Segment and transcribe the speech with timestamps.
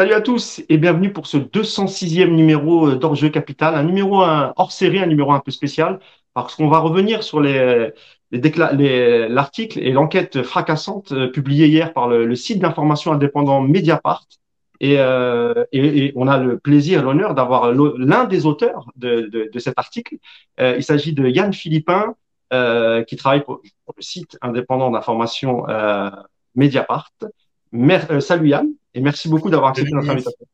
[0.00, 4.98] Salut à tous et bienvenue pour ce 206e numéro d'Hors-jeu Capital, un numéro hors série,
[4.98, 6.00] un numéro un peu spécial,
[6.32, 12.60] parce qu'on va revenir sur l'article et l'enquête fracassante euh, publiée hier par le, site
[12.60, 14.26] d'information indépendant Mediapart.
[14.82, 20.16] Euh, et, et, on a le plaisir l'honneur d'avoir l'un des auteurs de, cet article.
[20.60, 22.14] Euh, il s'agit de Yann Philippin,
[22.54, 23.60] euh, qui travaille pour,
[23.94, 26.08] le site indépendant d'information euh,
[26.54, 27.12] Mediapart.
[28.20, 30.46] Salut Yann, et merci beaucoup d'avoir accepté notre invitation.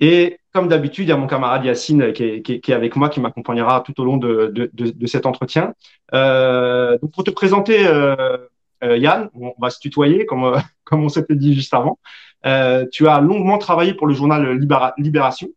[0.00, 2.96] Et comme d'habitude, il y a mon camarade Yacine qui est, qui, qui est avec
[2.96, 5.74] moi, qui m'accompagnera tout au long de, de, de, de cet entretien.
[6.14, 8.38] Euh, donc pour te présenter, euh,
[8.84, 11.98] euh Yann, on va se tutoyer comme, comme on s'était dit juste avant.
[12.46, 14.58] Euh, tu as longuement travaillé pour le journal
[14.98, 15.48] Libération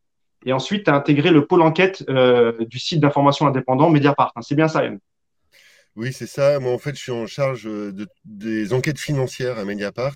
[0.46, 4.32] et ensuite tu as intégré le pôle enquête euh, du site d'information indépendant Mediapart.
[4.36, 5.00] Hein, c'est bien ça, Yann?
[5.98, 6.58] Oui, c'est ça.
[6.62, 10.16] Moi, en fait, je suis en charge euh, de, des enquêtes financières à Mediapart.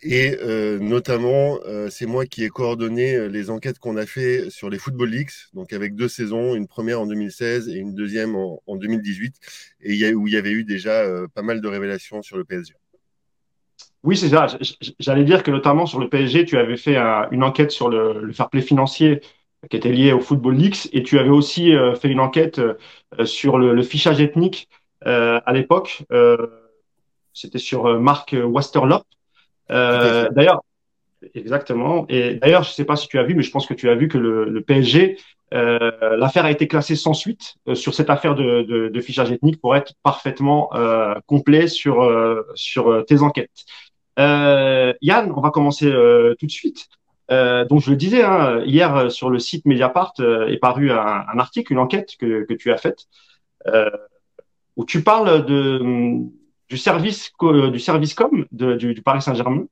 [0.00, 4.70] Et euh, notamment, euh, c'est moi qui ai coordonné les enquêtes qu'on a fait sur
[4.70, 8.62] les Football Leagues, donc avec deux saisons, une première en 2016 et une deuxième en,
[8.68, 9.34] en 2018,
[9.80, 12.74] et où il y avait eu déjà pas mal de révélations sur le PSG.
[14.04, 14.46] Oui, c'est ça.
[15.00, 18.32] J'allais dire que notamment sur le PSG, tu avais fait une enquête sur le, le
[18.32, 19.20] fair play financier
[19.68, 22.60] qui était lié au Football Leagues, et tu avais aussi fait une enquête
[23.24, 24.68] sur le, fichage ethnique
[25.04, 26.04] à l'époque.
[26.12, 26.46] Euh,
[27.32, 29.04] c'était sur euh, Marc Westerlop.
[29.68, 30.62] D'ailleurs,
[31.34, 32.06] Exactement.
[32.08, 33.88] Et d'ailleurs, je ne sais pas si tu as vu, mais je pense que tu
[33.88, 35.18] as vu que le, le PSG,
[35.54, 39.32] euh, l'affaire a été classée sans suite euh, sur cette affaire de, de, de, fichage
[39.32, 42.08] ethnique pour être parfaitement euh, complet sur
[42.54, 43.64] sur tes enquêtes.
[44.16, 45.90] Yann, on va commencer
[46.38, 46.88] tout de suite.
[47.30, 50.14] donc je le disais hein, hier sur le site Mediapart
[50.48, 53.06] est paru un, un, article, une enquête que, que tu as faite
[54.78, 55.82] où tu parles de,
[56.70, 57.32] du service
[57.72, 59.66] du service com du, du, Paris Saint-Germain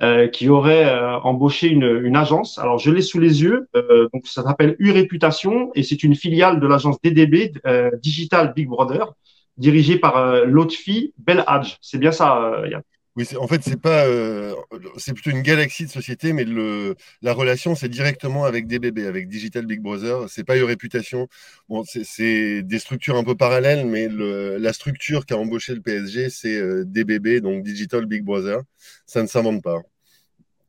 [0.00, 2.58] euh, qui aurait euh, embauché une, une, agence.
[2.58, 3.68] Alors je l'ai sous les yeux.
[3.76, 8.54] Euh, donc ça s'appelle U Réputation et c'est une filiale de l'agence DDB euh, Digital
[8.54, 9.12] Big Brother
[9.56, 11.76] dirigée par euh, Lotfi Belhadj.
[11.80, 12.82] C'est bien ça, Yann?
[13.16, 14.54] Oui, en fait, c'est pas, euh,
[14.96, 19.28] c'est plutôt une galaxie de sociétés, mais le, la relation, c'est directement avec DBB, avec
[19.28, 20.28] Digital Big Brother.
[20.28, 21.28] C'est pas une réputation.
[21.68, 25.80] Bon, c'est des structures un peu parallèles, mais le, la structure qui a embauché le
[25.80, 28.62] PSG, c'est euh, DBB, donc Digital Big Brother.
[29.06, 29.80] Ça ne s'invente pas.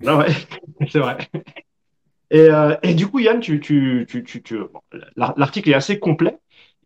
[0.01, 0.27] Non, ouais,
[0.91, 1.17] c'est vrai.
[2.29, 4.59] Et, euh, et, du coup, Yann, tu, tu, tu, tu
[5.15, 6.37] l'article est assez complet.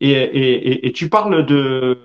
[0.02, 1.98] Et, et, et, tu parles de,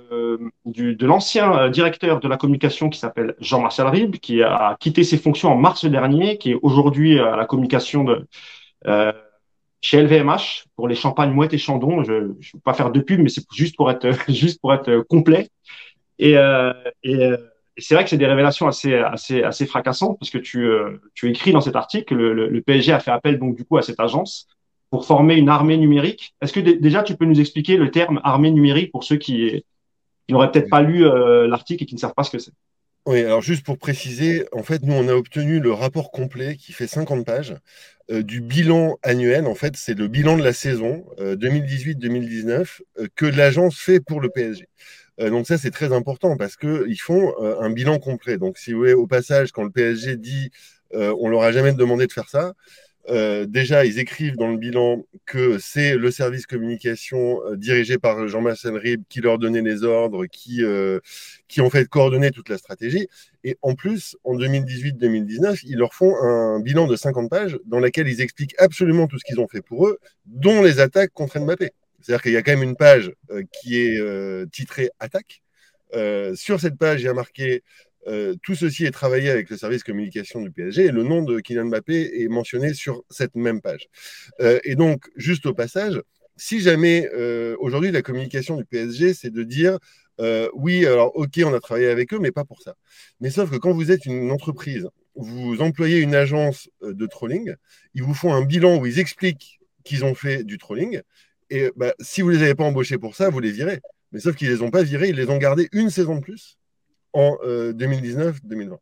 [0.65, 5.05] du, de l'ancien euh, directeur de la communication qui s'appelle Jean-Marcel Ribes, qui a quitté
[5.05, 8.27] ses fonctions en mars dernier, qui est aujourd'hui à la communication de,
[8.87, 9.13] euh,
[9.81, 12.03] chez LVMH pour les champagnes Mouette et Chandon.
[12.03, 15.05] Je ne vais pas faire de pub, mais c'est juste pour être juste pour être
[15.09, 15.49] complet.
[16.19, 16.73] Et, euh,
[17.03, 17.31] et,
[17.77, 21.01] et c'est vrai que c'est des révélations assez assez assez fracassantes parce que tu euh,
[21.15, 23.77] tu écris dans cet article le, le, le PSG a fait appel donc du coup
[23.77, 24.47] à cette agence
[24.95, 26.37] pour former une armée numérique.
[26.41, 29.65] Est-ce que déjà tu peux nous expliquer le terme armée numérique pour ceux qui,
[30.29, 32.53] n'auraient peut-être pas lu euh, l'article et qui ne savent pas ce que c'est?
[33.05, 36.73] Oui, alors juste pour préciser, en fait, nous, on a obtenu le rapport complet qui
[36.73, 37.57] fait 50 pages
[38.13, 39.49] euh, du bilan annuel.
[39.49, 44.21] En fait, c'est le bilan de la saison euh, 2018-2019 euh, que l'agence fait pour
[44.21, 44.69] le PSG.
[45.19, 48.37] Donc ça, c'est très important parce qu'ils font un bilan complet.
[48.37, 50.51] Donc si vous voulez, au passage, quand le PSG dit
[50.93, 52.55] on leur a jamais demandé de faire ça,
[53.11, 58.29] euh, déjà, ils écrivent dans le bilan que c'est le service communication euh, dirigé par
[58.29, 61.01] Jean-Marcel Rib qui leur donnait les ordres, qui, euh,
[61.47, 63.09] qui en fait coordonnait toute la stratégie.
[63.43, 68.09] Et en plus, en 2018-2019, ils leur font un bilan de 50 pages dans lequel
[68.09, 71.71] ils expliquent absolument tout ce qu'ils ont fait pour eux, dont les attaques contre Mbappé.
[72.01, 75.43] C'est-à-dire qu'il y a quand même une page euh, qui est titrée Attaque.
[76.35, 77.63] sur cette page, il y a marqué
[78.07, 81.41] euh, tout ceci est travaillé avec le service communication du PSG et le nom de
[81.41, 83.89] Kylian Mbappé est mentionné sur cette même page.
[84.41, 86.01] Euh, et donc, juste au passage,
[86.37, 89.79] si jamais euh, aujourd'hui la communication du PSG, c'est de dire
[90.55, 92.77] oui, alors ok, on a travaillé avec eux, mais pas pour ça.
[93.21, 94.87] Mais sauf que quand vous êtes une entreprise,
[95.17, 97.55] vous employez une agence de trolling,
[97.95, 101.01] ils vous font un bilan où ils expliquent qu'ils ont fait du trolling.
[101.51, 103.81] Et bah, si vous les avez pas embauchés pour ça, vous les virez.
[104.13, 106.59] Mais sauf qu'ils les ont pas virés, ils les ont gardés une saison de plus
[107.15, 108.73] en 2019-2020.
[108.73, 108.77] Euh,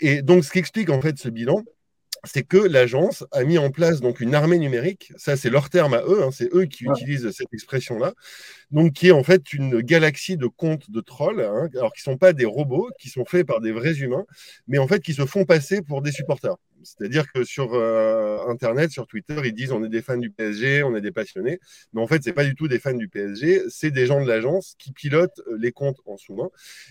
[0.00, 1.62] Et donc, ce qui explique en fait ce bilan,
[2.24, 5.12] c'est que l'agence a mis en place donc une armée numérique.
[5.16, 6.22] Ça, c'est leur terme à eux.
[6.22, 6.92] Hein, c'est eux qui ouais.
[6.96, 8.14] utilisent cette expression-là.
[8.70, 12.16] Donc, qui est en fait une galaxie de comptes de trolls, hein, alors qui sont
[12.16, 14.24] pas des robots, qui sont faits par des vrais humains,
[14.66, 16.56] mais en fait qui se font passer pour des supporters.
[16.84, 20.82] C'est-à-dire que sur euh, Internet, sur Twitter, ils disent on est des fans du PSG,
[20.82, 21.58] on est des passionnés.
[21.92, 24.28] Mais en fait, c'est pas du tout des fans du PSG, c'est des gens de
[24.28, 26.48] l'agence qui pilotent euh, les comptes en sous-main.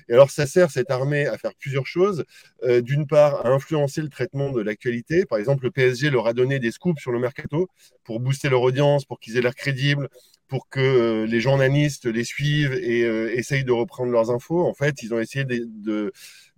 [0.09, 2.25] Et alors, ça sert cette armée à faire plusieurs choses.
[2.63, 5.25] Euh, d'une part, à influencer le traitement de l'actualité.
[5.25, 7.69] Par exemple, le PSG leur a donné des scoops sur le mercato
[8.03, 10.09] pour booster leur audience, pour qu'ils aient l'air crédibles,
[10.47, 13.01] pour que les journalistes les suivent et
[13.35, 14.65] essayent de reprendre leurs infos.
[14.65, 16.11] En fait, ils ont essayé de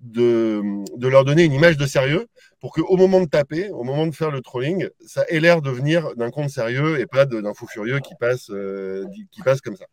[0.06, 2.28] de, leur donner une image de sérieux
[2.60, 5.70] pour qu'au moment de taper, au moment de faire le trolling, ça ait l'air de
[5.70, 9.76] venir d'un compte sérieux et pas d'un fou furieux qui passe, euh, qui passe comme
[9.76, 9.86] ça.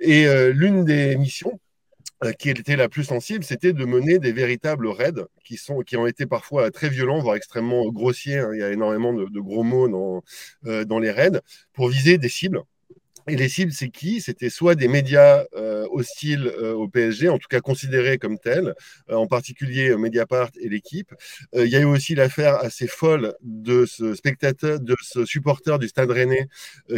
[0.00, 1.58] Et euh, l'une des missions
[2.24, 5.96] euh, qui était la plus sensible, c'était de mener des véritables raids qui, sont, qui
[5.96, 8.38] ont été parfois très violents, voire extrêmement grossiers.
[8.38, 8.50] Hein.
[8.52, 11.40] Il y a énormément de, de gros mots dans, dans les raids
[11.72, 12.62] pour viser des cibles
[13.28, 14.20] et les cibles, c'est qui?
[14.20, 18.74] C'était soit des médias euh, hostiles euh, au PSG, en tout cas considérés comme tels,
[19.10, 21.14] euh, en particulier Mediapart et l'équipe.
[21.54, 25.88] Il y a eu aussi l'affaire assez folle de ce spectateur, de ce supporter du
[25.88, 26.48] Stade Rennais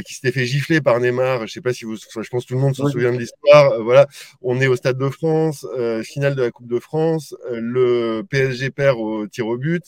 [0.04, 1.38] qui s'était fait gifler par Neymar.
[1.38, 3.18] Je ne sais pas si vous, je pense que tout le monde se souvient de
[3.18, 3.82] l'histoire.
[3.82, 4.06] voilà,
[4.42, 5.66] on est au Stade de France,
[6.04, 9.84] finale de la Coupe de France, le PSG perd au tir au but.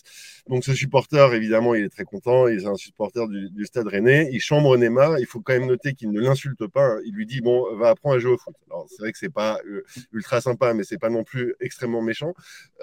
[0.48, 2.46] Donc ce supporter, évidemment, il est très content.
[2.46, 4.28] Il est un supporter du, du Stade Rennais.
[4.32, 5.18] Il chambre Neymar.
[5.18, 6.96] Il faut quand même noter qu'il ne l'insulte pas.
[7.04, 8.54] Il lui dit bon, va apprendre à jouer au foot.
[8.68, 12.02] Alors c'est vrai que c'est pas euh, ultra sympa, mais c'est pas non plus extrêmement
[12.02, 12.34] méchant.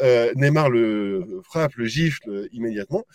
[0.02, 3.06] Euh, Neymar le frappe, le gifle immédiatement.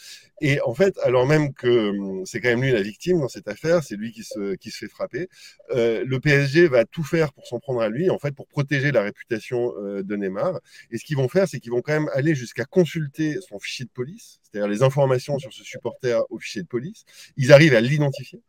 [0.40, 3.48] Et en fait, alors même que hum, c'est quand même lui la victime dans cette
[3.48, 5.28] affaire, c'est lui qui se, qui se fait frapper,
[5.70, 8.92] euh, le PSG va tout faire pour s'en prendre à lui, en fait, pour protéger
[8.92, 10.60] la réputation euh, de Neymar.
[10.90, 13.84] Et ce qu'ils vont faire, c'est qu'ils vont quand même aller jusqu'à consulter son fichier
[13.84, 17.04] de police, c'est-à-dire les informations sur ce supporter au fichier de police.
[17.36, 18.42] Ils arrivent à l'identifier.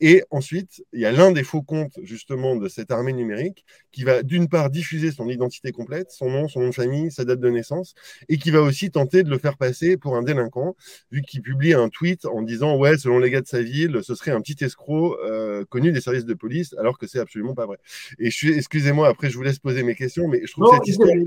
[0.00, 4.04] Et ensuite, il y a l'un des faux comptes justement de cette armée numérique qui
[4.04, 7.40] va d'une part diffuser son identité complète, son nom, son nom de famille, sa date
[7.40, 7.94] de naissance,
[8.28, 10.76] et qui va aussi tenter de le faire passer pour un délinquant,
[11.10, 14.14] vu qu'il publie un tweet en disant ouais, selon les gars de sa ville, ce
[14.14, 17.66] serait un petit escroc euh, connu des services de police, alors que c'est absolument pas
[17.66, 17.78] vrai.
[18.18, 20.76] Et je suis, excusez-moi, après je vous laisse poser mes questions, mais je trouve que
[20.76, 21.24] cette histoire, elle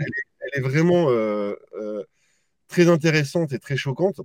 [0.54, 2.04] est, vraiment euh, euh,
[2.68, 4.22] très intéressante et très choquante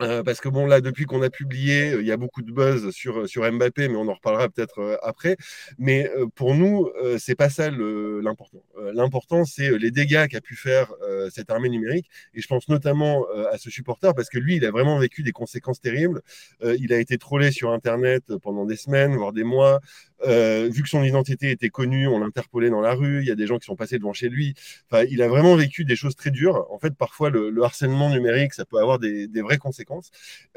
[0.00, 2.50] euh, parce que bon, là, depuis qu'on a publié, euh, il y a beaucoup de
[2.52, 5.36] buzz sur, sur Mbappé, mais on en reparlera peut-être euh, après.
[5.78, 8.62] Mais pour nous, c'est pas ça l'important.
[8.94, 10.92] L'important, c'est les dégâts qu'a pu faire
[11.30, 12.08] cette armée numérique.
[12.34, 15.32] Et je pense notamment à ce supporter, parce que lui, il a vraiment vécu des
[15.32, 16.22] conséquences terribles.
[16.62, 19.80] il a été trollé sur Internet pendant des semaines, voire des mois.
[20.26, 23.20] Euh, vu que son identité était connue, on l'interpellait dans la rue.
[23.22, 24.54] Il y a des gens qui sont passés devant chez lui.
[24.90, 26.66] Enfin, il a vraiment vécu des choses très dures.
[26.70, 29.89] En fait, parfois, le, le harcèlement numérique, ça peut avoir des, des vraies conséquences.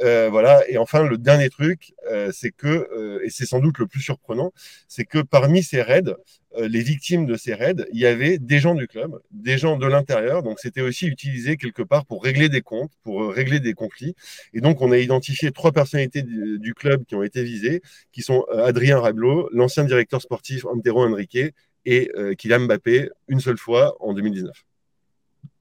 [0.01, 0.63] Euh, voilà.
[0.69, 4.01] Et enfin, le dernier truc, euh, c'est que, euh, et c'est sans doute le plus
[4.01, 4.53] surprenant,
[4.87, 6.15] c'est que parmi ces raids,
[6.59, 9.87] les victimes de ces raids, il y avait des gens du club, des gens de
[9.87, 10.43] l'intérieur.
[10.43, 14.15] Donc, c'était aussi utilisé quelque part pour régler des comptes, pour régler des conflits.
[14.53, 17.81] Et donc, on a identifié trois personnalités du, club qui ont été visées,
[18.11, 21.39] qui sont Adrien Rablot, l'ancien directeur sportif Antero Henrique
[21.85, 24.53] et Kylian Mbappé, une seule fois en 2019.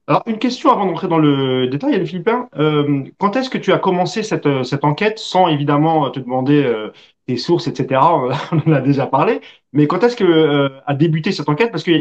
[0.09, 2.49] Alors, une question avant d'entrer dans le détail, Yann Philippin.
[2.57, 6.91] Euh, quand est-ce que tu as commencé cette, cette enquête sans évidemment te demander euh,
[7.27, 8.01] tes sources, etc.
[8.53, 9.41] On en a déjà parlé.
[9.73, 11.71] Mais quand est-ce que euh, a débuté cette enquête?
[11.71, 11.93] Parce que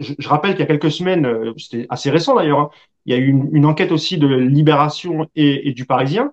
[0.00, 2.70] je, je rappelle qu'il y a quelques semaines, euh, c'était assez récent d'ailleurs, hein,
[3.06, 6.30] il y a eu une, une, enquête aussi de Libération et, et du Parisien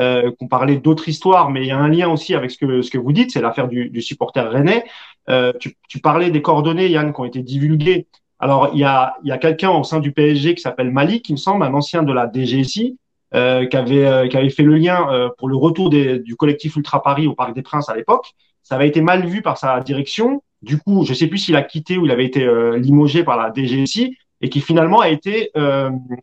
[0.00, 2.82] euh, qu'on parlait d'autres histoires, mais il y a un lien aussi avec ce que,
[2.82, 4.84] ce que vous dites, c'est l'affaire du, du supporter rennais.
[5.28, 8.06] Euh, tu, tu parlais des coordonnées, Yann, qui ont été divulguées
[8.40, 11.28] alors, il y a, il y a quelqu'un au sein du PSG qui s'appelle Malik,
[11.28, 12.96] il me semble, un ancien de la DGSI,
[13.34, 16.34] euh, qui, avait, euh, qui avait fait le lien euh, pour le retour des, du
[16.36, 18.32] collectif Ultra Paris au Parc des Princes à l'époque.
[18.62, 20.42] Ça avait été mal vu par sa direction.
[20.62, 23.36] Du coup, je sais plus s'il a quitté ou il avait été euh, limogé par
[23.36, 25.50] la DGSI et qui finalement a été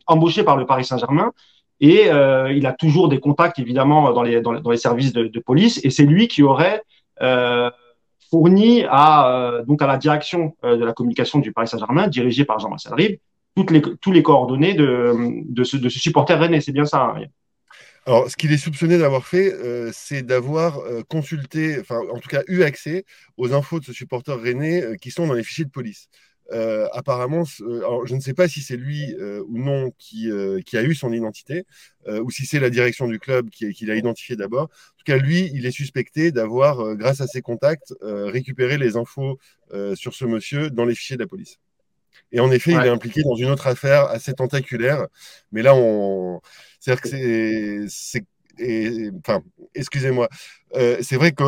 [0.06, 1.32] embauché par le Paris Saint-Germain.
[1.80, 5.24] Et il a toujours des contacts, évidemment, dans les, dans les, dans les services de,
[5.24, 5.84] de, police.
[5.84, 6.82] Et c'est lui qui aurait
[8.30, 12.44] fourni à, euh, donc à la direction euh, de la communication du Paris Saint-Germain, dirigée
[12.44, 13.18] par Jean-Marcel Ribes,
[13.56, 15.14] toutes les, tous les coordonnées de,
[15.48, 16.60] de, ce, supporter rennais.
[16.60, 17.14] C'est bien ça.
[17.16, 17.24] Hein
[18.06, 20.78] alors, ce qu'il est soupçonné d'avoir fait, euh, c'est d'avoir
[21.08, 23.04] consulté, enfin, en tout cas, eu accès
[23.36, 26.08] aux infos de ce supporter rennais qui sont dans les fichiers de police.
[26.52, 30.60] Euh, apparemment, alors je ne sais pas si c'est lui euh, ou non qui, euh,
[30.64, 31.66] qui, a eu son identité,
[32.22, 34.64] ou si c'est la direction du club qui, qui l'a identifié d'abord.
[34.64, 39.40] En tout cas, lui, il est suspecté d'avoir, grâce à ses contacts, récupéré les infos
[39.94, 41.58] sur ce monsieur dans les fichiers de la police.
[42.30, 42.82] Et en effet, ouais.
[42.82, 45.06] il est impliqué dans une autre affaire assez tentaculaire,
[45.50, 46.40] mais là, on,
[46.78, 48.24] c'est-à-dire que c'est,
[49.18, 49.42] enfin,
[49.74, 50.28] excusez-moi,
[50.74, 51.44] Euh, c'est vrai que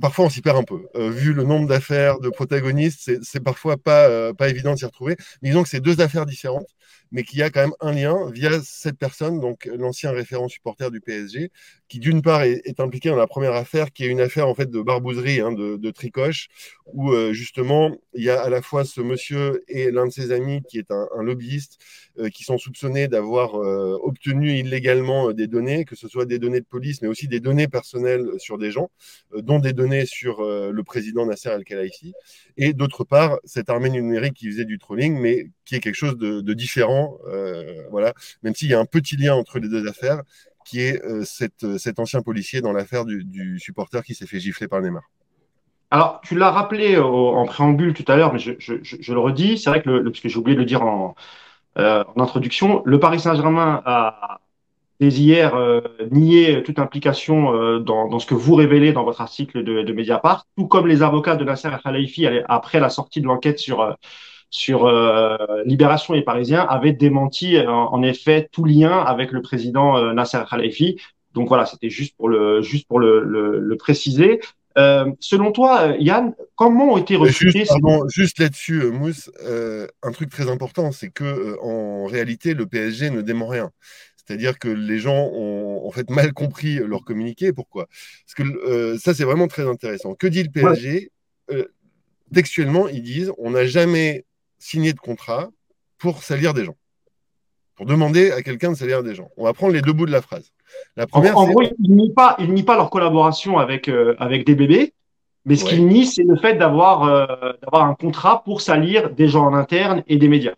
[0.00, 0.86] parfois on s'y perd un peu.
[0.96, 4.84] Euh, vu le nombre d'affaires, de protagonistes, c'est parfois pas, euh, pas évident de s'y
[4.84, 5.16] retrouver.
[5.42, 6.68] Mais disons que c'est deux affaires différentes,
[7.10, 10.90] mais qu'il y a quand même un lien via cette personne, donc l'ancien référent supporter
[10.90, 11.50] du PSG,
[11.88, 14.70] qui d'une part est, impliqué dans la première affaire, qui est une affaire en fait
[14.70, 16.48] de barbouzerie, hein, de, de, tricoche,
[16.86, 20.62] où justement il y a à la fois ce monsieur et l'un de ses amis
[20.68, 21.78] qui est un, un lobbyiste,
[22.32, 27.02] qui sont soupçonnés d'avoir obtenu illégalement des données, que ce soit des données de police,
[27.02, 28.90] mais aussi des données personnelles sur des gens,
[29.34, 32.12] euh, dont des données sur euh, le président Nasser Al-Khelaifi,
[32.56, 36.16] et d'autre part, cette armée numérique qui faisait du trolling, mais qui est quelque chose
[36.16, 40.22] de, différent, euh, voilà, même s'il y a un petit lien entre les deux affaires,
[40.64, 45.02] qui est cet ancien policier dans l'affaire du, supporter qui s'est fait gifler par Neymar.
[45.90, 48.52] Alors, tu l'as rappelé en préambule tout à l'heure, mais je,
[49.12, 51.16] le redis, c'est vrai que, le, parce que j'ai oublié de le dire en,
[51.76, 54.41] en introduction, le Paris Saint-Germain a,
[55.08, 55.80] hier euh,
[56.10, 60.46] nier toute implication euh, dans, ce que vous révélez dans votre article de, de Mediapart,
[60.56, 63.92] tout comme les avocats de Nasser Al-Khelaifi après la sortie de l'enquête sur euh,
[64.70, 71.00] euh, Libération et Parisien avaient démenti en, effet tout lien avec le président Nasser Al-Khelaifi.
[71.34, 74.40] Donc voilà, c'était juste pour le préciser.
[75.20, 77.72] Selon toi, Yann, comment ont été recrutés Juste,
[78.08, 79.30] juste là-dessus, Mousse,
[80.02, 83.70] un truc très important, c'est que en réalité, le PSG ne dément rien.
[84.24, 87.52] C'est-à-dire que les gens ont en fait mal compris leur communiqué.
[87.52, 87.86] Pourquoi?
[87.86, 90.14] Parce que euh, ça, c'est vraiment très intéressant.
[90.14, 91.10] Que dit le PSG
[91.50, 91.66] euh,
[92.32, 94.24] Textuellement, ils disent on n'a jamais
[94.58, 95.50] signé de contrat
[95.98, 96.76] pour salir des gens,
[97.74, 99.28] pour demander à quelqu'un de salir des gens.
[99.36, 100.52] On va prendre les deux bouts de la phrase.
[100.96, 104.54] La première, en, gros, ils nient pas, ils pas leur collaboration avec euh, avec des
[104.54, 104.92] bébés.
[105.44, 107.00] Mais ce qu'ils nient, c'est le fait d'avoir
[107.62, 110.54] d'avoir un contrat pour salir des gens en interne et des médias.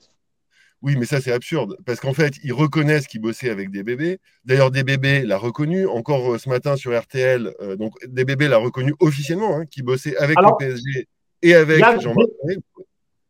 [0.84, 1.78] Oui, mais ça, c'est absurde.
[1.86, 4.18] Parce qu'en fait, ils reconnaissent qu'ils bossaient avec des bébés.
[4.44, 5.86] D'ailleurs, des bébés l'a reconnu.
[5.86, 9.82] Encore euh, ce matin sur RTL, euh, donc des bébés l'a reconnu officiellement, hein, qui
[9.82, 11.08] bossait avec le PSG
[11.40, 12.28] et avec Jean-Marc.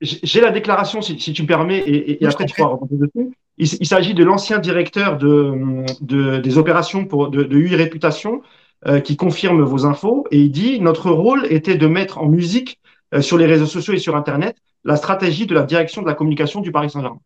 [0.01, 3.33] J'ai la déclaration, si, tu me permets, et, après tu pourras dessus.
[3.57, 8.43] Il, s'agit de l'ancien directeur de, des opérations pour, de, de UI Réputation
[8.87, 10.27] euh, qui confirme vos infos.
[10.31, 12.81] Et il dit Notre rôle était de mettre en musique
[13.21, 16.61] sur les réseaux sociaux et sur Internet la stratégie de la direction de la communication
[16.61, 17.21] du Paris Saint-Germain.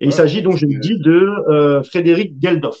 [0.00, 2.78] Et il s'agit donc, je le dis, de euh, Frédéric Geldof.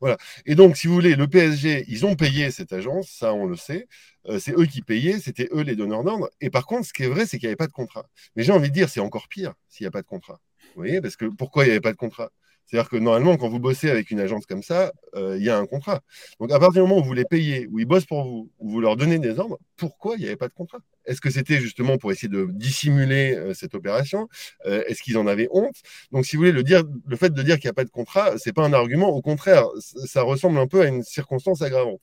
[0.00, 0.16] Voilà.
[0.46, 3.56] Et donc, si vous voulez, le PSG, ils ont payé cette agence, ça on le
[3.56, 3.86] sait.
[4.28, 6.30] Euh, c'est eux qui payaient, c'était eux les donneurs d'ordre.
[6.40, 8.06] Et par contre, ce qui est vrai, c'est qu'il n'y avait pas de contrat.
[8.36, 10.40] Mais j'ai envie de dire, c'est encore pire s'il n'y a pas de contrat.
[10.74, 12.30] Vous voyez, parce que pourquoi il n'y avait pas de contrat?
[12.66, 15.58] C'est-à-dire que normalement, quand vous bossez avec une agence comme ça, euh, il y a
[15.58, 16.00] un contrat.
[16.40, 18.70] Donc à partir du moment où vous les payez, où ils bossent pour vous, où
[18.70, 20.78] vous leur donnez des ordres, pourquoi il n'y avait pas de contrat?
[21.06, 24.28] Est-ce que c'était justement pour essayer de dissimuler euh, cette opération?
[24.66, 25.76] Euh, Est-ce qu'ils en avaient honte?
[26.12, 27.90] Donc si vous voulez, le, dire, le fait de dire qu'il n'y a pas de
[27.90, 29.08] contrat, c'est pas un argument.
[29.08, 32.00] Au contraire, ça ressemble un peu à une circonstance aggravante.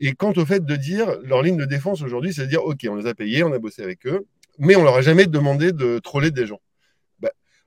[0.00, 2.86] Et quant au fait de dire, leur ligne de défense aujourd'hui, c'est de dire, OK,
[2.88, 4.26] on les a payés, on a bossé avec eux,
[4.58, 6.60] mais on leur a jamais demandé de troller des gens.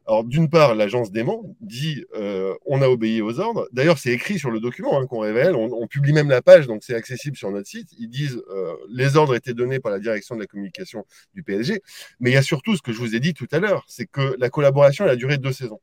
[0.08, 3.70] Alors, d'une part, l'agence dément, dit euh, on a obéi aux ordres.
[3.72, 5.55] D'ailleurs, c'est écrit sur le document hein, qu'on révèle.
[5.55, 7.89] On, publie même la page, donc c'est accessible sur notre site.
[8.00, 11.81] Ils disent euh, les ordres étaient donnés par la direction de la communication du PSG.
[12.20, 14.05] Mais il y a surtout ce que je vous ai dit tout à l'heure c'est
[14.05, 15.81] que la collaboration a duré deux saisons.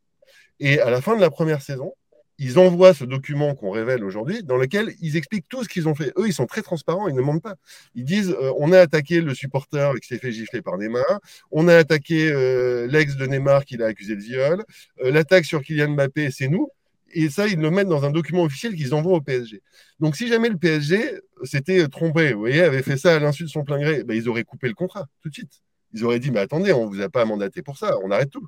[0.60, 1.92] Et à la fin de la première saison,
[2.38, 5.94] ils envoient ce document qu'on révèle aujourd'hui, dans lequel ils expliquent tout ce qu'ils ont
[5.94, 6.12] fait.
[6.16, 7.56] Eux, ils sont très transparents, ils ne mentent pas.
[7.94, 11.66] Ils disent euh, on a attaqué le supporter qui s'est fait gifler par Neymar, on
[11.68, 14.64] a attaqué euh, l'ex de Neymar qui l'a accusé de viol,
[15.02, 16.68] euh, l'attaque sur Kylian Mbappé, c'est nous.
[17.12, 19.62] Et ça, ils le mettent dans un document officiel qu'ils envoient au PSG.
[19.98, 23.48] Donc, si jamais le PSG s'était trompé, vous voyez, avait fait ça à l'insu de
[23.48, 25.62] son plein gré, ben, ils auraient coupé le contrat tout de suite.
[25.94, 28.30] Ils auraient dit, mais attendez, on ne vous a pas mandaté pour ça, on arrête
[28.30, 28.46] tout.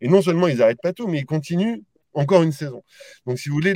[0.00, 1.80] Et non seulement ils n'arrêtent pas tout, mais ils continuent
[2.16, 2.82] encore une saison.
[3.26, 3.74] Donc, si vous voulez,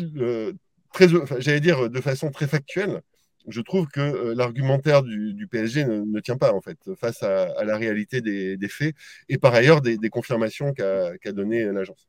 [0.93, 1.07] très,
[1.39, 3.01] j'allais dire de façon très factuelle,
[3.49, 7.77] je trouve que euh, l'argumentaire du, PSG ne, tient pas en fait face à, la
[7.77, 8.95] réalité des, faits
[9.29, 12.09] et par ailleurs des, confirmations qu'a qu donné l'agence.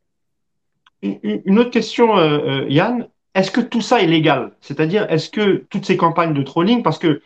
[1.02, 3.08] Une, autre question, euh, euh, Yann.
[3.34, 4.52] Est-ce que tout ça est légal?
[4.60, 7.22] C'est-à-dire, est-ce que toutes ces campagnes de trolling, parce que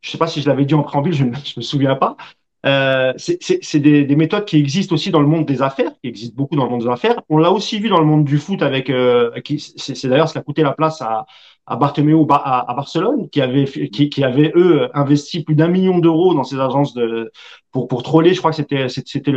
[0.00, 2.16] je ne sais pas si je l'avais dit en préambule, je ne me souviens pas,
[2.64, 6.36] euh, c'est des, des, méthodes qui existent aussi dans le monde des affaires, qui existent
[6.36, 7.20] beaucoup dans le monde des affaires.
[7.28, 10.38] On l'a aussi vu dans le monde du foot avec, euh, c'est d'ailleurs ce qui
[10.38, 11.26] a coûté la place à,
[11.66, 15.98] à Bartomeu à, à, Barcelone, qui avait, qui, qui avait eux investi plus d'un million
[15.98, 17.32] d'euros dans ces agences de
[17.72, 18.32] pour pour troller.
[18.32, 19.32] Je crois que c'était c'était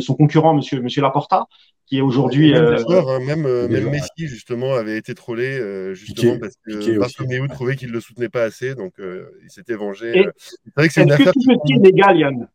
[0.00, 1.46] son concurrent, Monsieur Monsieur Laporta,
[1.86, 2.52] qui est aujourd'hui.
[2.52, 7.48] Même, euh, hein, même, euh, même Messi justement avait été trollé justement parce que Bartomeu
[7.48, 10.26] trouvait qu'il le soutenait pas assez, donc il s'était vengé.
[10.38, 11.28] C'est vrai que c'est une affaire.
[11.28, 12.48] Est-ce que tout est légal, Yann?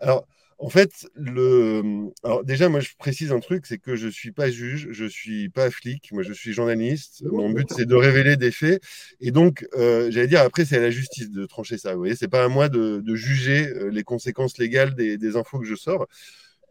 [0.00, 0.26] Alors,
[0.58, 2.10] En fait, le...
[2.24, 5.50] Alors déjà, moi, je précise un truc, c'est que je suis pas juge, je suis
[5.50, 7.22] pas flic, moi, je suis journaliste.
[7.30, 8.82] Mon but, c'est de révéler des faits.
[9.20, 11.92] Et donc, euh, j'allais dire, après, c'est à la justice de trancher ça.
[11.92, 15.58] Vous voyez, c'est pas à moi de, juger euh, les conséquences légales des, des infos
[15.58, 16.06] que je sors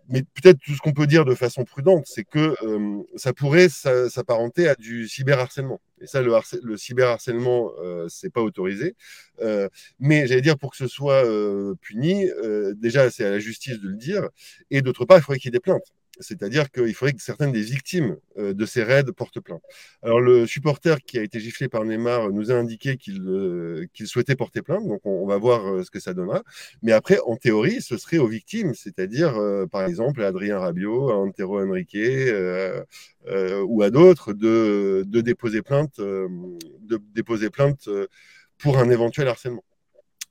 [0.10, 3.70] mais peut-être tout ce qu'on peut dire de façon prudente, c'est que euh, ça pourrait
[3.70, 5.82] s'apparenter à du cyberharcèlement.
[6.02, 6.34] Et ça, le,
[6.64, 8.96] le cyberharcèlement, euh, c'est pas autorisé.
[9.42, 9.70] Euh,
[10.00, 12.30] mais j'allais dire, pour que ce soit euh, puni,
[12.76, 14.30] déjà, c'est à la justice de le dire.
[14.72, 15.94] Et d'autre part, il faudrait qu'il y ait des plaintes.
[16.20, 19.62] C'est-à-dire qu'il faudrait que certaines des victimes euh, de ces raids portent plainte.
[20.02, 24.36] Alors le supporter qui a été giflé par Neymar nous a indiqué qu'il euh, souhaitait
[24.36, 26.44] porter plainte, donc on, va voir euh, ce que ça donnera.
[26.82, 29.36] Mais après, en théorie, ce serait aux victimes, c'est-à-dire
[29.72, 31.98] par exemple à Adrien Rabiot, à Antero Henrique
[33.68, 36.00] ou à d'autres de, déposer plainte
[38.58, 39.64] pour un éventuel harcèlement.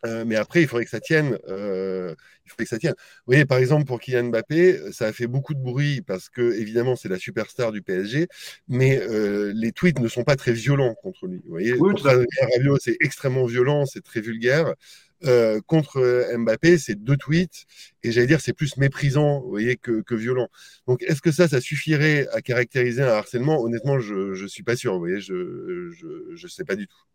[0.05, 1.39] Euh, mais après, il faudrait que ça tienne.
[1.49, 2.95] Euh, il faudrait que ça tienne.
[2.99, 6.53] Vous voyez, par exemple, pour Kylian Mbappé, ça a fait beaucoup de bruit parce que,
[6.59, 8.29] évidemment, c'est la superstar du PSG,
[8.69, 11.41] mais euh, les tweets ne sont pas très violents contre lui.
[11.45, 11.95] Vous voyez, oui,
[12.81, 14.75] c'est extrêmement violent, c'est très vulgaire.
[15.67, 17.65] contre Mbappé, c'est deux tweets,
[18.03, 20.49] et j'allais dire, c'est plus méprisant, vous voyez, que, que violent.
[20.87, 23.63] Donc, est-ce que ça, ça suffirait à caractériser un harcèlement?
[23.63, 27.14] Honnêtement, je ne suis pas sûr, vous voyez, je ne sais pas du tout.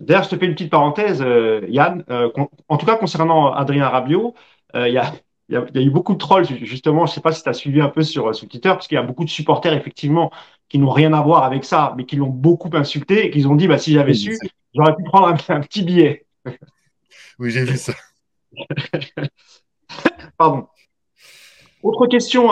[0.00, 2.04] D'ailleurs, je te fais une petite parenthèse, euh, Yann.
[2.10, 2.30] Euh,
[2.68, 4.34] en tout cas, concernant Adrien Rabiot,
[4.76, 5.12] euh, il y, a,
[5.48, 7.06] y, a, y, a, eu beaucoup de trolls, justement.
[7.06, 8.94] Je ne sais pas si tu as suivi un peu sur, sur Twitter, parce qu'il
[8.96, 10.30] y a beaucoup de supporters, effectivement,
[10.68, 13.56] qui n'ont rien à voir avec ça, mais qui l'ont beaucoup insulté et qui ont
[13.56, 14.38] dit bah, si j'avais su,
[14.74, 16.26] j'aurais pu prendre un, petit billet.
[17.40, 17.92] Oui, j'ai vu ça.
[20.36, 20.66] Pardon.
[21.84, 22.50] Autre question,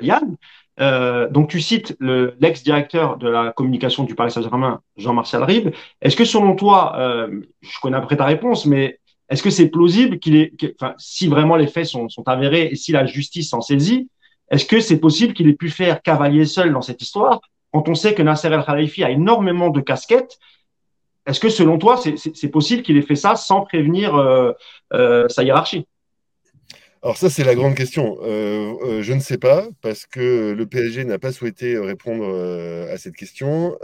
[0.00, 0.38] Yann.
[0.82, 5.72] Euh, donc, tu cites l'ex-directeur de la communication du Paris Saint-Germain, Jean-Martial Rive.
[6.00, 8.98] Est-ce que selon toi, euh, je connais après ta réponse, mais
[9.28, 10.52] est-ce que c'est plausible qu'il ait,
[10.98, 14.10] si vraiment les faits sont, sont, avérés et si la justice s'en saisit,
[14.50, 17.40] est-ce que c'est possible qu'il ait pu faire cavalier seul dans cette histoire
[17.72, 20.38] quand on sait que Nasser El Khalifi a énormément de casquettes?
[21.26, 24.52] Est-ce que selon toi, c'est possible qu'il ait fait ça sans prévenir euh,
[24.92, 25.86] euh sa hiérarchie?
[27.04, 28.16] Alors ça, c'est la grande question.
[28.22, 32.94] Euh, euh, je ne sais pas, parce que le PSG n'a pas souhaité répondre euh,
[32.94, 33.76] à cette question.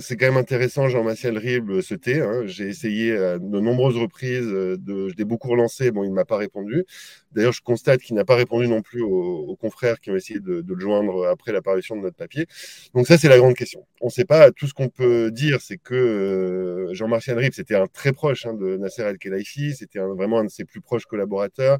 [0.00, 2.22] c'est quand même intéressant, Jean-Martial Rible se tait.
[2.22, 2.44] Hein.
[2.46, 6.24] J'ai essayé à de nombreuses reprises, de, je l'ai beaucoup relancé, bon, il ne m'a
[6.24, 6.86] pas répondu.
[7.32, 10.62] D'ailleurs, je constate qu'il n'a pas répondu non plus aux, confrères qui ont essayé de,
[10.62, 12.46] de, le joindre après l'apparition de notre papier.
[12.94, 13.84] Donc ça, c'est la grande question.
[14.00, 14.52] On ne sait pas.
[14.52, 18.78] Tout ce qu'on peut dire, c'est que Jean-Martial Rible, c'était un très proche hein, de
[18.78, 21.78] Nasser El-Khelaifi, c'était vraiment un de ses plus proches collaborateurs.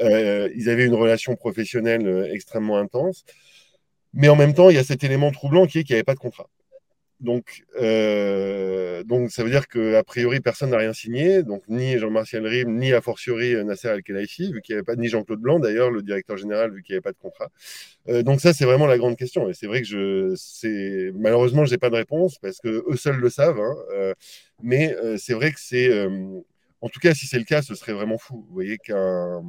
[0.00, 3.24] Euh, ils avaient une relation professionnelle euh, extrêmement intense.
[4.12, 6.04] Mais en même temps, il y a cet élément troublant qui est qu'il n'y avait
[6.04, 6.48] pas de contrat.
[7.20, 12.46] Donc, euh, donc ça veut dire qu'a priori, personne n'a rien signé, donc ni Jean-Martial
[12.46, 15.90] Rim, ni a fortiori Nasser Al-Khelaifi, vu qu'il n'y avait pas, ni Jean-Claude Blanc d'ailleurs,
[15.90, 17.50] le directeur général, vu qu'il n'y avait pas de contrat.
[18.22, 19.48] donc ça, c'est vraiment la grande question.
[19.48, 23.16] Et c'est vrai que je, malheureusement, je n'ai pas de réponse parce que eux seuls
[23.16, 23.60] le savent.
[23.60, 24.12] Hein,
[24.62, 26.06] mais c'est vrai que c'est,
[26.80, 28.44] en tout cas, si c'est le cas, ce serait vraiment fou.
[28.46, 29.42] Vous voyez qu'un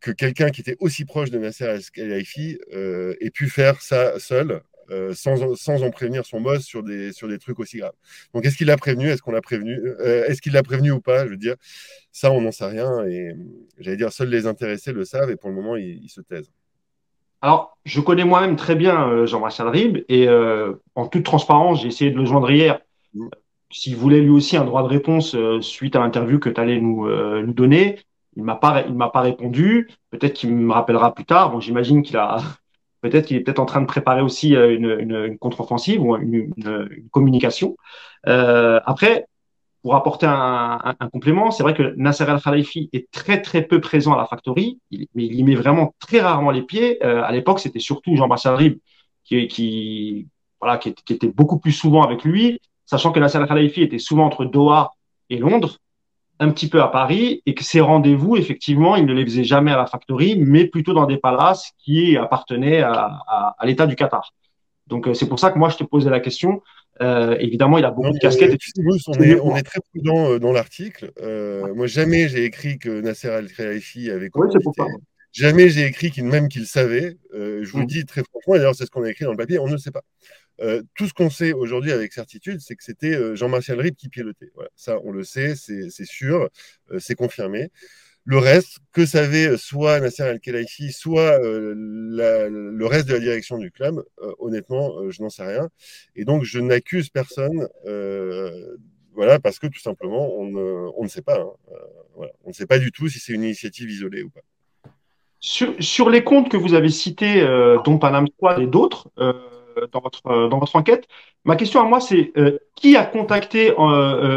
[0.00, 4.62] que quelqu'un qui était aussi proche de Nasser El-Khelaifi euh, ait pu faire ça seul,
[4.90, 7.94] euh, sans, sans, en prévenir son boss sur des, sur des trucs aussi graves.
[8.32, 9.08] Donc, est-ce qu'il l'a prévenu?
[9.08, 9.78] Est-ce qu'on l'a prévenu?
[10.00, 11.24] Euh, Est-ce qu'il l'a prévenu ou pas?
[11.24, 11.56] Je veux dire,
[12.12, 13.04] ça, on n'en sait rien.
[13.06, 13.32] Et
[13.78, 16.52] j'allais dire, seuls les intéressés le savent et pour le moment, ils, se taisent.
[17.42, 20.28] Alors, je connais moi-même très bien Jean-Martial Rib et
[20.94, 22.80] en toute transparence, j'ai essayé de le joindre hier.
[23.14, 23.28] Mm.
[23.70, 27.06] S'il voulait lui aussi un droit de réponse suite à l'interview que tu allais nous,
[27.06, 27.98] nous donner,
[28.36, 29.88] il m'a pas, il m'a pas répondu.
[30.10, 31.50] Peut-être qu'il me rappellera plus tard.
[31.50, 32.38] Bon, j'imagine qu'il a,
[33.00, 36.16] peut-être qu'il est peut-être en train de préparer aussi euh, une, une, une contre-offensive ou
[36.16, 37.76] une, une communication.
[38.26, 39.26] Euh, après,
[39.82, 43.80] pour apporter un, un, complément, c'est vrai que Nasser Al Khalifi est très très peu
[43.80, 47.02] présent à la factory, mais il y met vraiment très rarement les pieds.
[47.04, 48.78] Euh, à l'époque, c'était surtout Jean-Baptiste Rib
[49.24, 50.28] qui, qui,
[50.60, 53.98] voilà, qui, qui, était beaucoup plus souvent avec lui, sachant que Nasser Al Khalifi était
[53.98, 54.92] souvent entre Doha
[55.30, 55.78] et Londres
[56.40, 59.72] un petit peu à Paris et que ces rendez-vous, effectivement, il ne les faisait jamais
[59.72, 62.92] à la factory, mais plutôt dans des palaces qui appartenaient à,
[63.26, 64.32] à, à l'État du Qatar.
[64.86, 66.62] Donc, euh, c'est pour ça que moi, je te posais la question.
[67.00, 68.58] Euh, évidemment, il a beaucoup de casquettes.
[69.06, 71.12] on, est, on, est, très prudent euh, dans l'article.
[71.22, 74.48] Euh, moi, jamais j'ai écrit que Nasser Al-Khelaifi avait oui,
[75.32, 77.16] Jamais j'ai écrit qu'il même qu'il savait.
[77.34, 77.88] Euh, je vous le mm.
[77.88, 79.76] dis très franchement, et d'ailleurs, c'est ce qu'on a écrit dans le papier, on ne
[79.76, 80.02] sait pas.
[80.60, 84.08] Euh, tout ce qu'on sait aujourd'hui avec certitude, c'est que c'était euh, Jean-Martial Rib qui
[84.08, 84.50] pilotait.
[84.54, 86.48] Voilà, ça, on le sait, c'est sûr,
[86.90, 87.70] euh, c'est confirmé.
[88.24, 94.04] Le reste, que savait soit Nasser El-Khelaifi, soit le reste de la direction du club,
[94.38, 95.70] honnêtement, je n'en sais rien.
[96.14, 97.68] Et donc, je n'accuse personne
[99.14, 100.44] voilà, parce que tout simplement, on
[101.02, 101.40] ne, sait pas.
[101.40, 102.26] Hein.
[102.44, 104.42] On ne sait pas du tout si c'est une initiative isolée ou pas.
[105.40, 107.40] Sur, les comptes que vous avez cités,
[107.86, 109.08] dont Panam Squad et d'autres,
[109.92, 111.06] dans, votre, dans votre enquête,
[111.44, 112.32] ma question à moi, c'est
[112.74, 113.74] qui a contacté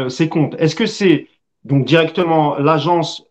[0.08, 0.54] ces comptes?
[0.58, 1.28] Est-ce que c'est
[1.64, 3.24] donc directement l'agence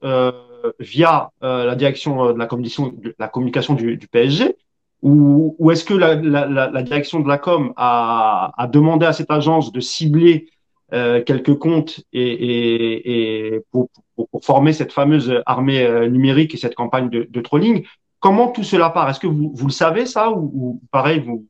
[0.79, 4.55] via la direction de la, de la communication du, du PSG
[5.01, 9.13] ou, ou est-ce que la, la, la, direction de la com a, a, demandé à
[9.13, 10.49] cette agence de cibler
[10.93, 16.53] euh, quelques comptes et, et, et pour, pour, pour, former cette fameuse armée euh, numérique
[16.53, 17.85] et cette campagne de, de trolling?
[18.19, 19.09] Comment tout cela part?
[19.09, 21.47] Est-ce que vous, vous le savez ça ou, ou pareil vous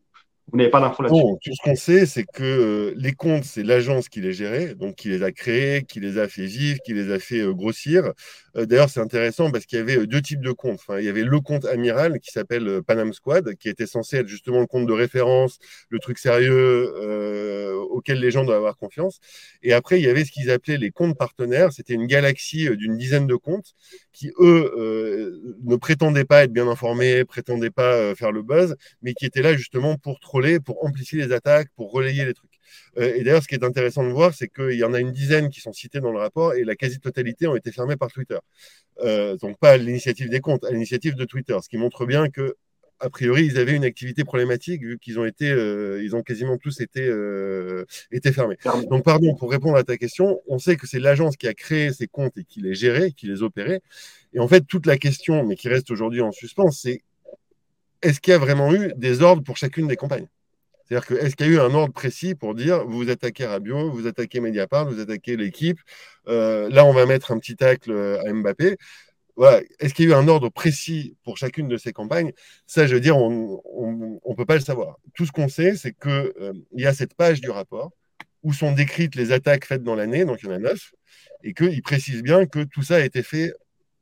[0.51, 3.63] vous n'avez pas d'infos là-dessus Tout ce qu'on sait, c'est que euh, les comptes, c'est
[3.63, 6.93] l'agence qui les gérait, donc qui les a créés, qui les a fait vivre, qui
[6.93, 8.11] les a fait euh, grossir.
[8.57, 10.79] Euh, d'ailleurs, c'est intéressant parce qu'il y avait deux types de comptes.
[10.85, 14.27] Enfin, il y avait le compte amiral qui s'appelle Panam Squad, qui était censé être
[14.27, 15.57] justement le compte de référence,
[15.89, 16.91] le truc sérieux
[17.89, 19.19] auquel les gens doivent avoir confiance.
[19.63, 21.71] Et après, il y avait ce qu'ils appelaient les comptes partenaires.
[21.71, 23.73] C'était une galaxie d'une dizaine de comptes
[24.13, 29.25] qui, eux, ne prétendaient pas être bien informés, prétendaient pas faire le buzz, mais qui
[29.25, 32.51] étaient là justement pour troller, pour amplifier les attaques, pour relayer les trucs.
[32.97, 35.11] Euh, et d'ailleurs, ce qui est intéressant de voir, c'est qu'il y en a une
[35.11, 38.37] dizaine qui sont cités dans le rapport et la quasi-totalité ont été fermées par Twitter.
[39.01, 42.29] Euh, donc pas à l'initiative des comptes, à l'initiative de Twitter, ce qui montre bien
[42.29, 42.55] que
[43.01, 46.57] a priori, ils avaient une activité problématique vu qu'ils ont été, euh, ils ont quasiment
[46.57, 48.57] tous été, euh, été fermés.
[48.89, 51.91] Donc, pardon, pour répondre à ta question, on sait que c'est l'agence qui a créé
[51.91, 53.81] ces comptes et qui les gérait, qui les opérait.
[54.33, 57.01] Et en fait, toute la question, mais qui reste aujourd'hui en suspens, c'est
[58.03, 60.27] est-ce qu'il y a vraiment eu des ordres pour chacune des campagnes?
[60.85, 63.91] C'est-à-dire que est-ce qu'il y a eu un ordre précis pour dire vous attaquez Rabiot,
[63.91, 65.79] vous attaquez Mediapart, vous attaquez l'équipe,
[66.27, 68.77] euh, là on va mettre un petit tacle à Mbappé
[69.35, 69.61] voilà.
[69.79, 72.31] Est-ce qu'il y a eu un ordre précis pour chacune de ces campagnes?
[72.67, 74.97] Ça, je veux dire, on ne peut pas le savoir.
[75.13, 77.91] Tout ce qu'on sait, c'est qu'il euh, y a cette page du rapport
[78.43, 80.93] où sont décrites les attaques faites dans l'année, donc il y en a neuf,
[81.43, 83.53] et qu'il précise bien que tout ça a été fait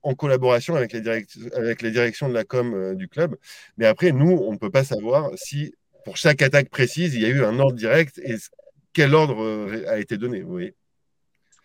[0.01, 1.05] en collaboration avec les,
[1.53, 3.35] avec les directions de la com euh, du club.
[3.77, 7.25] Mais après, nous, on ne peut pas savoir si pour chaque attaque précise, il y
[7.25, 8.35] a eu un ordre direct et
[8.93, 10.41] quel ordre euh, a été donné.
[10.41, 10.73] Vous voyez?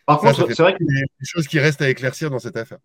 [0.07, 2.79] Par contre, c'est vrai que des choses qui restent à éclaircir dans cette affaire.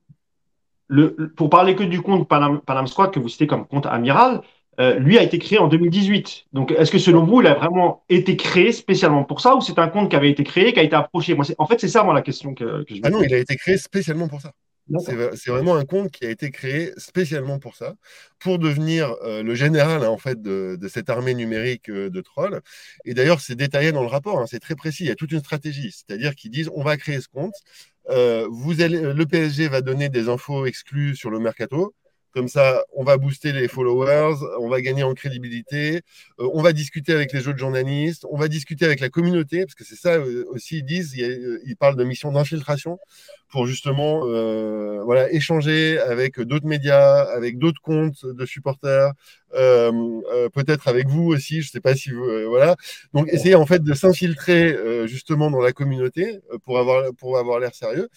[0.90, 4.42] Le, pour parler que du compte Panam, Panam Squad que vous citez comme compte amiral,
[4.80, 6.48] euh, lui a été créé en 2018.
[6.54, 9.78] Donc, est-ce que selon vous, il a vraiment été créé spécialement pour ça ou c'est
[9.78, 11.36] un compte qui avait été créé, qui a été approché?
[11.36, 13.38] Moi, En fait, c'est ça, moi, la question que, que je Ah non, il a
[13.38, 14.54] été créé spécialement pour ça.
[15.36, 17.96] C'est vraiment un compte qui a été créé spécialement pour ça,
[18.40, 22.62] pour devenir euh, le général hein, en fait de, cette armée numérique euh, de trolls.
[23.06, 25.04] Et d'ailleurs, c'est détaillé dans le rapport, hein, c'est très précis.
[25.04, 27.54] Il y a toute une stratégie, c'est-à-dire qu'ils disent on va créer ce compte,
[28.50, 31.94] vous allez, le PSG va donner des infos exclues sur le mercato.
[32.34, 36.02] Comme ça, on va booster les followers, on va gagner en crédibilité,
[36.40, 39.76] euh, on va discuter avec les autres journalistes, on va discuter avec la communauté, parce
[39.76, 43.00] que c'est ça euh, aussi, ils disent, ils parlent de mission d'infiltration
[43.50, 49.12] pour justement euh, voilà, échanger avec d'autres médias, avec d'autres comptes de supporters,
[49.56, 49.92] euh,
[50.32, 52.26] euh, peut-être avec vous aussi, je ne sais pas si vous...
[52.48, 52.76] voilà.
[53.14, 57.74] Donc, essayer en fait de s'infiltrer justement dans la communauté pour avoir, pour avoir l'air
[57.74, 58.10] sérieux.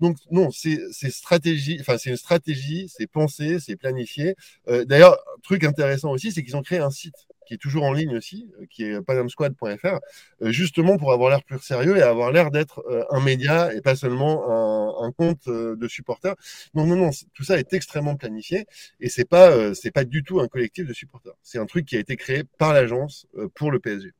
[0.00, 0.80] donc, non, c'est
[1.10, 4.34] stratégie, enfin, c'est une stratégie, c'est pensé, c'est planifié.
[4.66, 8.16] D'ailleurs, truc intéressant aussi, c'est qu'ils ont créé un site qui est toujours en ligne
[8.16, 9.98] aussi, euh, qui est panamsquad.fr,
[10.42, 13.80] euh, justement pour avoir l'air plus sérieux et avoir l'air d'être euh, un média et
[13.80, 16.36] pas seulement un, compte de supporters.
[16.74, 18.66] Non, non, non, tout ça est extrêmement planifié
[19.00, 21.32] et c'est pas, c'est pas du tout un collectif de supporters.
[21.42, 24.12] C'est un truc qui a été créé par l'agence pour le PSG.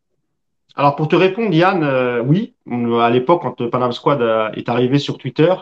[0.75, 2.55] Alors pour te répondre, Yann, oui,
[3.01, 4.21] à l'époque quand Panam Squad
[4.57, 5.55] est arrivé sur Twitter,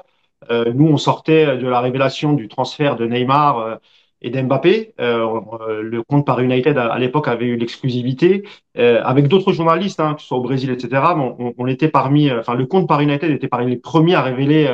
[0.50, 3.80] nous on sortait de la révélation du transfert de Neymar
[4.20, 4.94] et d'Mbappé.
[5.00, 8.44] Euh, euh, le compte Paris United à, l'époque avait eu l'exclusivité
[8.76, 11.02] euh, avec d'autres journalistes, hein, que ce soit au Brésil, etc.
[11.16, 14.66] on, on, était parmi, enfin le compte Paris United était parmi les premiers à révéler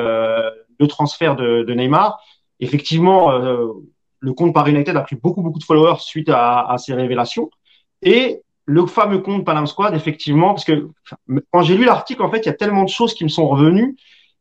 [0.79, 2.19] le transfert de, de Neymar.
[2.59, 3.31] Effectivement,
[4.19, 7.49] le compte Paris United a pris beaucoup beaucoup de followers suite à, à ces révélations
[8.01, 10.89] et le fameux compte Panam Squad, effectivement, parce que
[11.51, 13.47] quand j'ai lu l'article, en fait, il y a tellement de choses qui me sont
[13.47, 13.95] revenues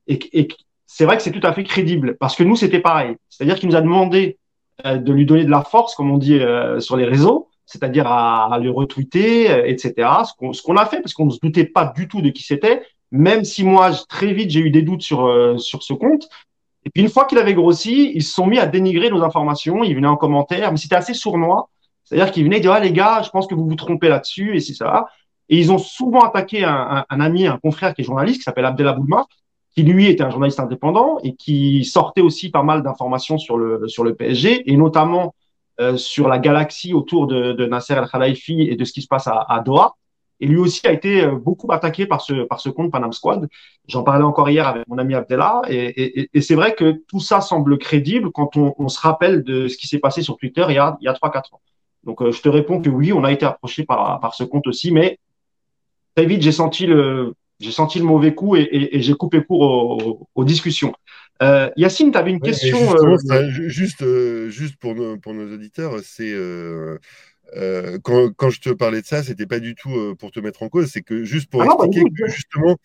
[0.06, 0.48] et, et
[0.96, 3.16] c'est vrai que c'est tout à fait crédible parce que nous, c'était pareil.
[3.28, 4.38] C'est-à-dire qu'il nous a demandé
[4.86, 8.06] euh, de lui donner de la force, comme on dit euh, sur les réseaux, c'est-à-dire
[8.06, 10.08] à, le retweeter, euh, etc.
[10.24, 12.84] Ce qu'on a fait, parce qu'on ne se doutait pas du tout de qui c'était,
[13.10, 16.28] même si moi, très vite, j'ai eu des doutes sur, sur ce compte.
[16.84, 19.82] Et puis, une fois qu'il avait grossi, ils se sont mis à dénigrer nos informations.
[19.82, 21.70] Ils venaient en commentaire, mais c'était assez sournois.
[22.04, 24.60] C'est-à-dire qu'ils venaient dire, ah, les gars, je pense que vous vous trompez là-dessus, et
[24.60, 25.08] c'est ça.
[25.48, 28.64] Et ils ont souvent attaqué un, un, ami, un confrère qui est journaliste, qui s'appelle
[28.64, 29.26] Abdelaboulma,
[29.74, 33.88] qui lui était un journaliste indépendant et qui sortait aussi pas mal d'informations sur le,
[33.88, 35.34] sur le PSG et notamment
[35.80, 39.08] euh, sur la galaxie autour de, de Nasser El Khalifi et de ce qui se
[39.08, 39.94] passe à, à Doha.
[40.40, 43.48] Et lui aussi a été beaucoup attaqué par ce, par ce compte Panam Squad.
[43.86, 45.62] J'en parlais encore hier avec mon ami Abdella.
[45.68, 49.68] Et, et, c'est vrai que tout ça semble crédible quand on, on se rappelle de
[49.68, 51.60] ce qui s'est passé sur Twitter il y a, il y a 3-4 ans.
[52.02, 54.90] Donc, je te réponds que oui, on a été approché par, par ce compte aussi,
[54.90, 55.18] mais
[56.14, 60.44] très vite, j'ai senti le, j'ai senti le mauvais coup et, j'ai coupé court aux,
[60.44, 60.94] discussions.
[61.42, 62.94] Euh, Yacine, tu avais une question.
[62.94, 66.34] Euh, juste, euh, juste pour, nos, pour nos auditeurs, c'est
[68.02, 70.68] quand, quand, je te parlais de ça, c'était pas du tout pour te mettre en
[70.68, 72.76] cause, c'est que juste pour ah bah expliquer que justement,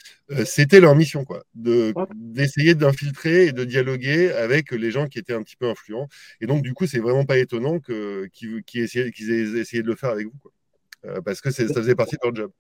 [0.46, 5.44] c'était leur mission, quoi, d'essayer d'infiltrer et de dialoguer avec les gens qui étaient un
[5.44, 6.08] petit peu influents.
[6.42, 10.28] Et donc, du coup, c'est vraiment pas étonnant qu'ils aient essayé de le faire avec
[10.28, 11.22] vous, quoi.
[11.24, 12.52] parce que ça faisait partie de leur job.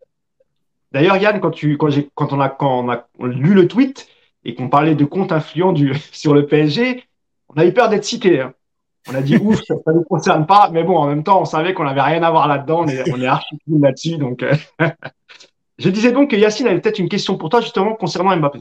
[0.91, 4.07] D'ailleurs, Yann, quand, tu, quand, quand, on a, quand on a lu le tweet
[4.43, 7.03] et qu'on parlait de compte influent du, sur le PSG,
[7.49, 8.41] on a eu peur d'être cité.
[8.41, 8.53] Hein.
[9.09, 11.45] On a dit ouf, ça ne nous concerne pas, mais bon, en même temps, on
[11.45, 14.17] savait qu'on n'avait rien à voir là-dedans, on est, on est archi là-dessus.
[14.17, 14.53] Donc, euh,
[15.77, 18.59] je disais donc que Yacine avait peut-être une question pour toi justement concernant Mbappé.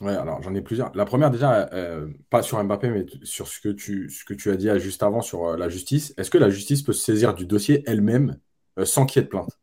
[0.00, 0.94] Ouais, alors j'en ai plusieurs.
[0.94, 4.50] La première, déjà, euh, pas sur Mbappé, mais sur ce que tu, ce que tu
[4.50, 6.14] as dit juste avant sur euh, la justice.
[6.16, 8.38] Est-ce que la justice peut se saisir du dossier elle-même
[8.84, 9.58] sans qu'il y ait de plainte?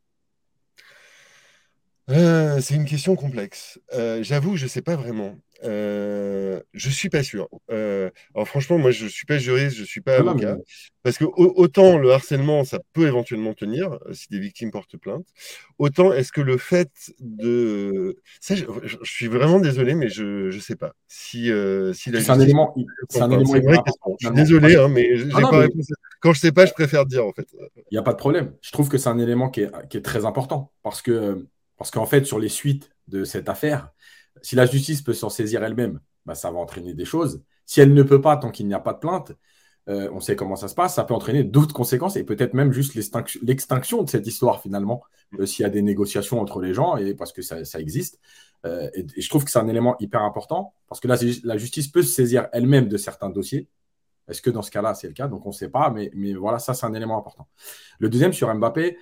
[2.11, 3.79] Euh, c'est une question complexe.
[3.93, 5.35] Euh, j'avoue, je ne sais pas vraiment.
[5.63, 7.47] Euh, je suis pas sûr.
[7.69, 10.57] Alors franchement, moi, je suis pas juriste, je suis pas avocat,
[11.01, 15.25] parce que autant le harcèlement, ça peut éventuellement tenir si des victimes portent plainte,
[15.79, 20.75] autant est-ce que le fait de, ça, je, suis vraiment désolé, mais je ne sais
[20.75, 21.49] pas si
[21.93, 22.75] si C'est un élément,
[23.09, 23.55] c'est un élément
[24.19, 25.87] Je suis désolé, hein, mais j'ai pas réponse.
[26.19, 27.47] Quand je sais pas, je préfère dire en fait.
[27.77, 28.53] Il n'y a pas de problème.
[28.61, 31.91] Je trouve que c'est un élément qui est, qui est très important parce que parce
[31.91, 33.91] qu'en fait, sur les suites de cette affaire,
[34.41, 37.43] si la justice peut s'en saisir elle-même, bah, ça va entraîner des choses.
[37.65, 39.33] Si elle ne peut pas, tant qu'il n'y a pas de plainte,
[39.87, 42.71] euh, on sait comment ça se passe, ça peut entraîner d'autres conséquences et peut-être même
[42.71, 45.03] juste l'extinction de cette histoire finalement,
[45.39, 48.19] euh, s'il y a des négociations entre les gens, et parce que ça, existe.
[48.65, 51.87] Euh, et, je trouve que c'est un élément hyper important, parce que là, la justice
[51.87, 53.67] peut se saisir elle-même de certains dossiers.
[54.27, 55.27] Est-ce que dans ce cas-là, c'est le cas?
[55.27, 57.47] Donc on ne sait pas, mais, mais voilà, ça, c'est un élément important.
[57.99, 58.97] Le deuxième sur Mbappé,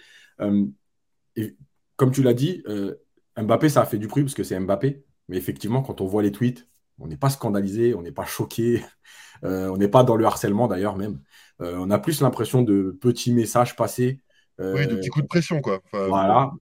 [1.96, 2.96] comme tu l'as dit, euh,
[3.38, 5.04] Mbappé, ça a fait du bruit parce que c'est Mbappé.
[5.30, 6.68] Mais effectivement, quand on voit les tweets,
[7.00, 8.84] on n'est pas scandalisé, on n'est pas choqué,
[9.44, 11.22] euh, on n'est pas dans le harcèlement d'ailleurs même.
[11.62, 14.22] Euh, on a plus l'impression de petits messages passés.
[14.60, 15.82] oui, de petits coups de pression, quoi.
[15.92, 16.52] voilà.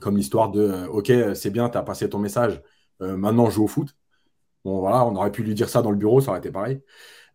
[0.00, 2.60] Comme l'histoire de OK, c'est bien, tu as passé ton message,
[3.00, 3.96] maintenant joue au foot.
[4.64, 6.80] Bon, voilà, on aurait pu lui dire ça dans le bureau, ça aurait été pareil.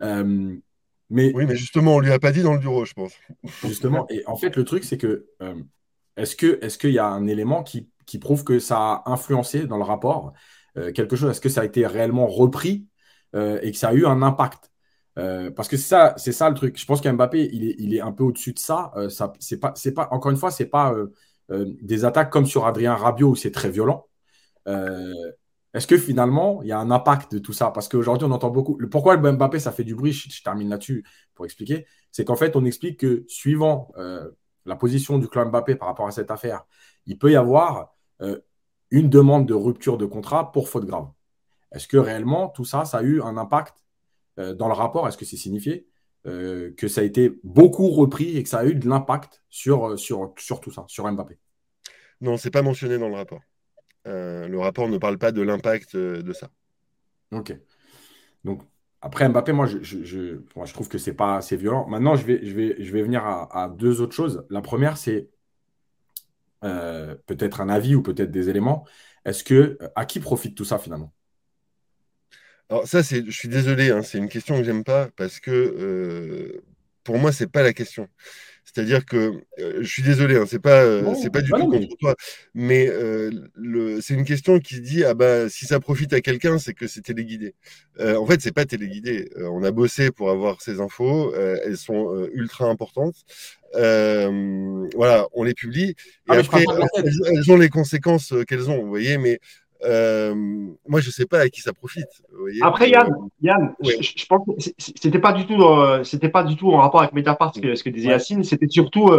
[0.01, 3.13] mais, oui, mais justement, on lui a pas dit dans le bureau, je pense.
[3.63, 5.27] Justement, et en fait, le truc, c'est que
[6.19, 10.33] est-ce qu'il y a un élément qui, prouve que ça a influencé dans le rapport
[10.77, 11.31] euh, quelque chose?
[11.31, 12.87] Est-ce que ça a été réellement repris
[13.35, 14.69] euh, et que ça a eu un impact?
[15.17, 16.77] Euh, Parce que c'est ça, ça le truc.
[16.77, 18.91] Je pense qu'Mbappé, il est, il est un peu au-dessus de ça.
[19.09, 20.93] ça pas, encore une fois, c'est pas
[21.49, 24.07] des attaques comme sur Adrien Rabiot où c'est très violent.
[25.73, 27.71] Est-ce que finalement, il y a un impact de tout ça?
[27.71, 28.77] Parce qu'aujourd'hui, on entend beaucoup.
[28.89, 30.13] Pourquoi Mbappé, ça fait du bruit?
[30.13, 31.05] Je termine là-dessus
[31.35, 31.85] pour expliquer.
[32.11, 33.91] C'est qu'en fait, on explique que suivant
[34.65, 36.65] la position du club Mbappé par rapport à cette affaire,
[37.05, 38.39] il peut y avoir euh,
[38.91, 41.07] une demande de rupture de contrat pour faute grave.
[41.71, 43.83] Est-ce que réellement tout ça, ça a eu un impact
[44.39, 45.07] euh, dans le rapport?
[45.07, 45.87] Est-ce que c'est signifié?
[46.27, 49.97] Euh, que ça a été beaucoup repris et que ça a eu de l'impact sur,
[49.97, 51.37] sur, sur tout ça, sur Mbappé?
[52.21, 53.41] Non, c'est pas mentionné dans le rapport.
[54.05, 56.49] le rapport ne parle pas de l'impact de ça.
[57.31, 57.55] Ok.
[58.43, 58.63] Donc,
[59.01, 61.87] après, Mbappé, moi, je, je, trouve que c'est pas assez violent.
[61.87, 64.45] Maintenant, je vais, je vais, je vais venir à, deux autres choses.
[64.49, 65.29] La première, c'est
[66.65, 68.85] euh, peut-être un avis ou peut-être des éléments.
[69.23, 71.13] Est-ce que à qui profite tout ça finalement?
[72.69, 75.51] Alors ça, c'est, je suis désolé, hein, c'est une question que j'aime pas parce que
[75.51, 76.61] euh,
[77.03, 78.09] pour moi, c'est pas la question.
[78.65, 81.97] C'est-à-dire que euh, je suis désolé, hein, c'est pas, euh, c'est pas du tout contre
[81.97, 82.15] toi,
[82.53, 83.31] mais euh,
[84.01, 87.01] c'est une question qui dit ah bah si ça profite à quelqu'un, c'est que c'est
[87.01, 87.55] téléguidé.
[87.99, 89.31] en fait, c'est pas téléguidé.
[89.37, 93.15] on a bossé pour avoir ces infos, elles sont ultra importantes.
[93.73, 95.95] voilà, on les publie et
[96.29, 96.63] ah, après
[96.97, 99.39] elles, ont les conséquences qu'elles ont, vous voyez, mais
[99.85, 100.35] euh,
[100.87, 102.07] moi, je sais pas à qui ça profite.
[102.61, 103.09] Après, Yann,
[103.41, 107.01] Yann je, pense que c'était pas du tout, euh, c'était pas du tout en rapport
[107.01, 108.43] avec Mediapart ce que, ce que disait Yacine.
[108.43, 109.09] C'était surtout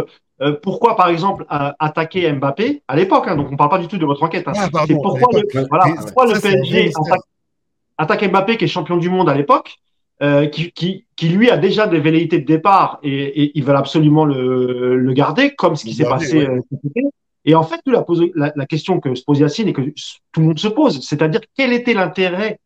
[0.41, 3.25] euh, pourquoi, par exemple, attaquer Mbappé à l'époque.
[3.27, 4.47] Hein, donc, on parle pas du tout de votre enquête.
[4.47, 6.91] Hein, ah, c'est pourquoi, le, voilà, pourquoi le PSG
[7.97, 9.77] attaque, Mbappé, qui est champion du monde à l'époque.
[10.51, 14.23] Qui, qui, qui, lui a déjà des velléités de départ et, et ils veulent absolument
[14.23, 16.47] le, le garder, comme ce qui s'est passé
[17.45, 19.81] et en fait, la, la, la, question que se pose Yacine et que
[20.31, 22.59] tout le monde se pose, c'est-à-dire quel était l'intérêt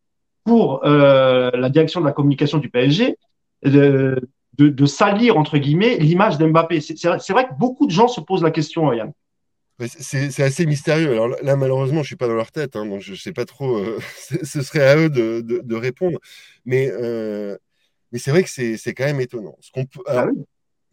[0.44, 3.16] pour euh, la direction de la communication du PSG
[3.64, 6.80] de, de, de salir, entre guillemets, l'image d'Mbappé?
[6.80, 9.12] C'est vrai que beaucoup de gens se posent la question, Yann.
[9.86, 11.12] C'est assez mystérieux.
[11.12, 13.76] Alors là, malheureusement, je suis pas dans leur tête, hein, donc je sais pas trop.
[13.76, 13.98] Euh,
[14.42, 16.18] ce serait à eux de, de, répondre.
[16.64, 17.56] Mais, euh,
[18.12, 19.56] mais c'est vrai que c'est quand même étonnant.
[19.60, 20.26] Ce qu'on peut, ah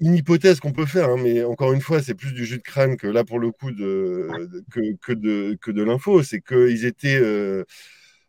[0.04, 2.64] Une hypothèse qu'on peut faire, hein, mais encore une fois, c'est plus du jus de
[2.64, 4.28] crâne que là, pour le coup, de,
[4.72, 6.24] que, que, de, que de l'info.
[6.24, 7.16] C'est qu'ils étaient.
[7.22, 7.64] Euh,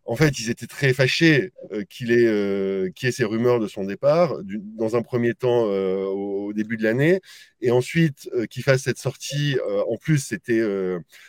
[0.06, 3.84] en fait, ils étaient très fâchés euh, qu'il ait, euh, ait, ces rumeurs de son
[3.84, 4.36] départ,
[4.76, 7.20] dans un premier temps euh, au, début de l'année,
[7.62, 9.56] et ensuite qu'il fasse cette sortie.
[9.88, 10.62] en plus, c'était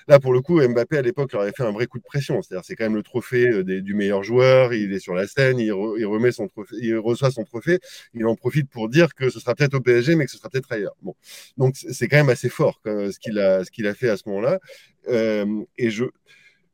[0.08, 2.42] là pour le coup, Mbappé à l'époque leur avait fait un vrai coup de pression.
[2.42, 4.74] C'est-à-dire, c'est quand même le trophée du meilleur joueur.
[4.74, 7.80] Il est sur la scène, il, remet son trophée, il reçoit son trophée.
[8.14, 10.50] Il en profite pour dire que ce sera peut-être au PSG, mais que ce sera
[10.50, 10.96] peut-être ailleurs.
[11.02, 11.16] Bon,
[11.58, 14.30] donc c'est quand même assez fort ce qu'il a, ce qu'il a fait à ce
[14.30, 14.60] moment-là.
[15.08, 16.04] et je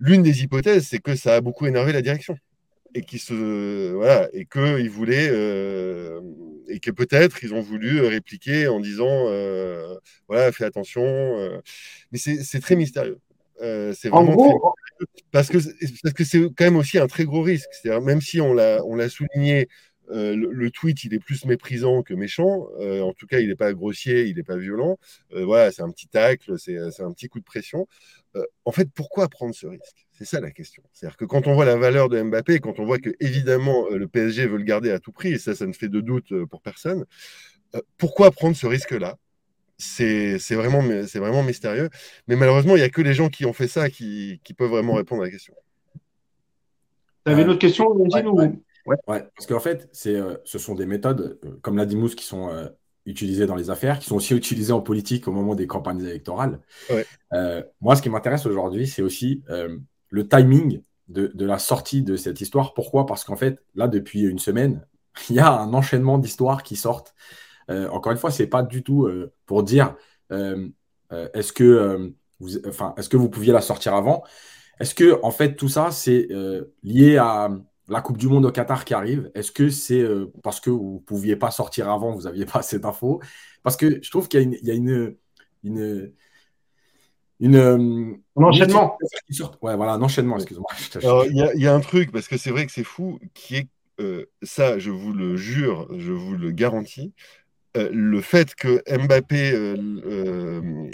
[0.01, 2.35] L'une des hypothèses, c'est que ça a beaucoup énervé la direction.
[2.93, 6.19] Et qui se voilà et que ils voulaient euh,
[6.67, 9.95] et que peut-être ils ont voulu répliquer en disant euh,
[10.27, 11.61] voilà fais attention euh.
[12.11, 13.19] mais c'est très mystérieux.
[13.59, 14.75] C'est vraiment
[15.31, 15.59] parce que
[16.03, 17.69] parce que c'est quand même aussi un très gros risque.
[17.71, 19.69] C'est-à-dire même si on l'a on l'a souligné
[20.11, 22.67] le, tweet, il est plus méprisant que méchant.
[22.79, 24.97] en tout cas, il n'est pas grossier, il n'est pas violent.
[25.31, 27.87] voilà, c'est un petit tacle, c'est un petit coup de pression.
[28.35, 30.07] Euh, en fait, pourquoi prendre ce risque?
[30.11, 30.83] C'est ça la question.
[30.93, 33.97] C'est-à-dire que quand on voit la valeur de Mbappé, quand on voit que évidemment euh,
[33.97, 36.31] le PSG veut le garder à tout prix, et ça, ça ne fait de doute
[36.31, 37.05] euh, pour personne,
[37.97, 39.17] pourquoi prendre ce risque-là?
[39.77, 41.89] C'est vraiment, vraiment mystérieux.
[42.27, 44.93] Mais malheureusement, il n'y a que les gens qui ont fait ça qui, peuvent vraiment
[44.93, 45.55] répondre à la question.
[47.25, 48.51] Tu avais une autre question, ouais,
[49.05, 52.49] parce qu'en fait, ce sont des méthodes, comme l'a dit Mousse, qui sont
[53.05, 56.59] utilisés dans les affaires, qui sont aussi utilisés en politique au moment des campagnes électorales.
[57.33, 59.77] Euh, moi, ce qui m'intéresse aujourd'hui, c'est aussi euh,
[60.09, 62.73] le timing de, la sortie de cette histoire.
[62.73, 63.05] Pourquoi?
[63.05, 64.85] Parce qu'en fait, là, depuis une semaine,
[65.29, 67.13] il y a un enchaînement d'histoires qui sortent.
[67.69, 69.09] Euh, encore une fois, c'est pas du tout
[69.45, 69.95] pour dire
[71.33, 74.23] est-ce que, vous, enfin, est-ce que vous pouviez la sortir avant?
[74.79, 76.29] Est-ce que, en fait, tout ça, c'est
[76.83, 77.49] lié à
[77.91, 80.99] la Coupe du Monde au Qatar qui arrive, est-ce que c'est euh, parce que vous
[81.01, 83.21] ne pouviez pas sortir avant, vous n'aviez pas assez d'infos
[83.63, 85.15] Parce que je trouve qu'il y a une.
[85.63, 86.13] une,
[87.39, 88.97] une, euh, un enchaînement.
[89.61, 90.69] Ouais, voilà, un enchaînement, excuse-moi.
[91.29, 93.67] Il y, a un truc, parce que c'est vrai que c'est fou, qui est
[93.99, 97.13] euh, ça, je vous le jure, je vous le garantis.
[97.75, 99.75] le fait que Mbappé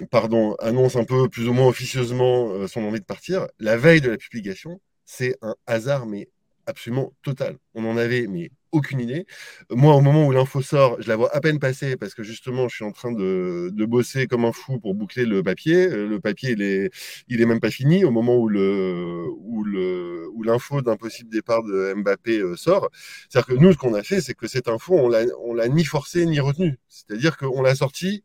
[0.10, 4.10] pardon, annonce un peu plus ou moins officieusement son envie de partir, la veille de
[4.10, 6.30] la publication, c'est un hasard mais
[6.68, 7.58] absolument total.
[7.74, 9.26] On en avait mais aucune idée.
[9.72, 12.68] Moi, au moment où l'info sort, je la vois à peine passer parce que justement,
[12.68, 15.88] je suis en train de, bosser comme un fou pour boucler le papier.
[15.88, 16.92] Euh, le papier, il est,
[17.30, 21.30] il est même pas fini au moment où le, où le, où l'info d'un possible
[21.30, 22.90] départ de Mbappé euh, sort.
[23.30, 25.68] C'est-à-dire que nous, ce qu'on a fait, c'est que cette info, on l'a, on l'a
[25.70, 26.78] ni forcée ni retenue.
[26.90, 28.22] C'est-à-dire qu'on l'a sortie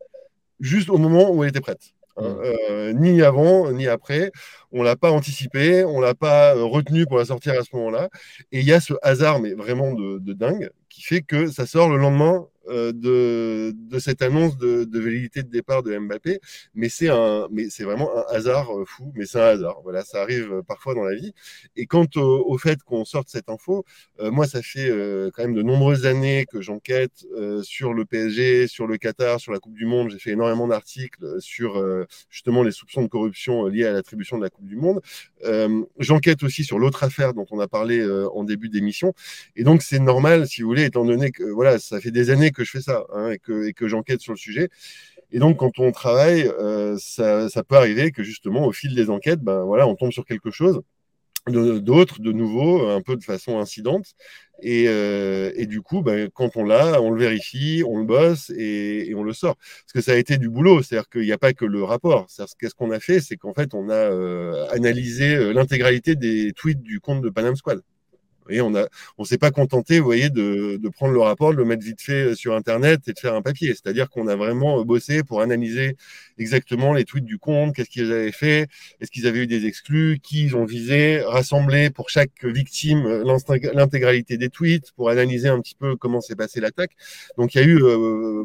[0.59, 1.92] juste au moment où elle était prête.
[2.17, 2.41] Hein, mmh.
[2.43, 4.31] euh, ni avant, ni après.
[4.71, 8.09] On l'a pas anticipé, on l'a pas euh, retenu pour la sortir à ce moment-là.
[8.51, 11.65] Et il y a ce hasard, mais vraiment de, de, dingue, qui fait que ça
[11.65, 16.39] sort le lendemain de, de, cette annonce de, de, validité de départ de Mbappé.
[16.73, 19.11] Mais c'est un, mais c'est vraiment un hasard euh, fou.
[19.15, 19.81] Mais c'est un hasard.
[19.83, 21.33] Voilà, ça arrive euh, parfois dans la vie.
[21.75, 23.83] Et quant au, fait qu'on sorte cette info,
[24.19, 24.89] moi, ça fait
[25.33, 27.25] quand même de nombreuses années que j'enquête
[27.63, 30.11] sur le PSG, sur le Qatar, sur la Coupe du Monde.
[30.11, 31.83] J'ai fait énormément d'articles sur
[32.29, 35.01] justement les soupçons de corruption liés à l'attribution de la Coupe du Monde.
[35.99, 39.13] j'enquête aussi sur l'autre affaire dont on a parlé en début d'émission.
[39.55, 42.51] Et donc, c'est normal, si vous voulez, étant donné que voilà, ça fait des années
[42.53, 44.69] que je fais ça hein, et que, j'enquête sur le sujet.
[45.31, 49.41] Et donc, quand on travaille, euh, ça, peut arriver que justement, au fil des enquêtes,
[49.41, 50.81] ben, voilà, on tombe sur quelque chose
[51.47, 54.13] d'autre, de, nouveau, un peu de façon incidente.
[54.61, 58.49] Et, euh, et du coup, ben, quand on l'a, on le vérifie, on le bosse
[58.55, 59.55] et, et, on le sort.
[59.57, 62.27] Parce que ça a été du boulot, c'est-à-dire qu'il n'y a pas que le rapport.
[62.59, 66.99] Qu'est-ce qu'on a fait C'est qu'en fait, on a euh, analysé l'intégralité des tweets du
[66.99, 67.81] compte de Panam Squad
[68.49, 68.85] on ne
[69.17, 72.25] on s'est pas contenté, vous voyez, de, prendre le rapport, de le mettre vite fait
[72.25, 73.69] euh, sur Internet et de faire un papier.
[73.69, 75.95] C'est-à-dire qu'on a vraiment euh, bossé pour analyser
[76.37, 78.67] exactement les tweets du compte, qu'est-ce qu'ils avaient fait,
[78.99, 83.37] est-ce qu'ils avaient eu des exclus, qui ils ont visé, rassembler pour chaque victime euh,
[83.73, 86.91] l'intégralité des tweets, pour analyser un petit peu comment s'est passée l'attaque.
[87.37, 87.79] Donc il y a eu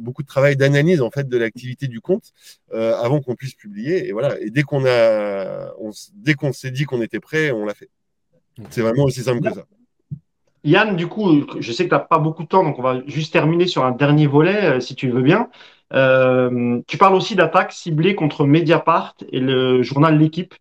[0.01, 2.33] beaucoup de travail d'analyse en fait de l'activité du compte
[2.73, 4.09] avant qu'on puisse publier.
[4.09, 4.39] Et voilà.
[4.41, 5.73] Et dès qu'on a,
[6.15, 7.91] dès qu'on s'est dit qu'on était prêt, on l'a fait.
[8.71, 9.67] C'est vraiment aussi simple que ça.
[10.64, 13.01] Yann, du coup, je sais que tu n'as pas beaucoup de temps, donc on va
[13.07, 15.51] juste terminer sur un dernier volet, euh, si tu veux bien.
[15.94, 20.54] Euh, tu parles aussi d'attaques ciblées contre Mediapart et le journal L'équipe,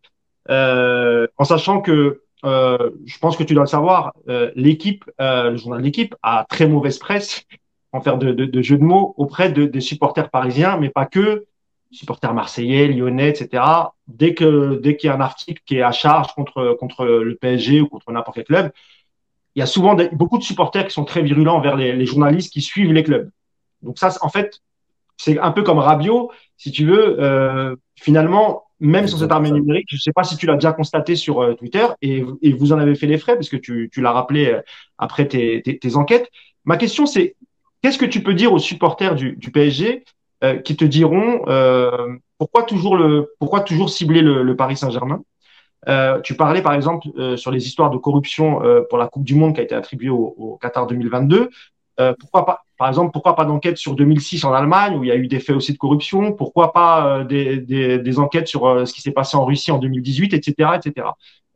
[0.50, 4.14] euh, en sachant que, je pense que tu dois le savoir,
[4.56, 7.44] l'équipe, le journal L'équipe a très mauvaise presse
[7.92, 11.06] en faire de, de, de jeux de mots auprès de, des supporters parisiens, mais pas
[11.06, 11.46] que.
[11.92, 13.64] supporters marseillais, lyonnais, etc.
[14.08, 17.36] Dès que dès qu'il y a un article qui est à charge contre contre le
[17.36, 18.72] PSG ou contre n'importe quel club,
[19.58, 22.62] il y a souvent beaucoup de supporters qui sont très virulents envers les, journalistes qui
[22.62, 23.32] suivent les clubs.
[23.82, 24.62] Donc ça, en fait,
[25.18, 27.20] c'est un peu comme Rabiot, si tu veux.
[27.20, 30.74] Euh, finalement, même sur cette armée numérique, je ne sais pas si tu l'as déjà
[30.74, 34.12] constaté sur euh, Twitter et, vous en avez fait les frais parce que tu, l'as
[34.12, 34.62] rappelé euh,
[35.00, 36.30] après tes, tes, tes, enquêtes.
[36.64, 37.36] Ma question, c'est
[37.82, 40.04] qu'est-ce que tu peux dire aux supporters du, PSG
[40.44, 41.40] euh, qui te diront
[42.38, 45.24] pourquoi toujours le pourquoi toujours cibler le, le Paris Saint-Germain?
[45.88, 47.08] Euh, tu parlais par exemple
[47.38, 50.36] sur les histoires de corruption pour la Coupe du Monde qui a été attribuée au,
[50.38, 51.50] au Qatar 2022.
[52.20, 55.16] pourquoi pas par exemple, pourquoi pas d'enquête sur 2006 en Allemagne, où il y a
[55.16, 56.32] eu des faits aussi de corruption?
[56.32, 59.72] Pourquoi pas euh, des, des, des, enquêtes sur euh, ce qui s'est passé en Russie
[59.72, 60.70] en 2018, etc.
[60.76, 61.08] etc.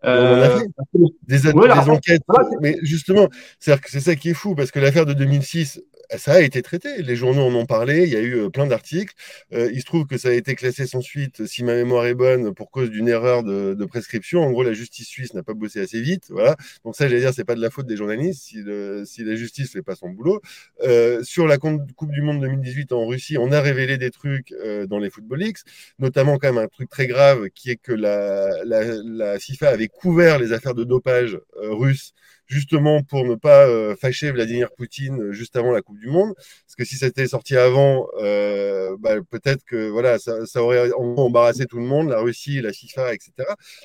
[0.03, 0.59] Euh,
[0.95, 1.49] des, des,
[1.89, 2.23] enquêtes,
[2.59, 3.27] mais justement,
[3.59, 5.83] c'est ça qui est fou, parce que l'affaire de 2006,
[6.17, 7.01] ça a été traité.
[7.01, 8.03] Les journaux en ont parlé.
[8.03, 9.13] Il y a eu euh, plein d'articles.
[9.53, 12.13] Euh, il se trouve que ça a été classé sans suite, si ma mémoire est
[12.13, 14.41] bonne, pour cause d'une erreur de, de, prescription.
[14.41, 16.25] En gros, la justice suisse n'a pas bossé assez vite.
[16.29, 16.55] Voilà.
[16.85, 19.35] Donc ça, j'allais dire, c'est pas de la faute des journalistes si, le, si la
[19.35, 20.41] justice fait pas son boulot.
[20.83, 24.87] Euh, sur la Coupe du Monde 2018 en Russie, on a révélé des trucs euh,
[24.87, 25.57] dans les Football Leagues,
[25.99, 29.87] notamment quand même un truc très grave qui est que la, la, la FIFA avait
[29.87, 32.13] couvert les affaires de dopage euh, russes
[32.51, 36.33] justement pour ne pas euh, fâcher Vladimir Poutine euh, juste avant la Coupe du Monde.
[36.35, 41.65] Parce que si c'était sorti avant, euh, bah, peut-être que voilà, ça, ça, aurait embarrassé
[41.65, 43.31] tout le monde, la Russie, la FIFA, etc.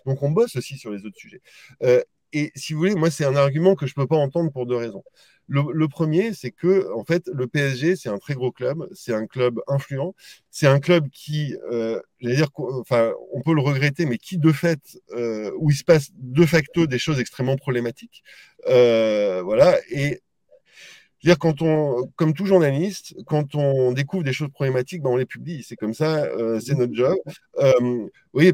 [0.04, 1.40] Donc on bosse aussi sur les autres sujets.
[1.84, 2.02] Euh,
[2.32, 4.66] et si vous voulez, moi, c'est un argument que je ne peux pas entendre pour
[4.66, 5.04] deux raisons.
[5.48, 9.26] Le, premier, c'est que en fait, le PSG, c'est un très gros club, c'est un
[9.26, 10.14] club influent,
[10.50, 12.48] c'est un club qui, euh, dire,
[12.80, 16.44] enfin, on peut le regretter, mais qui de fait, euh, où il se passe de
[16.46, 18.24] facto des choses extrêmement problématiques,
[18.68, 19.78] euh, voilà.
[19.90, 20.20] Et
[21.22, 25.26] dire quand on, comme tout journaliste, quand on découvre des choses problématiques, ben on les
[25.26, 25.62] publie.
[25.62, 27.16] C'est comme ça, euh, c'est notre job.
[28.34, 28.52] Oui,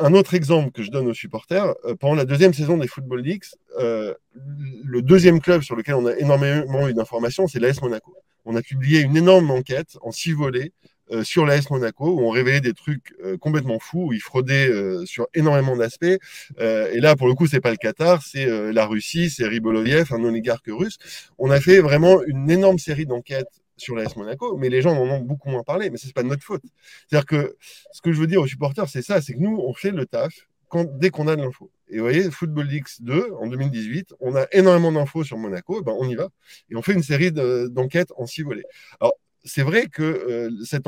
[0.00, 3.20] un autre exemple que je donne aux supporters, euh, pendant la deuxième saison des Football
[3.22, 3.44] Leagues,
[3.78, 4.14] euh,
[4.84, 8.14] le deuxième club sur lequel on a énormément eu d'informations, c'est l'AS Monaco.
[8.44, 10.72] On a publié une énorme enquête en six volets
[11.12, 14.68] euh, sur l'AS Monaco où on révélait des trucs euh, complètement fous, où ils fraudaient
[14.68, 16.04] euh, sur énormément d'aspects.
[16.04, 20.24] et là, pour le coup, c'est pas le Qatar, c'est la Russie, c'est Riboloviev, un
[20.24, 20.98] oligarque russe.
[21.38, 25.08] On a fait vraiment une énorme série d'enquêtes sur l'AS Monaco, mais les gens en
[25.08, 26.62] ont beaucoup moins parlé, mais c'est pas de notre faute.
[27.08, 27.56] C'est-à-dire que
[27.92, 30.06] ce que je veux dire aux supporters, c'est ça, c'est que nous, on fait le
[30.06, 30.32] taf
[30.98, 31.70] dès qu'on a de l'info.
[31.88, 35.94] Et vous voyez, Football League 2, en 2018, on a énormément d'infos sur Monaco, ben
[35.98, 36.28] on y va,
[36.70, 38.64] et on fait une série d'enquêtes en six volets.
[39.00, 39.12] Alors,
[39.44, 40.86] c'est vrai que euh, cette,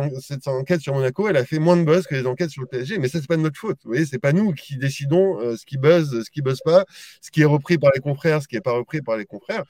[0.49, 2.99] enquête sur Monaco, elle a fait moins de buzz que les enquêtes sur le PSG,
[2.99, 3.78] mais ça, c'est pas de notre faute.
[3.85, 6.85] Vous voyez, c'est pas nous qui décidons euh, ce qui buzz, ce qui buzz pas,
[7.20, 9.64] ce qui est repris par les confrères, ce qui est pas repris par les confrères.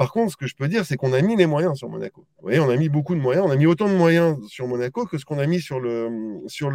[0.00, 2.22] Par contre, ce que je peux dire, c'est qu'on a mis les moyens sur Monaco.
[2.38, 3.44] Vous voyez, on a mis beaucoup de moyens.
[3.46, 6.40] On a mis autant de moyens sur Monaco que ce qu'on a mis sur le,
[6.48, 6.70] sur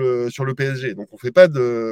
[0.55, 0.93] PSG.
[0.93, 1.91] Donc, on fait pas de,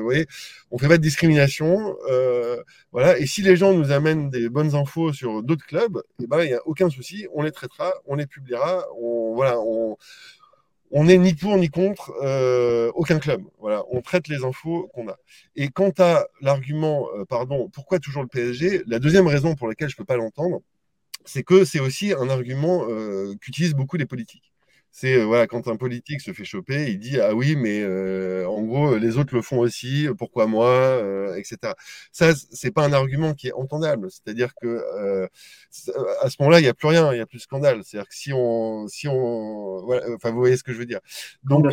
[0.80, 1.98] fait pas de discrimination.
[2.08, 2.62] Euh,
[2.92, 3.18] voilà.
[3.18, 6.50] Et si les gens nous amènent des bonnes infos sur d'autres clubs, eh ben, il
[6.50, 7.26] n'y a aucun souci.
[7.34, 8.86] On les traitera, on les publiera.
[9.02, 13.42] On, voilà, on, n'est ni pour ni contre euh, aucun club.
[13.60, 15.18] Voilà, on traite les infos qu'on a.
[15.56, 19.90] Et quant à l'argument, euh, pardon, pourquoi toujours le PSG La deuxième raison pour laquelle
[19.90, 20.62] je peux pas l'entendre,
[21.26, 24.52] c'est que c'est aussi un argument euh, qu'utilisent beaucoup les politiques.
[24.96, 28.48] C'est euh, voilà, quand un politique se fait choper, il dit ah oui, mais euh,
[28.48, 31.74] en gros les autres le font aussi, pourquoi moi, euh, etc.
[32.12, 34.12] Ça, c'est pas un argument qui est entendable.
[34.12, 35.28] C'est-à-dire que euh,
[36.22, 37.82] à ce moment-là, il n'y a plus rien, il n'y a plus de scandale.
[37.84, 41.00] C'est-à-dire que si on, si on, voilà, enfin vous voyez ce que je veux dire.
[41.44, 41.66] Donc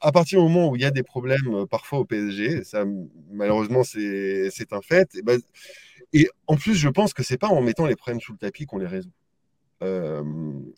[0.00, 2.84] à partir du moment où il y a des problèmes parfois au PSG, ça
[3.30, 5.14] malheureusement c'est c'est un fait.
[5.14, 5.40] Et ben,
[6.12, 8.66] et en plus, je pense que c'est pas en mettant les problèmes sous le tapis
[8.66, 9.12] qu'on les résout.
[9.82, 10.22] Euh,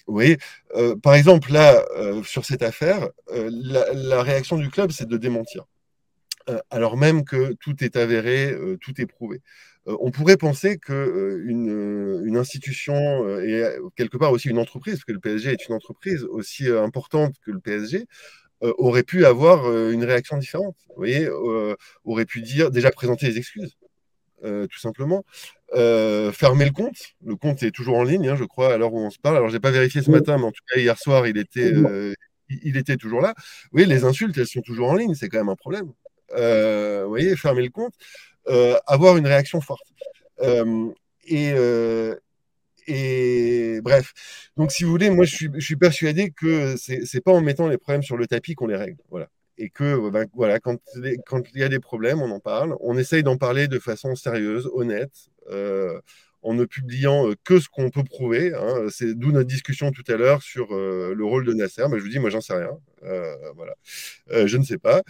[0.06, 0.38] voyez,
[0.76, 5.08] euh, par exemple, là, euh, sur cette affaire, euh, la, la, réaction du club, c'est
[5.08, 5.64] de démentir.
[6.48, 9.40] Euh, alors même que tout est avéré, euh, tout est prouvé.
[9.86, 13.64] on pourrait penser que une, une, institution et
[13.96, 17.50] quelque part aussi une entreprise, parce que le PSG est une entreprise aussi importante que
[17.50, 18.06] le PSG,
[18.60, 19.58] aurait pu avoir
[19.90, 20.76] une réaction différente.
[20.88, 21.28] Vous voyez,
[22.04, 23.76] aurait pu dire déjà présenter des excuses
[24.44, 25.24] euh, tout simplement.
[25.74, 26.96] Euh, fermer le compte.
[27.24, 29.36] Le compte est toujours en ligne, hein, je crois, à l'heure où on se parle.
[29.36, 32.12] Alors, j'ai pas vérifié ce matin, mais en tout cas, hier soir, il était, euh,
[32.48, 33.34] il était toujours là.
[33.72, 35.92] Oui, les insultes, elles sont toujours en ligne, c'est quand même un problème.
[36.34, 37.94] Vous voyez, fermer le compte,
[38.86, 39.86] avoir une réaction forte.
[41.24, 41.52] Et,
[42.88, 44.12] et bref.
[44.56, 47.68] Donc, si vous voulez, moi, je suis, je suis persuadé que c'est pas en mettant
[47.68, 48.98] les problèmes sur le tapis qu'on les règle.
[49.10, 49.28] Voilà
[49.62, 50.78] et que ben, voilà, quand,
[51.24, 52.76] quand, il y a des problèmes, on en parle.
[52.80, 55.30] On essaye d'en parler de façon sérieuse, honnête.
[55.50, 56.00] Euh,
[56.44, 58.52] en ne publiant que ce qu'on peut prouver.
[58.52, 58.88] Hein.
[58.90, 61.84] C'est d'où notre discussion tout à l'heure sur le rôle de Nasser.
[61.88, 62.76] Mais je vous dis, moi, j'en sais rien.
[63.54, 63.74] voilà.
[64.46, 65.02] je ne sais pas.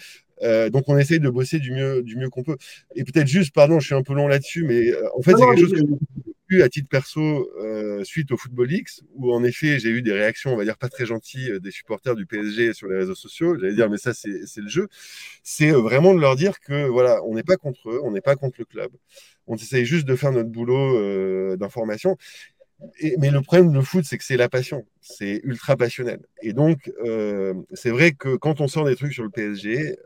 [0.69, 2.59] donc on essaye de bosser du mieux, du mieux qu'on peut.
[2.95, 5.61] Et peut-être juste, pardon, je suis un peu long là-dessus, mais en fait, c'est quelque
[5.61, 10.03] chose que à titre perso euh, suite au Football X, où en effet j'ai eu
[10.03, 12.99] des réactions, on va dire pas très gentilles euh, des supporters du PSG sur les
[12.99, 13.57] réseaux sociaux.
[13.59, 14.89] J'allais dire, mais ça c'est le jeu.
[15.43, 18.21] C'est euh, vraiment de leur dire que voilà, on n'est pas contre eux, on n'est
[18.21, 18.91] pas contre le club.
[19.47, 22.17] On essaye juste de faire notre boulot d'information.
[23.19, 26.21] Mais le problème le foot, c'est que c'est la passion, c'est ultra passionnel.
[26.43, 26.91] Et donc,
[27.73, 29.97] c'est vrai que quand on sort des trucs sur le PSG,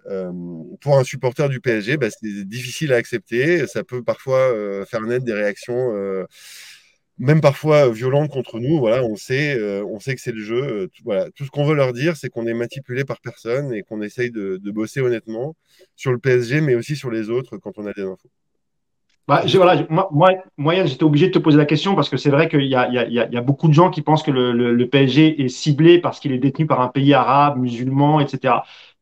[0.80, 3.66] pour un supporter du PSG, bah, c'est difficile à accepter.
[3.66, 4.52] Ça peut parfois
[4.86, 5.92] faire naître des réactions,
[7.18, 8.78] même parfois violentes contre nous.
[8.78, 10.90] Voilà, on sait, on sait que c'est le jeu.
[11.04, 14.02] voilà, tout ce qu'on veut leur dire, c'est qu'on est manipulé par personne et qu'on
[14.02, 15.56] essaye de, de bosser honnêtement
[15.96, 18.30] sur le PSG, mais aussi sur les autres quand on a des infos.
[19.28, 20.08] Bah, voilà, moi,
[20.56, 22.86] moi, j'étais obligé de te poser la question parce que c'est vrai qu'il y a,
[22.86, 25.42] il y, a, il y a beaucoup de gens qui pensent que le, le, PSG
[25.42, 28.54] est ciblé parce qu'il est détenu par un pays arabe, musulman, etc.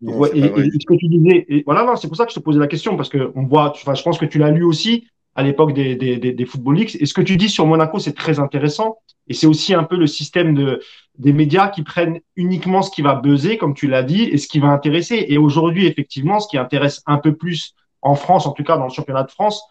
[0.02, 2.68] et, ce que tu disais, et voilà, c'est pour ça que je te posais la
[2.68, 5.74] question parce que on voit, enfin, je pense que tu l'as lu aussi à l'époque
[5.74, 6.96] des, des, des, des Football Leagues.
[7.00, 8.98] Et ce que tu dis sur Monaco, c'est très intéressant.
[9.28, 10.80] Et c'est aussi un peu le système de,
[11.18, 14.48] des médias qui prennent uniquement ce qui va buzzer, comme tu l'as dit, et ce
[14.48, 15.26] qui va intéresser.
[15.28, 18.84] Et aujourd'hui, effectivement, ce qui intéresse un peu plus en France, en tout cas dans
[18.84, 19.62] le championnat de France,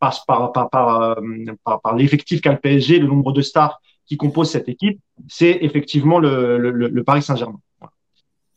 [0.00, 1.14] par, par, par, euh,
[1.64, 4.98] par, par l'effectif qu'a le PSG, le nombre de stars qui composent cette équipe,
[5.28, 7.60] c'est effectivement le, le, le Paris Saint-Germain.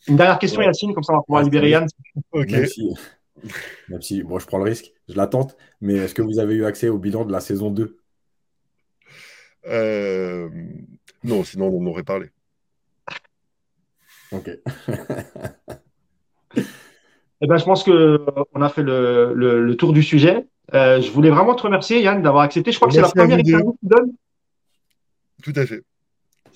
[0.07, 1.87] Une dernière question, Yacine, comme ça on va pouvoir libérer Yann.
[2.31, 2.51] Ok.
[3.89, 6.65] Même si, bon, je prends le risque, je l'attente, mais est-ce que vous avez eu
[6.65, 7.97] accès au bilan de la saison 2
[9.65, 10.49] euh,
[11.23, 12.29] Non, sinon on en aurait parlé.
[14.31, 14.49] Ok.
[17.43, 20.47] eh ben, je pense qu'on a fait le, le, le, tour du sujet.
[20.73, 22.71] Euh, je voulais vraiment te remercier, Yann, d'avoir accepté.
[22.71, 24.13] Je crois que c'est la première interview que tu donnes.
[25.43, 25.83] Tout à fait.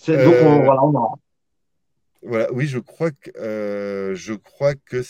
[0.07, 0.93] Donc, euh, voilà, on
[2.23, 3.31] Voilà, oui, je crois que.
[3.37, 5.03] Euh, je crois que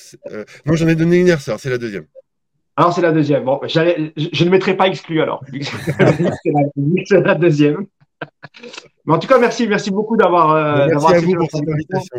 [0.65, 2.07] non, j'en ai donné une hier soir, c'est la deuxième.
[2.75, 3.43] Alors, c'est la deuxième.
[3.43, 5.43] Bon, je, je ne mettrai pas exclu alors.
[7.05, 7.85] c'est la, deuxième.
[9.05, 10.87] Mais en tout cas, merci, merci beaucoup d'avoir.
[10.87, 12.17] Merci à vous pour cette invitation.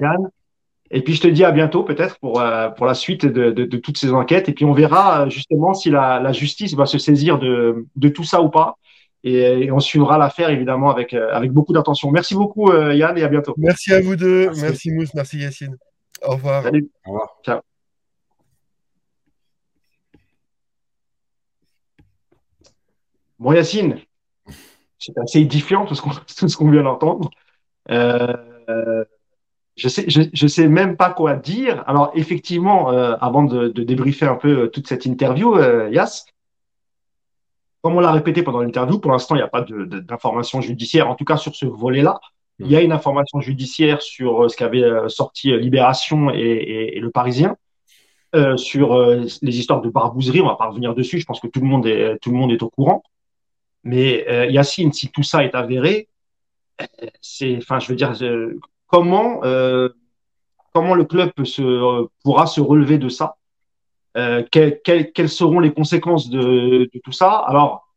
[0.91, 3.65] Et puis je te dis à bientôt peut-être pour, euh, pour la suite de, de,
[3.65, 4.49] de, toutes ces enquêtes.
[4.49, 8.09] Et puis on verra euh, justement si la, la justice va se saisir de, de
[8.09, 8.77] tout ça ou pas.
[9.25, 12.11] Et, on suivra l'affaire évidemment avec, euh, avec beaucoup d'attention.
[12.11, 13.55] Merci beaucoup Yann et à bientôt.
[13.59, 14.47] Merci à vous deux.
[14.47, 15.77] Merci, merci Mousse, merci Yacine.
[16.23, 16.63] Au revoir.
[16.63, 16.89] Salut.
[17.05, 17.37] Au revoir.
[17.45, 17.61] Ciao.
[23.39, 24.01] Bon Yacine,
[24.99, 26.11] c'est assez édifiant tout ce qu'on
[26.65, 27.31] qu'on vient d'entendre.
[27.91, 29.05] Euh,
[29.79, 31.85] je sais, je, je, sais même pas quoi dire.
[31.87, 36.27] Alors effectivement, euh, avant de, de, débriefer un peu euh, toute cette interview, euh, Yas,
[37.83, 41.15] comme on l'a répété pendant l'interview, pour l'instant il n'y a pas d'information judiciaire, en
[41.15, 42.21] tout cas sur ce volet-là.
[42.59, 47.01] Il y a une information judiciaire sur euh, ce qu'avait sorti Libération et, et, et,
[47.01, 47.57] le Parisien.
[48.35, 51.21] Euh, sur les histoires de barbouzerie, on va pas revenir dessus.
[51.21, 53.03] Je pense que tout le monde est tout le monde est au courant.
[53.85, 56.09] Mais Yacine, si tout ça est avéré,
[57.23, 58.13] c'est, enfin, je veux dire,
[58.89, 59.89] comment, euh,
[60.75, 63.37] comment le club se, pourra se relever de ça
[64.17, 67.31] euh, quelles seront les conséquences de, tout ça?
[67.31, 67.89] Alors,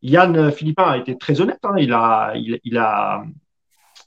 [0.00, 1.58] Yann Philippin a été très honnête.
[1.64, 1.74] Hein.
[1.78, 3.24] il, a, il, a,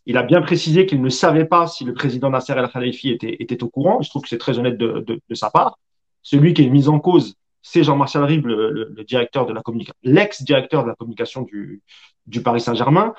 [0.05, 3.38] il a bien précisé qu'il ne savait pas si le président Nasser El Khalifi était,
[3.39, 4.01] était au courant.
[4.01, 5.78] Je trouve que c'est très honnête de, de, sa part.
[6.24, 10.84] Celui qui est mis en cause, c'est Jean-Martial Rive, le, directeur de la communication, l'ex-directeur
[10.84, 11.84] de la communication du,
[12.26, 13.13] du Paris Saint-Germain.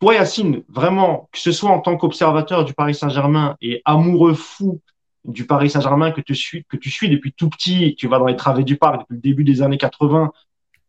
[0.00, 4.80] Toi, Yacine, vraiment, que ce soit en tant qu'observateur du Paris Saint-Germain et amoureux fou
[5.24, 6.64] du Paris Saint-Germain que tu suis,
[7.08, 9.78] depuis tout petit, tu vas dans les travées du parc depuis le début des années
[9.78, 10.32] 80.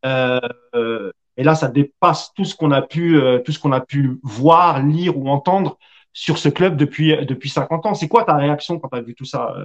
[0.06, 0.40] Euh,
[0.76, 3.42] euh, et là, ça dépasse tout ce qu'on a pu, euh,
[3.72, 5.78] a pu voir, lire ou entendre
[6.14, 7.94] sur ce club depuis depuis 50 ans.
[7.94, 9.56] C'est quoi ta réaction quand tu as vu tout ça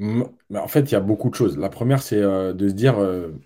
[0.00, 1.56] En fait, il y a beaucoup de choses.
[1.58, 2.96] La première, c'est de se dire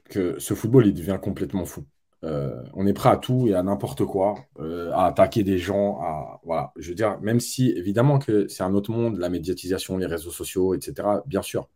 [0.09, 1.84] que ce football, il devient complètement fou.
[2.25, 6.01] Euh, on est prêt à tout et à n'importe quoi, euh, à attaquer des gens,
[6.01, 6.73] à voilà.
[6.77, 10.31] Je veux dire, même si évidemment que c'est un autre monde, la médiatisation, les réseaux
[10.31, 11.09] sociaux, etc.
[11.27, 11.68] Bien sûr.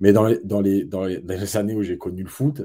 [0.00, 2.62] Mais dans les, dans les, dans les, années où j'ai connu le foot,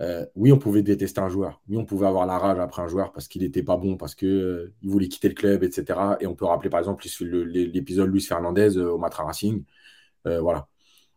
[0.00, 1.62] euh, oui, on pouvait détester un joueur.
[1.68, 4.14] Oui, on pouvait avoir la rage après un joueur parce qu'il n'était pas bon, parce
[4.14, 6.00] qu'il il voulait quitter le club, etc.
[6.20, 9.64] Et on peut rappeler par exemple l'épisode Luis Fernandez au Matra Racing.
[10.24, 10.68] voilà.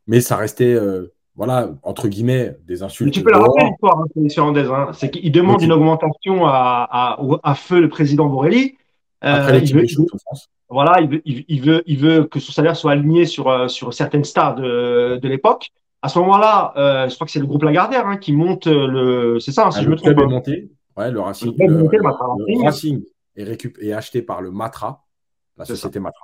[0.07, 0.77] Mais ça restait
[1.35, 3.13] voilà, entre guillemets, des insultes.
[3.13, 4.67] tu peux la rappeler l'histoire, hein, Fernandez.
[4.71, 4.89] Hein.
[4.93, 8.77] C'est qu'il demande une augmentation à, à, feu le président Borelli.
[9.23, 9.85] Euh, il, veut,
[10.69, 13.93] voilà, il veut, il, veut, il veut que son salaire soit aligné sur, euh, sur
[13.93, 15.71] certaines stars de, de l'époque.
[16.01, 19.39] à ce moment-là, euh, je crois que c'est le groupe Lagardère hein, qui monte le.
[19.39, 20.13] C'est ça, hein, si Ah, je le me trompe.
[20.13, 20.69] club est monté.
[20.95, 23.03] Ouais, le Racing, Le Racing.
[23.35, 25.03] Est, récup- est acheté par le Matra,
[25.57, 26.23] la société Matra.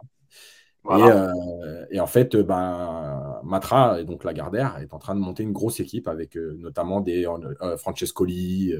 [0.83, 1.05] Voilà.
[1.07, 5.19] Et, euh, et en fait, euh, ben, Matra, et donc Lagardère, est en train de
[5.19, 8.73] monter une grosse équipe avec euh, notamment des euh, Francescoli.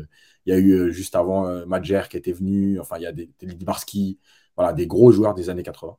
[0.45, 2.79] il y a eu juste avant Madjer qui était venu.
[2.79, 4.19] Enfin, il y a des, des Libarski,
[4.55, 5.95] voilà, des gros joueurs des années 80.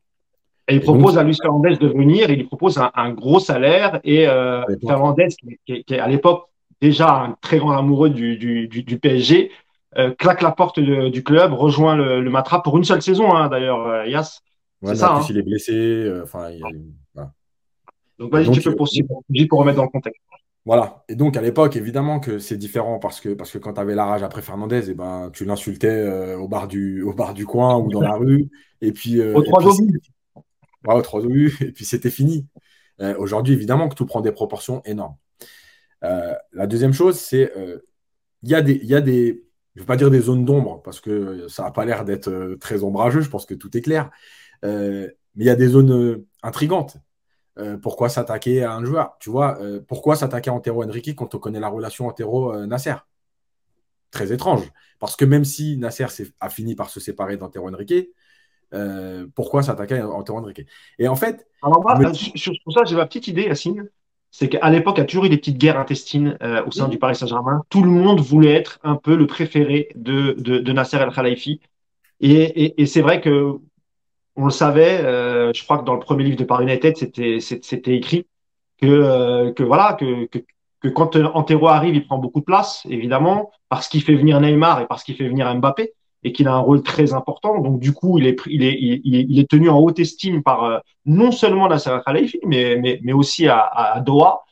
[0.68, 3.12] Et il Et propose donc- à Luis Fernandez de venir, il lui propose un, un
[3.12, 4.26] gros salaire et.
[4.86, 6.48] Fernandez, qui, qui- qui est à l'époque
[6.80, 9.50] déjà un très grand amoureux du, du, du, du PSG,
[10.18, 13.48] claque la porte de- du club, rejoint le, le Matra pour une seule saison hein,
[13.48, 14.40] d'ailleurs, euh, Yas.
[14.82, 15.26] Ouais, C'est ça, en plus, hein.
[15.30, 15.72] il est blessé.
[15.72, 17.32] euh, Enfin, il y a eu- voilà.
[18.18, 19.08] Donc vas-y, Donc, tu peux euh, poursuivre
[19.48, 20.20] pour remettre dans le contexte.
[20.64, 21.04] Voilà.
[21.08, 23.94] Et donc, à l'époque, évidemment que c'est différent parce que, parce que quand tu avais
[23.94, 27.46] la rage après Fernandez, et ben, tu l'insultais euh, au, bar du, au bar du
[27.46, 28.48] coin ou dans la rue.
[28.80, 30.00] Et puis, euh, Au et trois puis, obus.
[30.86, 32.46] Ouais, au trois obus, et puis c'était fini.
[33.00, 35.16] Euh, Aujourd'hui, évidemment que tout prend des proportions énormes.
[36.04, 37.78] Euh, la deuxième chose, c'est euh,
[38.42, 40.44] il y a des, il y a des, je ne veux pas dire des zones
[40.44, 43.20] d'ombre parce que ça n'a pas l'air d'être euh, très ombrageux.
[43.20, 44.10] Je pense que tout est clair.
[44.64, 46.96] Euh, mais il y a des zones euh, intrigantes.
[47.58, 49.16] Euh, pourquoi s'attaquer à un joueur?
[49.20, 52.94] Tu vois, euh, pourquoi s'attaquer à Antero Henrique quand on connaît la relation Antero-Nasser
[54.10, 54.70] Très étrange.
[54.98, 56.06] Parce que même si Nasser
[56.40, 58.08] a fini par se séparer d'Antero Henrique,
[58.72, 60.66] euh, pourquoi s'attaquer à Antero Henrique?
[60.98, 63.88] Et en fait, Alors moi, euh, sur, sur ça, j'ai ma petite idée, Yacine.
[64.30, 66.90] C'est qu'à l'époque, il y a toujours eu des petites guerres intestines au sein Oui.
[66.92, 67.62] du Paris Saint-Germain.
[67.68, 71.36] Tout le monde voulait être un peu le préféré de, de, de Nasser El.
[71.36, 71.54] Et,
[72.20, 73.58] et, et c'est vrai que
[74.36, 75.00] on le savait.
[75.04, 78.26] euh, je crois que dans le premier livre de Paris United, c'était écrit
[78.80, 80.38] que euh, que voilà que, que
[80.82, 84.80] que quand Antero arrive, il prend beaucoup de place, évidemment, parce qu'il fait venir Neymar
[84.80, 85.92] et parce qu'il fait venir Mbappé
[86.24, 87.60] et qu'il a un rôle très important.
[87.60, 90.42] Donc du coup, il est il est il, est- il est tenu en haute estime
[90.42, 94.42] par euh, non seulement Nasser Al Khelaifi, mais mais mais aussi à, à Doha.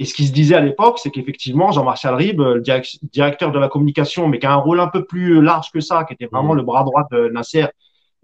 [0.00, 3.58] Et ce qui se disait à l'époque, c'est qu'effectivement, Jean-Martial Ribes, le direc- directeur de
[3.58, 6.26] la communication, mais qui a un rôle un peu plus large que ça, qui était
[6.26, 6.58] vraiment Mhm.
[6.58, 7.66] le bras droit de Nasser,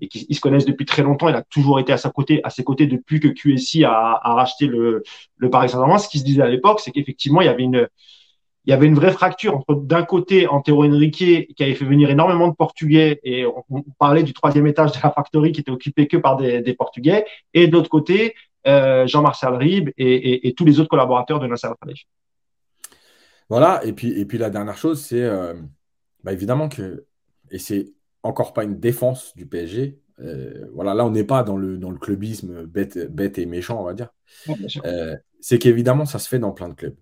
[0.01, 2.51] et qui se connaissent depuis très longtemps, il a toujours été à sa côté, à
[2.51, 5.03] ses côtés depuis que QSI a, racheté le,
[5.51, 5.99] Paris Saint-Germain.
[5.99, 7.49] Ce qui se disait à l'époque, c'est qu'effectivement, il y
[8.73, 12.55] avait une, vraie fracture entre d'un côté Antero Henrique qui avait fait venir énormément de
[12.55, 16.37] Portugais et on, parlait du troisième étage de la factory qui était occupé que par
[16.37, 18.35] des, Portugais et de l'autre côté
[18.67, 22.07] euh, Jean-Martial Ribes et, tous les autres collaborateurs de Nasser Al-Khelaifi.
[23.49, 25.53] Voilà, et puis, et puis la dernière chose, c'est euh,
[26.25, 27.05] bah, évidemment que,
[27.51, 27.93] et c'est
[28.25, 31.91] encore pas une défense du PSG, euh, voilà, là on n'est pas dans le, dans
[31.91, 34.11] le clubisme bête, bête et méchant, on va dire,
[34.87, 36.97] Euh, c'est qu'évidemment ça se fait dans plein de clubs,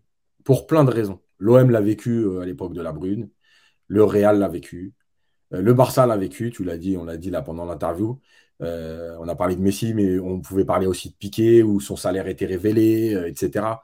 [0.45, 1.21] pour plein de raisons.
[1.39, 3.31] L'OM l'a vécu euh, à l'époque de la Brune,
[3.89, 4.95] le Real l'a vécu,
[5.53, 8.21] le Barça l'a vécu, tu l'as dit, on l'a dit là pendant l'interview.
[8.63, 11.97] Euh, on a parlé de Messi, mais on pouvait parler aussi de Piqué, où son
[11.97, 13.83] salaire était révélé, etc.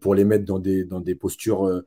[0.00, 1.82] pour les mettre dans des, dans des postures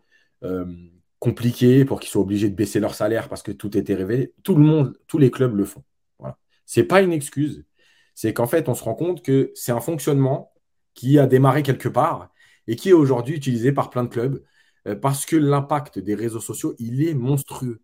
[1.20, 4.34] compliquées, pour qu'ils soient obligés de baisser leur salaire parce que tout était révélé.
[4.44, 5.84] Tout le monde, tous les clubs le font.
[6.20, 6.38] Voilà.
[6.66, 7.66] C'est pas une excuse.
[8.14, 10.54] C'est qu'en fait, on se rend compte que c'est un fonctionnement
[10.94, 12.30] qui a démarré quelque part
[12.68, 14.44] et qui est aujourd'hui utilisé par plein de clubs
[14.88, 17.82] euh, parce que l'impact des réseaux sociaux, il est monstrueux.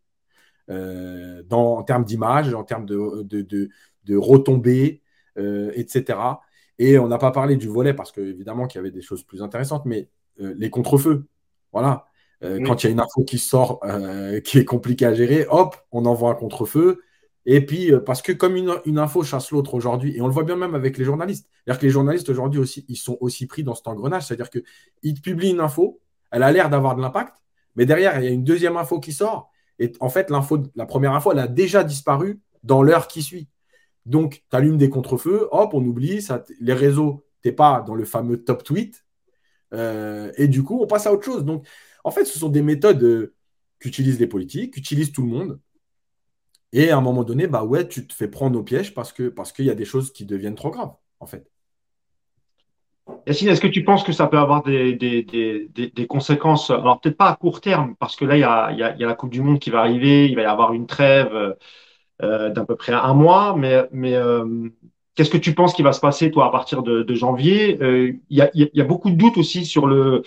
[0.69, 3.69] Euh, en termes d'image, en termes de,
[4.15, 5.01] retombées,
[5.37, 6.19] euh, etc.
[6.79, 9.43] Et on n'a pas parlé du volet parce qu'évidemment qu'il y avait des choses plus
[9.43, 11.27] intéressantes, mais les contre-feux,
[11.71, 12.07] voilà.
[12.43, 12.63] Euh, Oui.
[12.63, 15.75] Quand il y a une info qui sort, euh, qui est compliquée à gérer, hop,
[15.91, 17.01] on envoie un contre-feu.
[17.45, 20.33] Et puis, euh, parce que comme une, une info chasse l'autre aujourd'hui, et on le
[20.33, 23.47] voit bien même avec les journalistes, c'est-à-dire que les journalistes aujourd'hui aussi, ils sont aussi
[23.47, 25.99] pris dans cet engrenage, c'est-à-dire qu'ils publient une info,
[26.31, 27.35] elle a l'air d'avoir de l'impact,
[27.75, 30.85] mais derrière, il y a une deuxième info qui sort, et en fait, l'info, la
[30.85, 33.49] première info, elle a déjà disparu dans l'heure qui suit.
[34.05, 37.95] Donc, tu allumes des contre-feux, hop, on oublie, ça, les réseaux, tu n'es pas dans
[37.95, 39.03] le fameux top tweet,
[39.73, 41.43] euh, et du coup, on passe à autre chose.
[41.43, 41.65] Donc,
[42.03, 43.33] en fait, ce sont des méthodes euh,
[43.79, 45.59] qu'utilisent les politiques, qu'utilise tout le monde.
[46.71, 49.29] Et à un moment donné, bah ouais, tu te fais prendre au piège parce que
[49.29, 51.49] parce qu'il y a des choses qui deviennent trop graves, en fait.
[53.27, 57.35] Yacine, est-ce que tu penses que ça peut avoir des, conséquences, alors peut-être pas à
[57.35, 58.39] court terme, parce que là, il
[58.77, 61.55] y a, la Coupe du Monde qui va arriver, il va y avoir une trêve
[62.21, 64.69] euh, d'à peu près un mois, mais, euh,
[65.15, 67.77] qu'est-ce que tu penses qui va se passer, toi, à partir de, janvier?
[67.81, 70.23] Euh, il y a beaucoup de doutes aussi sur le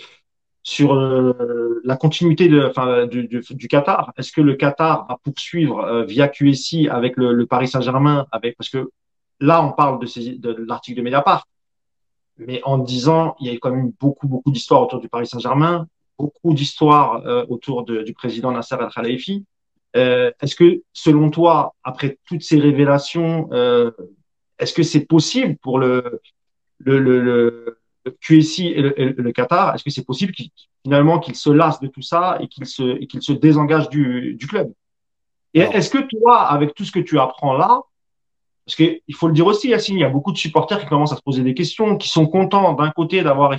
[0.67, 4.11] sur euh, la continuité de, enfin, du, Qatar.
[4.17, 8.67] Est-ce que le Qatar va poursuivre euh, via QSI avec le, Paris Saint-Germain, avec parce
[8.69, 8.91] que
[9.39, 11.47] là, on parle de, l'article de Mediapart,
[12.37, 15.87] mais en disant, il y a quand même beaucoup, beaucoup d'histoires autour du Paris Saint-Germain,
[16.19, 19.45] beaucoup d'histoires euh, autour du président Nasser Al Khelaifi.
[19.95, 23.49] Euh, est-ce que, selon toi, après toutes ces révélations,
[24.59, 26.19] est-ce que c'est possible pour le,
[26.79, 27.79] le, le,
[28.21, 30.33] QSI et le, Qatar, est-ce que c'est possible
[30.83, 34.47] finalement qu'ils se lassent de tout ça et qu'ils se, qu'ils se désengagent du, du
[34.47, 34.71] club?
[35.53, 37.81] Et est-ce que toi, avec tout ce que tu apprends là,
[38.65, 41.13] parce qu'il faut le dire aussi, Yacine, il y a beaucoup de supporters qui commencent
[41.13, 43.55] à se poser des questions, qui sont contents d'un côté d'avoir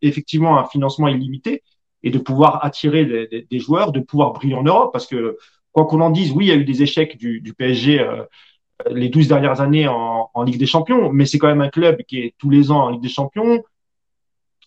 [0.00, 1.62] effectivement un financement illimité
[2.02, 5.36] et de pouvoir attirer des, des, joueurs, de pouvoir briller en Europe, parce que
[5.72, 8.24] quoi qu'on en dise, oui, il y a eu des échecs du, du PSG euh,
[8.90, 12.02] les 12 dernières années en, en Ligue des Champions, mais c'est quand même un club
[12.02, 13.62] qui est tous les ans en Ligue des Champions,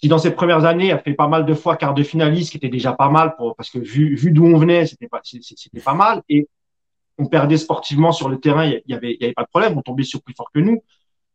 [0.04, 2.58] qui dans ses premières années a fait pas mal de fois quart de finaliste, qui
[2.58, 5.22] était déjà pas mal pour, parce que vu, vu d'où on venait, c'était pas,
[5.86, 6.22] pas mal.
[6.28, 6.50] Et
[7.18, 9.82] on perdait sportivement sur le terrain, il y avait, y avait pas de problème, on
[9.82, 10.84] tombait sur plus fort que nous.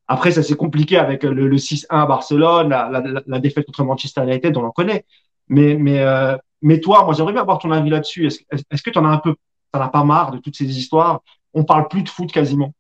[0.06, 4.64] Après, ça s'est compliqué avec le, 6-1 à Barcelone, la, défaite contre Manchester United, on
[4.64, 5.04] en connaît.
[5.48, 8.26] Mais, mais, euh, mais toi, moi, j'aimerais bien avoir ton avis là-dessus.
[8.26, 9.34] Est-ce, est-ce que tu en as un peu,
[9.72, 11.22] t'en as pas marre de toutes ces histoires?
[11.54, 12.72] On parle plus de foot quasiment.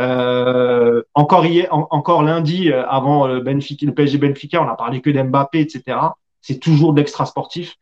[0.00, 5.00] Euh, encore hier, encore lundi, euh, avant le Benfica, le PSG Benfica, on a parlé
[5.00, 5.98] que d'Mbappé, etc.
[6.40, 7.76] C'est toujours d'extra sportif.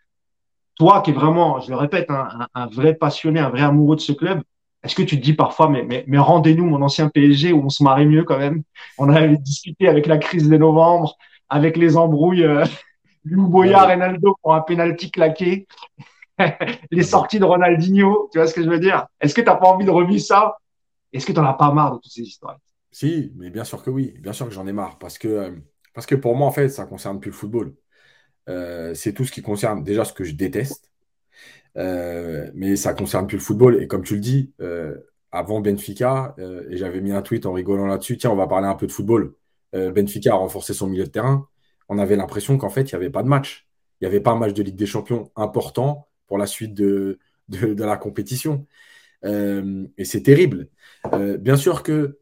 [0.77, 4.01] Toi, qui es vraiment, je le répète, un, un, vrai passionné, un vrai amoureux de
[4.01, 4.43] ce club,
[4.83, 7.69] est-ce que tu te dis parfois, mais, mais, mais rendez-nous mon ancien PSG où on
[7.69, 8.63] se marie mieux quand même
[8.99, 11.17] On avait discuté avec la crise de novembre,
[11.49, 12.65] avec les embrouilles, euh,
[13.25, 15.67] Lou Boya, Ronaldo pour un penalty claqué,
[16.91, 19.07] les sorties de Ronaldinho, tu vois ce que je veux dire?
[19.21, 20.57] Est-ce que tu n'as pas envie de revivre ça?
[21.13, 22.59] Est-ce que tu n'en as pas marre de toutes ces histoires?
[22.91, 26.17] Si, mais bien sûr que oui, bien sûr que j'en ai marre, parce que, euh,
[26.19, 27.75] pour moi, en fait, ça ne concerne plus le football.
[28.49, 30.91] Euh, c'est tout ce qui concerne déjà ce que je déteste,
[31.77, 33.83] euh, mais ça concerne plus le football.
[33.83, 34.53] Et comme tu le dis,
[35.31, 36.35] avant Benfica,
[36.69, 38.93] et j'avais mis un tweet en rigolant là-dessus, tiens, on va parler un peu de
[38.93, 39.35] football.
[39.73, 41.49] Benfica a renforcé son milieu de terrain.
[41.89, 43.67] On avait l'impression qu'en fait, il n'y avait pas de match.
[44.01, 47.19] Il n'y avait pas un match de Ligue des Champions important pour la suite de,
[47.49, 48.67] de, la compétition.
[49.25, 50.69] et c'est terrible.
[51.39, 52.19] bien sûr que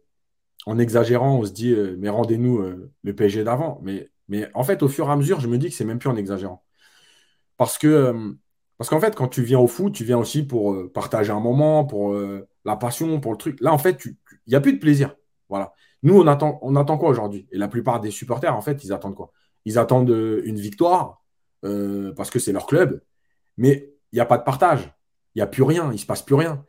[0.66, 2.62] en exagérant, on se dit, mais rendez-nous
[3.02, 3.80] le PSG d'avant.
[3.82, 5.98] Mais, mais en fait, au fur et à mesure, je me dis que c'est même
[5.98, 6.62] plus en exagérant.
[7.56, 8.36] Parce que
[8.80, 11.38] parce qu'en fait, quand tu viens au foot, tu viens aussi pour euh, partager un
[11.38, 13.60] moment, pour euh, la passion, pour le truc.
[13.60, 14.16] Là, en fait, il
[14.48, 15.14] n'y a plus de plaisir.
[15.50, 15.74] Voilà.
[16.02, 17.46] Nous, on attend, on attend quoi aujourd'hui?
[17.52, 19.32] Et la plupart des supporters, en fait, ils attendent quoi?
[19.66, 21.22] Ils attendent euh, une victoire
[22.16, 23.02] parce que c'est leur club,
[23.60, 24.92] mais il n'y a pas de partage.
[25.34, 26.64] Il n'y a plus rien, il ne se passe plus rien.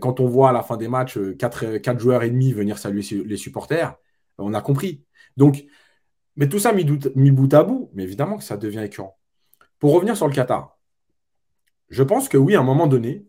[0.00, 3.36] quand on voit à la fin des matchs 4, joueurs et demi venir saluer les
[3.38, 3.96] supporters,
[4.38, 5.04] on a compris.
[5.38, 5.64] Donc,
[6.36, 9.18] mais tout ça mis, bout à bout, mais évidemment que ça devient écœurant.
[9.78, 10.78] Pour revenir sur le Qatar,
[11.88, 13.26] je pense que oui, à un moment donné,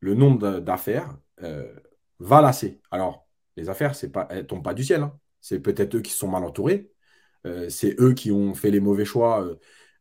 [0.00, 1.72] le nombre d'affaires euh,
[2.18, 2.80] va lasser.
[2.90, 5.02] Alors, les affaires, pas, elles ne tombent pas du ciel.
[5.02, 5.18] Hein.
[5.40, 6.90] C'est peut-être eux qui sont mal entourés.
[7.46, 9.46] Euh, c'est eux qui ont fait les mauvais choix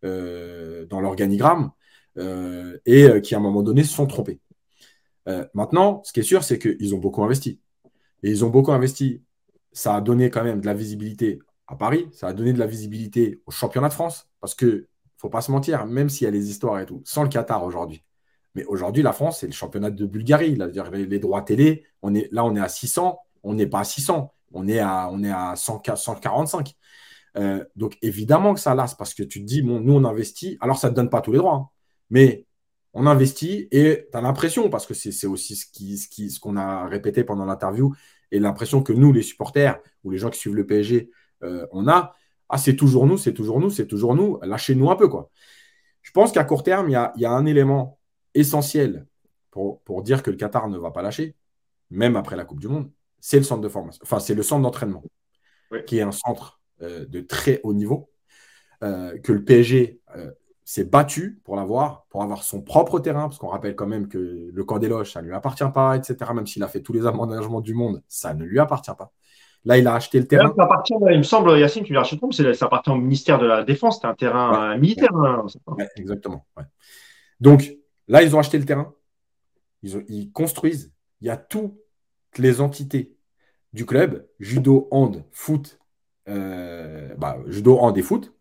[0.03, 1.72] euh, dans l'organigramme
[2.18, 4.39] et qui, à un moment donné, se sont trompés.
[5.53, 7.59] maintenant, ce qui est sûr, c'est qu'ils ont beaucoup investi.
[8.24, 9.22] Et ils ont beaucoup investi.
[9.72, 12.68] Ça a donné quand même de la visibilité à Paris, ça a donné de la
[12.68, 14.88] visibilité au championnat de France, parce que
[15.18, 17.64] faut pas se mentir, même s'il y a les histoires et tout, sans le Qatar
[17.64, 18.03] aujourd'hui.
[18.55, 20.55] Mais aujourd'hui, la France, c'est le championnat de Bulgarie.
[20.55, 23.84] Là, les, droits télé, on est, là, on est à 600, on n'est pas à
[23.84, 26.76] 600, on est à, on est à 145.
[27.38, 30.57] Euh, donc, évidemment que ça lasse parce que tu te dis, bon, nous, on investit.
[30.61, 31.70] Alors, ça ne te donne pas tous les droits, hein.
[32.14, 32.45] Mais
[32.93, 36.39] on investit et tu as l'impression, parce que c'est aussi ce qu'on ce qui, ce
[36.39, 37.95] qu'on a répété pendant l'interview,
[38.32, 41.09] et l'impression que nous, les supporters ou les gens qui suivent le PSG,
[41.41, 42.16] euh, on a,
[42.49, 45.07] ah, c'est toujours nous, c'est toujours nous, c'est toujours nous, lâchez-nous un peu.
[45.07, 45.32] quoi.
[46.03, 47.97] Je pense qu'à court terme, il y a, un élément
[48.36, 49.07] essentiel
[49.49, 51.36] pour, dire que le Qatar ne va pas lâcher,
[51.89, 54.61] même après la Coupe du Monde, c'est le centre de formation, enfin, c'est le centre
[54.61, 55.03] d'entraînement,
[55.88, 58.11] qui est un centre euh, de très haut niveau,
[58.84, 59.99] euh, que le PSG
[60.66, 64.49] s'est battu pour l'avoir, pour avoir son propre terrain, parce qu'on rappelle quand même que
[64.51, 66.32] le camp des loges, ça ne lui appartient pas, etc.
[66.34, 69.11] Même s'il a fait tous les aménagements du monde, ça ne lui appartient pas.
[69.66, 70.53] Là, il a acheté le terrain.
[70.55, 73.64] Ça appartient, il me semble, Yacine, tu l'as acheté ça appartient au ministère de la
[73.64, 75.16] Défense, c'est un terrain militaire.
[75.16, 75.45] Hein,
[75.95, 76.45] exactement.
[77.39, 77.74] Donc,
[78.07, 78.93] là, ils ont acheté le terrain,
[79.82, 81.74] ils, construisent, il y a toutes
[82.38, 83.16] les entités
[83.72, 85.80] du club, judo, hand, foot,
[86.30, 88.34] euh, bah, judo, hand et foot.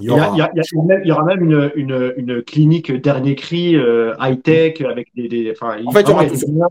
[0.00, 5.54] Il y, aura, même, une, clinique dernier cri euh, high-tech avec des.
[5.60, 6.68] en fait, il y aura tout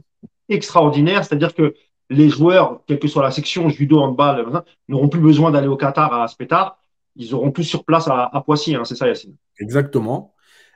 [0.50, 1.74] extraordinaire, c'est-à-dire que
[2.10, 6.14] les joueurs, quelle que soit la section, judo, handball, n'auront plus besoin d'aller au Qatar
[6.14, 6.80] à Aspetar.
[7.18, 10.34] Ils auront tous sur place à, Poissy, hein, c'est ça, Yacine Exactement.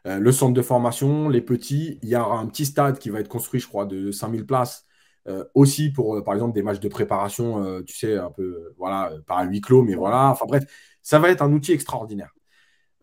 [0.07, 1.99] Euh, le centre de formation, les petits.
[2.01, 4.85] Il y aura un petit stade qui va être construit, je crois, de 5000 places.
[5.27, 9.43] Euh, aussi pour, par exemple, des matchs de préparation, tu sais, un peu, voilà, par
[9.43, 10.31] huis clos, mais voilà.
[10.31, 10.65] Enfin bref,
[11.01, 12.33] ça va être un outil extraordinaire.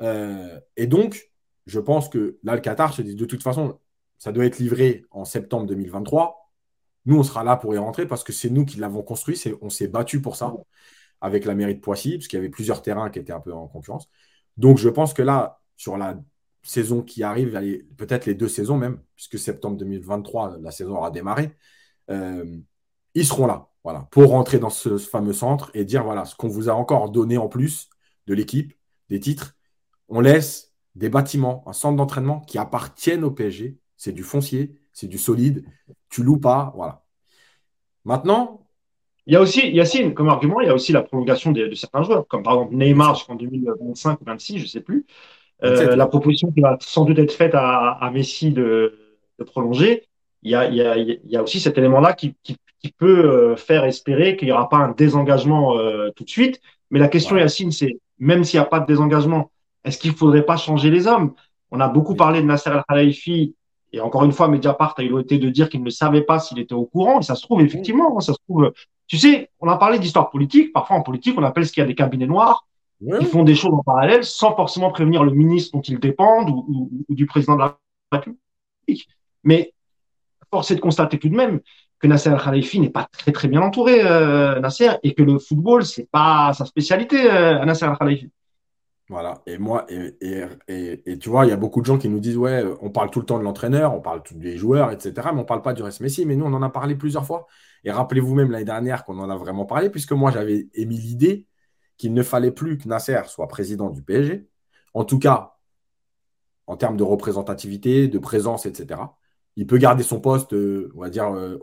[0.00, 1.30] Et donc,
[1.66, 3.78] je pense que là, le Qatar se dit de toute façon,
[4.18, 6.50] ça doit être livré en septembre 2023.
[7.06, 9.70] Nous, on sera là pour y rentrer parce que c'est nous qui l'avons construit, on
[9.70, 10.54] s'est battu pour ça.
[11.20, 13.52] avec la mairie de Poissy, parce qu'il y avait plusieurs terrains qui étaient un peu
[13.52, 14.08] en concurrence.
[14.56, 16.20] Donc, je pense que là, sur la
[16.62, 17.52] saison qui arrive,
[17.96, 21.56] peut-être les deux saisons même, puisque septembre 2023, la saison aura démarré,
[22.10, 22.58] euh,
[23.14, 26.48] ils seront là, voilà, pour rentrer dans ce, fameux centre et dire voilà, ce qu'on
[26.48, 27.88] vous a encore donné en plus
[28.26, 28.74] de l'équipe,
[29.08, 29.56] des titres,
[30.08, 33.76] on laisse des bâtiments, un centre d'entraînement qui appartiennent au PSG.
[33.96, 35.64] C'est du foncier, c'est du solide,
[36.08, 37.04] tu loues pas, voilà.
[38.04, 38.68] Maintenant,
[39.28, 42.02] il y a aussi, Yacine, comme argument, il y a aussi la prolongation de, certains
[42.02, 45.04] joueurs, comme par exemple Neymar jusqu'en 2025 ou 2026, je ne sais plus.
[45.64, 48.98] Euh, la proposition qui va sans doute être faite à, Messi de,
[49.46, 50.04] prolonger,
[50.42, 52.34] il y, a, aussi cet élément-là qui,
[52.96, 56.62] peut euh, faire espérer qu'il n'y aura pas un désengagement euh, tout de suite.
[56.90, 59.50] Mais la question, Yacine, c'est même s'il n'y a pas de désengagement,
[59.88, 61.34] est-ce qu'il ne faudrait pas changer les hommes?
[61.70, 63.54] On a beaucoup parlé de Nasser Al-Khelaifi
[63.92, 66.58] et encore une fois, Mediapart a eu l'autorité de dire qu'il ne savait pas s'il
[66.58, 67.20] était au courant.
[67.20, 68.72] Et ça se trouve, effectivement, hein, ça se trouve.
[69.06, 70.72] Tu sais, on a parlé d'histoire politique.
[70.72, 72.66] Parfois, en politique, on appelle ce qu'il y a des cabinets noirs
[73.00, 76.90] qui font des choses en parallèle sans forcément prévenir le ministre dont ils dépendent ou,
[77.08, 77.78] du président de la
[78.12, 79.08] République.
[79.44, 79.72] Mais
[80.50, 81.60] force est de constater tout de même
[82.00, 85.84] que Nasser Al-Khalifi n'est pas très très bien entouré, euh, Nasser, et que le football,
[85.84, 88.30] c'est pas sa spécialité, euh, Nasser Al-Khalifi.
[89.10, 90.18] Voilà, et moi, et,
[90.68, 93.10] et, tu vois, il y a beaucoup de gens qui nous disent, ouais, on parle
[93.10, 95.72] tout le temps de l'entraîneur, on parle des joueurs, etc., mais on ne parle pas
[95.72, 97.46] du reste Messi, mais nous, on en a parlé plusieurs fois.
[97.84, 101.46] Et rappelez-vous même l'année dernière qu'on en a vraiment parlé, puisque moi, j'avais émis l'idée
[101.96, 104.46] qu'il ne fallait plus que Nasser soit président du PSG,
[104.92, 105.56] en tout cas,
[106.66, 109.00] en termes de représentativité, de présence, etc.
[109.56, 111.58] Il peut garder son poste, euh, on va dire, euh,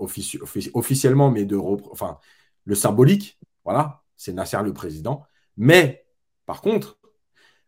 [0.74, 2.18] officiellement, mais de enfin,
[2.66, 5.24] le symbolique, voilà, c'est Nasser le président.
[5.58, 6.06] Mais,
[6.48, 6.98] par contre,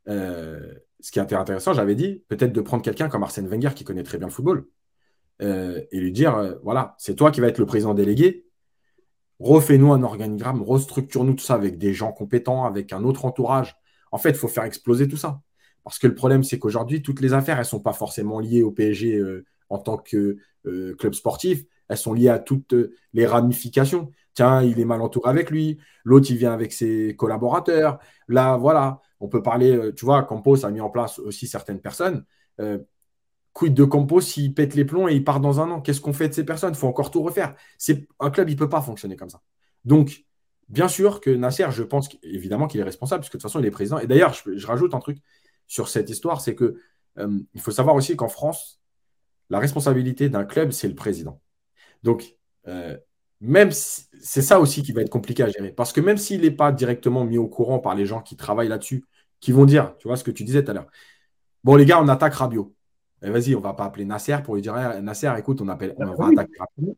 [0.08, 3.84] euh, ce qui est intéressant, j'avais dit, peut-être de prendre quelqu'un comme Arsène Wenger qui
[3.84, 4.66] connaît très bien le football
[5.42, 8.46] euh, et lui dire euh, voilà, c'est toi qui vas être le président délégué.
[9.40, 13.76] Refais-nous un organigramme, restructure-nous tout ça avec des gens compétents, avec un autre entourage.
[14.12, 15.42] En fait, il faut faire exploser tout ça.
[15.84, 18.64] Parce que le problème, c'est qu'aujourd'hui, toutes les affaires, elles ne sont pas forcément liées
[18.64, 19.22] au PSG
[19.70, 20.38] en tant que
[20.98, 21.64] club sportif.
[21.88, 22.74] Elles sont liées à toutes
[23.14, 24.12] les ramifications.
[24.38, 25.80] Tiens, il est mal entouré avec lui.
[26.04, 27.98] L'autre, il vient avec ses collaborateurs.
[28.28, 29.02] Là, voilà.
[29.20, 32.24] On peut parler, euh, tu vois, Campos a mis en place aussi certaines personnes.
[32.60, 32.78] Euh,
[33.54, 35.82] quid de Campos s'il pète les plombs et il part dans un an?
[35.82, 36.74] Qu'est-ce qu'on fait de ces personnes?
[36.74, 37.56] Il faut encore tout refaire.
[37.80, 39.42] C'est Un club, il ne peut pas fonctionner comme ça.
[39.86, 40.28] Donc,
[40.70, 43.66] bien sûr que Nasser, je pense évidemment qu'il est responsable, puisque de toute façon, il
[43.66, 43.98] est président.
[43.98, 45.18] Et d'ailleurs, je, rajoute un truc
[45.66, 46.80] sur cette histoire, c'est que
[47.18, 48.84] euh, il faut savoir aussi qu'en France,
[49.50, 51.42] la responsabilité d'un club, c'est le président.
[52.04, 52.36] Donc,
[53.40, 53.72] même
[54.22, 55.72] c'est ça aussi qui va être compliqué à gérer.
[55.72, 58.68] Parce que même s'il n'est pas directement mis au courant par les gens qui travaillent
[58.68, 59.06] là-dessus,
[59.40, 60.88] qui vont dire, tu vois ce que tu disais tout à l'heure.
[61.64, 62.74] Bon, les gars, on attaque Rabiot.
[63.24, 65.96] Eh, vas-y, on va pas appeler Nasser pour lui dire eh, Nasser, écoute, on, appelle,
[65.98, 66.98] on va attaquer Rabiot.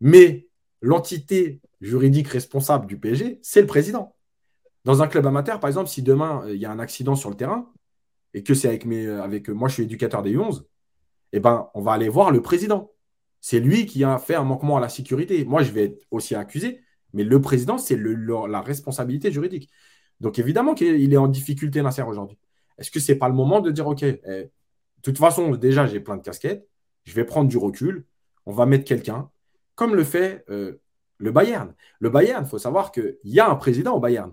[0.00, 0.48] Mais
[0.80, 4.14] l'entité juridique responsable du PSG, c'est le président.
[4.84, 7.30] Dans un club amateur, par exemple, si demain euh, il y a un accident sur
[7.30, 7.72] le terrain
[8.34, 10.64] et que c'est avec mes, avec moi, je suis éducateur des U11,
[11.32, 12.93] eh ben, on va aller voir le président.
[13.46, 15.44] C'est lui qui a fait un manquement à la sécurité.
[15.44, 16.80] Moi, je vais être aussi accusé,
[17.12, 19.68] mais le président, c'est la responsabilité juridique.
[20.18, 22.38] Donc, évidemment qu'il est en difficulté, Nasser, aujourd'hui.
[22.78, 24.50] Est-ce que ce n'est pas le moment de dire, OK, eh, de
[25.02, 26.66] toute façon, déjà, j'ai plein de casquettes,
[27.04, 28.06] je vais prendre du recul,
[28.46, 29.28] on va mettre quelqu'un,
[29.74, 30.80] comme le fait euh,
[31.18, 31.74] le Bayern.
[32.00, 34.32] Le Bayern, il faut savoir qu'il y a un président au Bayern,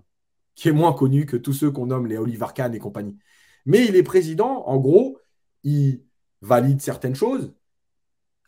[0.55, 3.17] qui est moins connu que tous ceux qu'on nomme les Oliver Kahn et compagnie.
[3.65, 5.19] Mais il est président, en gros,
[5.63, 6.01] il
[6.41, 7.53] valide certaines choses,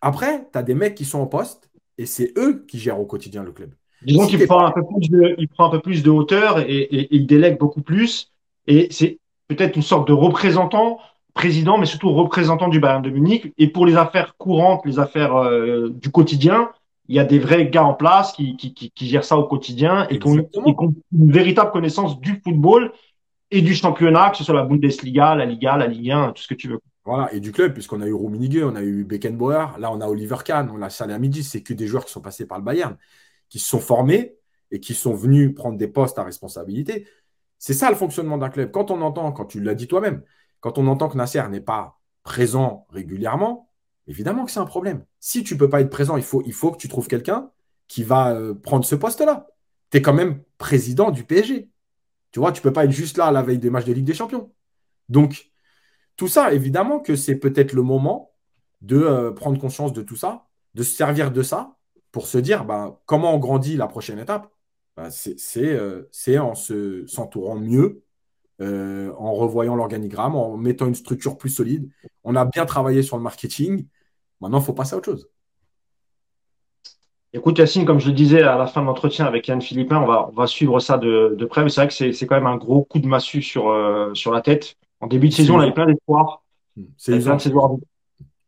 [0.03, 3.05] après, tu as des mecs qui sont en poste et c'est eux qui gèrent au
[3.05, 3.73] quotidien le club.
[4.01, 7.07] Disons qu'il prend, un peu plus de, il prend un peu plus de hauteur et,
[7.09, 8.29] il délègue beaucoup plus.
[8.67, 10.99] Et c'est peut-être une sorte de représentant,
[11.33, 13.53] président, mais surtout représentant du Bayern de Munich.
[13.57, 16.69] Et pour les affaires courantes, les affaires euh, du quotidien,
[17.07, 20.19] il y a des vrais gars en place qui, qui, gèrent ça au quotidien et
[20.19, 22.91] qui ont, une véritable connaissance du football
[23.51, 26.47] et du championnat, que ce soit la Bundesliga, la Liga, la Ligue 1, tout ce
[26.49, 26.79] que tu veux.
[27.05, 30.07] Voilà, et du club, puisqu'on a eu Rummenigge, on a eu Beckenbauer, là on a
[30.07, 32.97] Oliver Kahn, on a Salih c'est que des joueurs qui sont passés par le Bayern,
[33.49, 34.37] qui se sont formés
[34.71, 37.05] et qui sont venus prendre des postes à responsabilité.
[37.59, 38.71] C'est ça le fonctionnement d'un club.
[38.71, 40.23] Quand on entend, quand tu l'as dit toi-même,
[40.61, 43.69] quand on entend que Nasser n'est pas présent régulièrement,
[44.07, 45.05] évidemment que c'est un problème.
[45.19, 47.51] Si tu ne peux pas être présent, il faut, il faut que tu trouves quelqu'un
[47.87, 49.47] qui va euh, prendre ce poste-là.
[49.91, 51.69] Tu es quand même président du PSG.
[52.31, 53.93] Tu vois, tu ne peux pas être juste là à la veille des matchs de
[53.93, 54.51] Ligue des Champions.
[55.09, 55.52] Donc,
[56.15, 58.33] tout ça, évidemment que c'est peut-être le moment
[58.81, 60.45] de euh, prendre conscience de tout ça,
[60.75, 61.75] de se servir de ça
[62.11, 64.51] pour se dire bah, comment on grandit la prochaine étape?
[64.95, 65.09] Bah,
[65.57, 68.03] euh, c'est en s'entourant mieux,
[68.61, 71.89] euh, en revoyant l'organigramme, en mettant une structure plus solide.
[72.23, 73.87] On a bien travaillé sur le marketing.
[74.39, 75.29] Maintenant, il faut passer à autre chose.
[77.35, 80.31] Écoute, Yacine, comme je le disais à la fin de l'entretien avec Yann Philippin, on
[80.31, 81.63] va, suivre ça de, près.
[81.63, 84.77] Mais c'est vrai que c'est, quand même un gros coup de massue sur la tête.
[85.03, 86.43] En début de saison, on avait plein d'espoir.
[86.95, 87.37] C'est usant.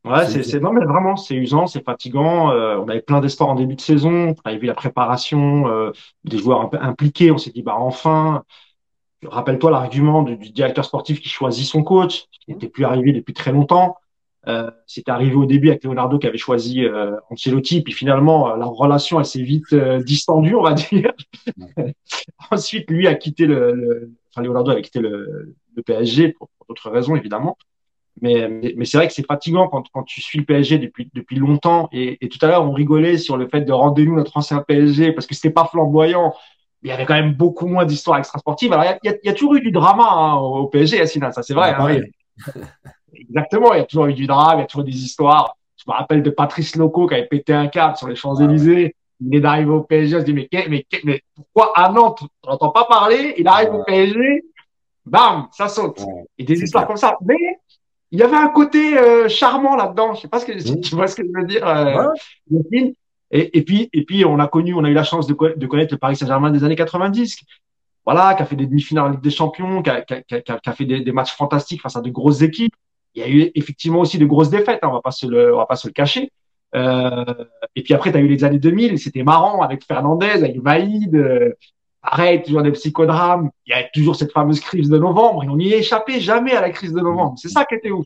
[0.05, 2.51] Ouais, c'est, non, mais vraiment, c'est usant, c'est fatigant.
[2.51, 4.33] Euh, on avait plein d'espoir en début de saison.
[4.45, 5.91] On avait vu la préparation, euh,
[6.23, 7.31] des joueurs un peu impliqués.
[7.31, 8.43] On s'est dit, bah, enfin.
[9.23, 13.33] Rappelle-toi l'argument du, du directeur sportif qui choisit son coach, qui n'était plus arrivé depuis
[13.33, 13.97] très longtemps.
[14.47, 18.57] Euh, C'était arrivé au début avec Leonardo qui avait choisi euh, Ancelotti, puis finalement euh,
[18.57, 21.11] la relation elle s'est vite euh, distendue, on va dire.
[22.51, 26.67] Ensuite, lui a quitté le, le, enfin Leonardo avait quitté le, le PSG pour, pour
[26.67, 27.57] d'autres raisons évidemment.
[28.21, 31.09] Mais, mais, mais c'est vrai que c'est fatigant quand, quand tu suis le PSG depuis,
[31.13, 31.89] depuis longtemps.
[31.91, 35.11] Et, et tout à l'heure, on rigolait sur le fait de rendez-nous notre ancien PSG
[35.11, 36.33] parce que c'était pas flamboyant.
[36.81, 38.71] Mais il y avait quand même beaucoup moins d'histoires extrasportives.
[38.71, 41.29] Alors, il y a, il y a, toujours eu du drama hein, au PSG, Yassine,
[41.31, 41.73] ça c'est vrai.
[41.75, 42.01] Ah, hein,
[43.13, 45.55] Exactement, il y a toujours eu du drame, il y a toujours des histoires.
[45.77, 48.95] Je me rappelle de Patrice Loco qui avait pété un câble sur les Champs-Élysées.
[49.21, 52.51] Il est d'arriver au PSG, on se dit, mais, mais, mais pourquoi à Nantes, on
[52.51, 54.43] n'entend pas parler, il arrive au PSG,
[55.05, 56.01] bam, ça saute.
[56.37, 56.87] Et des histoires clair.
[56.87, 57.17] comme ça.
[57.25, 57.59] Mais
[58.11, 60.13] il y avait un côté euh, charmant là-dedans.
[60.13, 60.81] Je sais pas ce que mmh.
[60.81, 61.67] tu vois ce que je veux dire.
[61.67, 62.07] Euh,
[62.51, 62.95] ouais.
[63.31, 65.67] et, et, puis et puis on a connu, on a eu la chance de, de
[65.67, 67.41] connaître le Paris Saint-Germain des années 90.
[68.05, 70.35] Voilà, qui a fait des demi-finales en Ligue des Champions, qui a, qui a, qui
[70.35, 72.75] a, qui a fait des, des, matchs fantastiques face à de grosses équipes.
[73.15, 75.55] Il y a eu effectivement aussi de grosses défaites, hein, on va pas se le,
[75.55, 76.31] on va pas se le cacher.
[76.75, 77.25] Euh,
[77.75, 81.15] et puis après, tu as eu les années 2000, c'était marrant avec Fernandez, avec Maïd.
[82.05, 83.49] Pareil, toujours des psychodrames.
[83.65, 86.61] Il y a toujours cette fameuse crise de novembre et on n'y échappé jamais à
[86.61, 87.33] la crise de novembre.
[87.37, 88.05] C'est ça qui était ouf.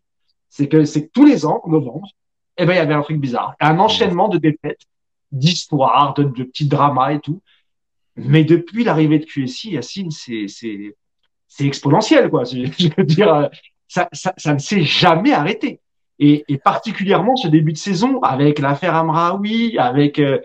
[0.49, 2.07] C'est que, c'est tous les ans, novembre,
[2.57, 3.55] eh ben, il y avait un truc bizarre.
[3.59, 4.81] Un enchaînement de défaites,
[5.31, 7.41] d'histoires, de, petits dramas et tout.
[8.15, 10.95] Mais depuis l'arrivée de QSI, Yacine, c'est, c'est,
[11.47, 12.43] c'est exponentiel, quoi.
[12.45, 13.49] Je veux dire,
[13.87, 15.81] ça, ça, ça ne s'est jamais arrêté.
[16.19, 20.39] Et, et, particulièrement ce début de saison avec l'affaire Amraoui, avec euh,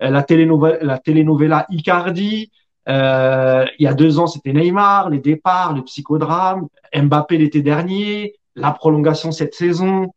[0.00, 2.50] la, télénovela, la télénovela Icardi.
[2.88, 8.34] Euh, il y a deux ans, c'était Neymar, les départs, le psychodrame, Mbappé l'été dernier,
[8.54, 10.12] la prolongation cette saison.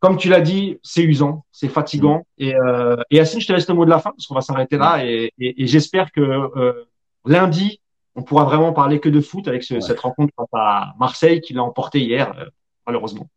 [0.00, 2.18] Comme tu l'as dit, c'est usant, c'est fatigant.
[2.18, 2.44] Mmh.
[2.44, 4.40] Et, euh, et Assine, je te laisse le mot de la fin parce qu'on va
[4.40, 5.04] s'arrêter là.
[5.04, 6.84] Et, et, et j'espère que euh,
[7.24, 7.80] lundi,
[8.14, 9.80] on pourra vraiment parler que de foot avec ce, ouais.
[9.80, 12.46] cette rencontre face à Marseille qui l'a emporté hier, euh,
[12.86, 13.28] malheureusement.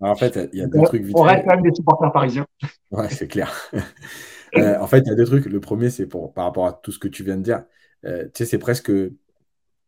[0.00, 2.46] en fait, il y a on, trucs vite On reste quand même des supporters parisiens.
[2.90, 3.52] Ouais, c'est clair.
[4.58, 5.46] euh, en fait, il y a deux trucs.
[5.46, 7.64] Le premier, c'est par rapport à tout ce que tu viens de dire.
[8.04, 8.92] Euh, c'est presque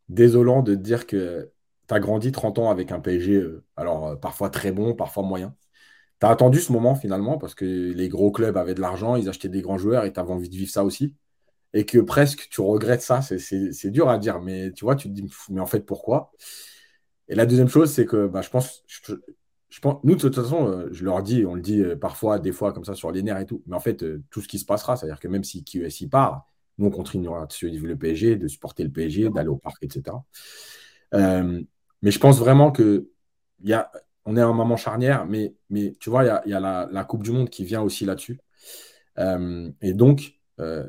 [0.09, 1.51] désolant de te dire que
[1.89, 5.55] tu as grandi 30 ans avec un PSG, euh, alors parfois très bon, parfois moyen.
[6.21, 9.29] Tu as attendu ce moment finalement parce que les gros clubs avaient de l'argent, ils
[9.29, 11.15] achetaient des grands joueurs et tu avais envie de vivre ça aussi
[11.75, 15.15] et que presque tu regrettes ça, c'est dur à dire, mais tu vois, tu te
[15.15, 16.33] dis, mais en fait, pourquoi?
[17.29, 18.85] Et la deuxième chose, c'est que bah, je, pense,
[19.69, 22.39] je, pense, nous, de toute façon, euh, je leur dis, on le dit euh, parfois,
[22.39, 24.49] des fois, comme ça, sur les nerfs et tout, mais en fait, euh, tout ce
[24.49, 26.47] qui se passera, c'est-à-dire que même si QSI part,
[26.79, 30.17] nous, on continuera de suivre le PSG, de supporter le PSG, d'aller au parc, etc.
[31.15, 31.63] Euh,
[32.03, 33.11] mais je pense vraiment que
[33.65, 33.91] y a,
[34.25, 36.61] on est à un moment charnière, mais, mais tu vois, il y a, y a
[36.61, 38.41] la, la, Coupe du Monde qui vient aussi là-dessus.
[39.19, 40.87] Euh, et donc, euh,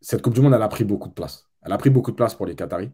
[0.00, 1.48] cette Coupe du Monde, elle a pris beaucoup de place.
[1.62, 2.90] Elle a pris beaucoup de place pour les Qataris.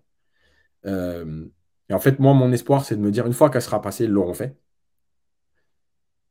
[0.85, 4.05] Et en fait, moi, mon espoir, c'est de me dire, une fois qu'elle sera passée,
[4.05, 4.57] ils l'auront fait.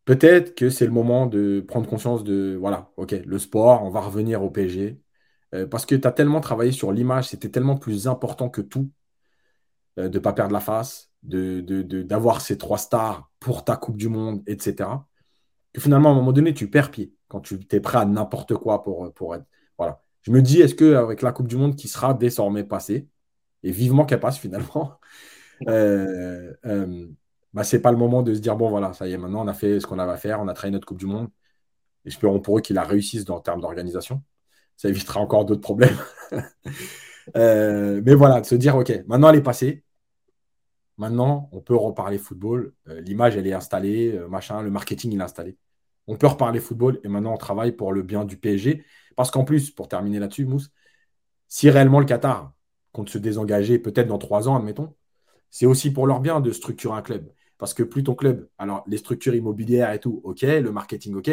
[0.08, 4.00] Peut-être que c'est le moment de prendre conscience de, voilà, ok, le sport, on va
[4.00, 5.02] revenir au PSG.
[5.54, 8.90] Euh, parce que tu as tellement travaillé sur l'image, c'était tellement plus important que tout
[10.00, 13.76] euh, de ne pas perdre la face, d'avoir de, de, ces trois stars pour ta
[13.76, 15.06] Coupe du Monde, etc.
[15.74, 18.56] Que finalement, à un moment donné, tu perds pied quand tu es prêt à n'importe
[18.56, 19.46] quoi pour, pour être.
[19.78, 20.02] Voilà.
[20.22, 23.10] Je me dis, est-ce qu'avec la Coupe du Monde qui sera désormais passée,
[23.64, 25.02] et vivement qu'elle passe finalement,
[25.68, 26.54] euh,
[27.58, 29.48] bah, c'est pas le moment de se dire, bon voilà, ça y est, maintenant on
[29.48, 31.28] a fait ce qu'on avait à faire, on a trahi notre Coupe du Monde.
[32.06, 34.22] Espérons pour eux qu'ils la réussissent en termes d'organisation.
[34.76, 35.98] Ça évitera encore d'autres problèmes.
[37.36, 39.84] euh, mais voilà, de se dire, OK, maintenant elle est passée.
[40.98, 42.74] Maintenant, on peut reparler football.
[42.90, 45.58] Euh, L'image, elle est installée, euh, machin, le marketing, il est installé.
[46.06, 48.86] On peut reparler football et maintenant on travaille pour le bien du PSG
[49.16, 50.70] parce qu'en plus, pour terminer là-dessus, Mousse,
[51.48, 52.54] si réellement le Qatar
[52.92, 54.96] compte se désengager, peut-être dans trois ans, admettons,
[55.50, 57.32] c'est aussi pour leur bien de structurer un club.
[57.58, 61.32] Parce que plus ton club, alors les structures immobilières et tout, ok, le marketing, ok,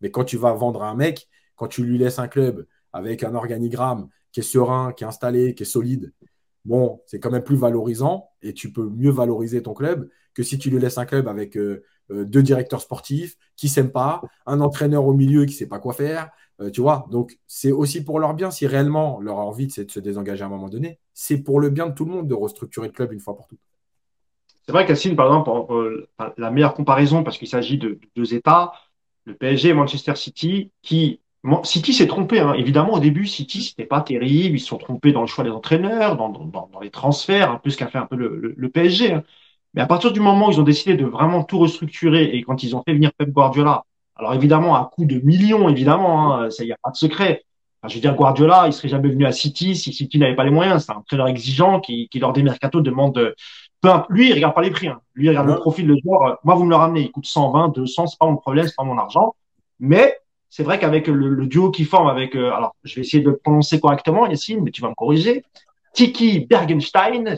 [0.00, 3.22] mais quand tu vas vendre à un mec, quand tu lui laisses un club avec
[3.22, 6.12] un organigramme qui est serein, qui est installé, qui est solide,
[6.64, 10.58] bon, c'est quand même plus valorisant et tu peux mieux valoriser ton club que si
[10.58, 14.22] tu lui laisses un club avec euh, euh, deux directeurs sportifs qui ne s'aiment pas,
[14.46, 17.72] un entraîneur au milieu qui ne sait pas quoi faire, euh, tu vois, donc c'est
[17.72, 18.50] aussi pour leur bien.
[18.50, 21.70] Si réellement leur envie c'est de se désengager à un moment donné, c'est pour le
[21.70, 23.60] bien de tout le monde de restructurer le club une fois pour toutes.
[24.66, 26.08] C'est vrai qu'Assine, par exemple, euh,
[26.38, 28.72] la meilleure comparaison, parce qu'il s'agit de, de, deux États,
[29.24, 31.20] le PSG et Manchester City, qui
[31.64, 32.54] City s'est trompé, hein.
[32.54, 35.50] évidemment au début City c'était pas terrible, ils se sont trompés dans le choix des
[35.50, 38.68] entraîneurs, dans, dans, dans les transferts, un peu ce qu'a fait un peu le, le,
[38.68, 39.12] PSG.
[39.14, 39.24] Hein.
[39.74, 42.62] Mais à partir du moment où ils ont décidé de vraiment tout restructurer et quand
[42.62, 43.84] ils ont fait venir Pep Guardiola,
[44.16, 47.44] alors évidemment à coût de millions évidemment, hein, ça y a pas de secret.
[47.88, 50.50] Je veux dire Guardiola, il serait jamais venu à City si City n'avait pas les
[50.50, 50.84] moyens.
[50.84, 53.34] C'est un entraîneur exigeant qui, qui lors des mercato demande
[54.08, 55.00] lui il regarde pas les prix, hein.
[55.14, 56.38] lui il regarde le profil de joueur.
[56.44, 58.84] Moi vous me le ramenez, il coûte 120, 200, c'est pas mon problème, c'est pas
[58.84, 59.34] mon argent.
[59.80, 60.16] Mais
[60.50, 63.36] c'est vrai qu'avec le, duo qui forme avec, euh, alors je vais essayer de le
[63.36, 65.44] prononcer correctement, Yacine, mais tu vas me corriger.
[65.94, 67.36] Tiki Bergenstein.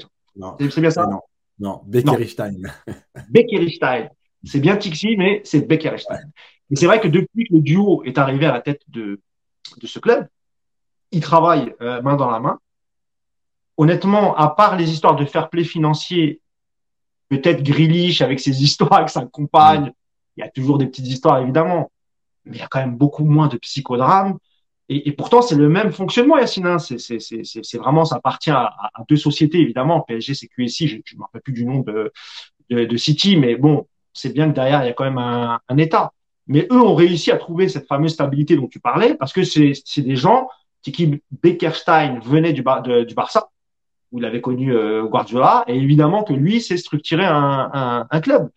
[0.59, 1.07] C'est bien ça?
[1.07, 1.21] Non,
[1.59, 2.63] non Beckerstein.
[3.31, 4.09] Beckerstein.
[4.43, 6.31] C'est bien Tixi, mais c'est Beckerstein.
[6.69, 9.21] Mais c'est vrai que depuis que le duo est arrivé à la tête de,
[9.81, 10.27] de ce club,
[11.13, 12.59] il travaille euh, main dans la main.
[13.77, 16.41] Honnêtement, à part les histoires de fair play financier,
[17.29, 19.93] peut-être Grealish avec ses histoires avec sa compagne,
[20.37, 21.91] il y a toujours des petites histoires évidemment
[22.45, 24.39] mais il y a quand même beaucoup moins de psychodrames.
[24.91, 26.67] Et, pourtant, c'est le même fonctionnement, Yacine.
[26.67, 26.79] Hein.
[26.79, 28.71] C'est vraiment, ça appartient à,
[29.09, 30.03] deux sociétés, évidemment.
[30.03, 34.33] PSG, c'est QSI, je ne me rappelle plus du nom de, City, mais bon, c'est
[34.33, 36.13] bien que derrière, il y a quand même un, État.
[36.47, 39.73] Mais eux ont réussi à trouver cette fameuse stabilité dont tu parlais, parce que c'est
[39.97, 40.49] des gens,
[40.83, 43.49] Tiki Beckerstein venait du Barça,
[44.15, 48.21] où il avait connu euh, Guardiola, et évidemment que lui s'est structuré un, un, un
[48.21, 48.49] club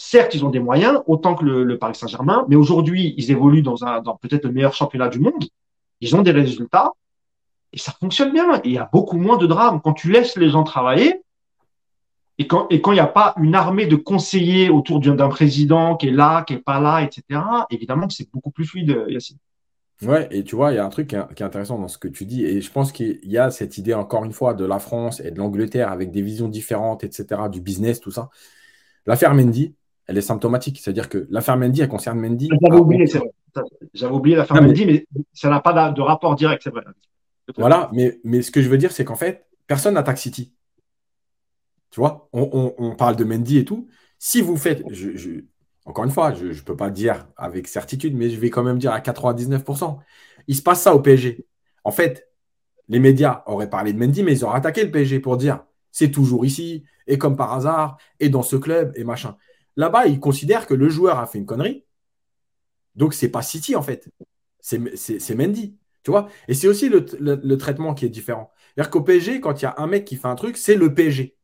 [0.00, 3.76] certes, ils ont des moyens, autant que le, Paris Saint-Germain, mais aujourd'hui, ils évoluent dans,
[4.02, 5.44] dans peut-être le meilleur championnat du monde.
[6.00, 6.92] Ils ont des résultats
[7.72, 8.56] et ça fonctionne bien.
[8.56, 9.80] Et il y a beaucoup moins de drames.
[9.82, 11.22] Quand tu laisses les gens travailler
[12.38, 15.96] et quand et quand il n'y a pas une armée de conseillers autour d'un président
[15.96, 19.36] qui est là, qui est pas là, etc., évidemment que c'est beaucoup plus fluide, Yacine.
[20.02, 22.08] Ouais, et tu vois, il y a un truc qui est, intéressant dans ce que
[22.08, 24.78] tu dis, et je pense qu'il y a cette idée, encore une fois, de la
[24.78, 28.30] France et de l'Angleterre avec des visions différentes, etc., du business, tout ça.
[29.04, 29.74] L'affaire Mendy,
[30.06, 30.80] elle est symptomatique.
[30.80, 32.48] C'est-à-dire que l'affaire Mendy, elle concerne Mendy.
[32.62, 33.04] J'avais oublié.
[33.92, 36.84] J'avais oublié l'affaire Mendy, mais ça n'a pas de rapport direct, c'est vrai.
[37.56, 40.54] Voilà, mais, mais ce que je veux dire, c'est qu'en fait, personne n'attaque City.
[41.90, 43.88] Tu vois, on, parle de Mendy et tout.
[44.18, 45.40] Si vous faites, je,
[45.86, 48.78] encore une fois, je ne peux pas dire avec certitude, mais je vais quand même
[48.78, 49.98] dire à 99%.
[50.46, 51.46] Il se passe ça au PSG.
[51.84, 52.28] En fait,
[52.88, 56.10] les médias auraient parlé de Mendy, mais ils auraient attaqué le PSG pour dire c'est
[56.10, 59.36] toujours ici, et comme par hasard, et dans ce club, et machin.
[59.76, 61.84] Là-bas, ils considèrent que le joueur a fait une connerie.
[62.94, 64.08] Donc, c'est pas City, en fait.
[64.60, 65.76] C'est Mendy.
[66.02, 68.50] Tu vois Et c'est aussi le, traitement qui est différent.
[68.74, 70.94] C'est-à-dire qu'au PSG, quand il y a un mec qui fait un truc, c'est le
[70.94, 71.36] PSG.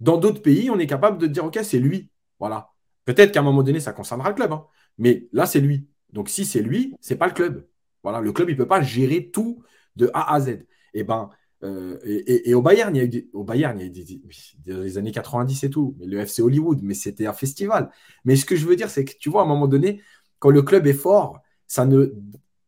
[0.00, 2.10] Dans d'autres pays, on est capable de dire, OK, c'est lui.
[2.38, 2.71] Voilà.
[3.04, 4.52] Peut-être qu'à un moment donné, ça concernera le club.
[4.52, 4.64] Hein.
[4.98, 5.86] Mais là, c'est lui.
[6.12, 7.66] Donc, si c'est lui, c'est pas le club.
[8.02, 8.20] Voilà.
[8.20, 9.62] Le club, il ne peut pas gérer tout
[9.96, 10.48] de A à Z.
[10.48, 11.30] Et eh ben,
[11.64, 14.80] euh, et, au Bayern, il y a eu des, au Bayern, il y a eu
[14.82, 17.90] des, années 90 et tout, mais le FC Hollywood, mais c'était un festival.
[18.24, 20.02] Mais ce que je veux dire, c'est que tu vois, à un moment donné,
[20.38, 22.14] quand le club est fort, ça ne.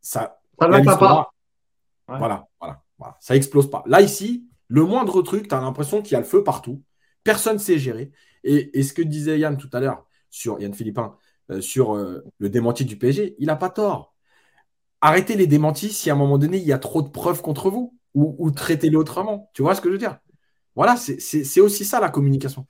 [0.01, 1.33] Ça, ça pas.
[2.07, 3.83] Voilà, voilà, voilà, ça explose pas.
[3.87, 6.83] Là, ici, le moindre truc, tu as l'impression qu'il y a le feu partout.
[7.25, 8.13] Personne ne sait gérer.
[8.45, 11.17] Et, ce que disait Yann tout à l'heure, sur Yann Philippin,
[11.51, 14.15] euh, sur euh, le démenti du PSG, il n'a pas tort.
[15.01, 17.71] Arrêtez les démentis si à un moment donné, il y a trop de preuves contre
[17.71, 19.51] vous ou, traiter-les autrement.
[19.55, 20.19] Tu vois ce que je veux dire?
[20.77, 22.65] Voilà, c'est aussi ça la communication.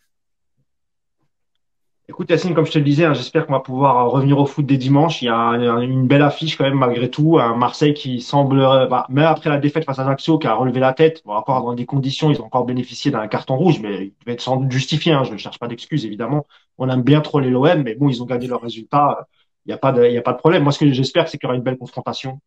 [2.09, 4.65] Écoute, Yacine, comme je te le disais, hein, j'espère qu'on va pouvoir revenir au foot
[4.65, 5.23] des dimanches.
[5.23, 5.53] Il y a
[5.83, 7.39] une belle affiche quand même, malgré tout.
[7.39, 8.59] Un Marseille qui semble,
[8.89, 11.75] bah, même après la défaite face à Ajaccio, qui a relevé la tête, encore dans
[11.75, 14.73] des conditions, ils ont encore bénéficié d'un carton rouge, mais il devait être sans doute
[14.73, 15.13] justifié.
[15.13, 16.47] Hein, je ne cherche pas d'excuses, évidemment.
[16.79, 19.27] On aime bien troller l'OM, mais bon, ils ont gagné leur résultat.
[19.67, 20.63] Il n'y a, pas de, a pas de problème.
[20.63, 22.41] Moi, ce que j'espère, c'est qu'il y aura une belle confrontation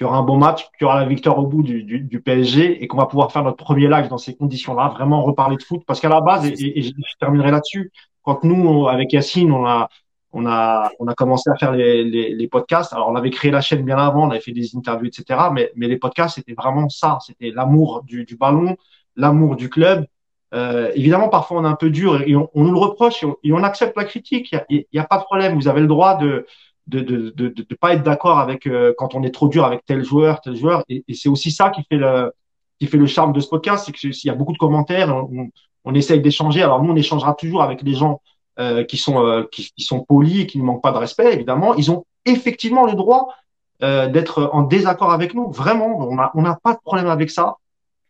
[0.00, 2.00] qu'il y aura un bon match, qu'il y aura la victoire au bout du, du,
[2.00, 5.58] du PSG et qu'on va pouvoir faire notre premier live dans ces conditions-là, vraiment reparler
[5.58, 5.82] de foot.
[5.86, 9.90] Parce qu'à la base, et, je terminerai là-dessus, quand nous, avec Yacine, on a,
[10.32, 12.94] on a, on a commencé à faire les, les, les, podcasts.
[12.94, 15.38] Alors, on avait créé la chaîne bien avant, on avait fait des interviews, etc.
[15.52, 17.18] Mais, mais les podcasts, c'était vraiment ça.
[17.20, 18.78] C'était l'amour du, du ballon,
[19.16, 20.06] l'amour du club.
[20.52, 23.26] Euh, évidemment, parfois, on est un peu dur et on, on nous le reproche et
[23.26, 24.54] on, et on accepte la critique.
[24.68, 25.54] Il n'y a, a, pas de problème.
[25.54, 26.46] Vous avez le droit de,
[26.86, 29.84] de de, de, de, pas être d'accord avec euh, quand on est trop dur avec
[29.86, 30.84] tel joueur, tel joueur.
[30.88, 32.32] Et, c'est aussi ça qui fait le
[32.78, 35.50] qui fait le charme de ce podcast, c'est qu'il y a beaucoup de commentaires, on,
[35.84, 36.62] on essaye d'échanger.
[36.62, 38.20] Alors nous, on échangera toujours avec les gens
[38.58, 41.32] euh, qui sont euh, qui, qui, sont polis et qui ne manquent pas de respect.
[41.32, 43.28] Évidemment, ils ont effectivement le droit
[43.82, 45.50] euh, d'être en désaccord avec nous.
[45.50, 47.56] Vraiment, on n'a on a pas de problème avec ça.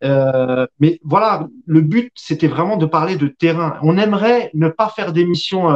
[0.03, 3.79] Mais voilà, le but, c'était vraiment de parler de terrain.
[3.83, 5.69] On aimerait ne pas faire d'émissions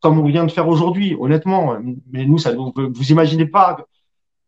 [0.00, 1.76] comme on vient de faire aujourd'hui, honnêtement.
[2.10, 3.78] Mais nous, ça nous, vous imaginez pas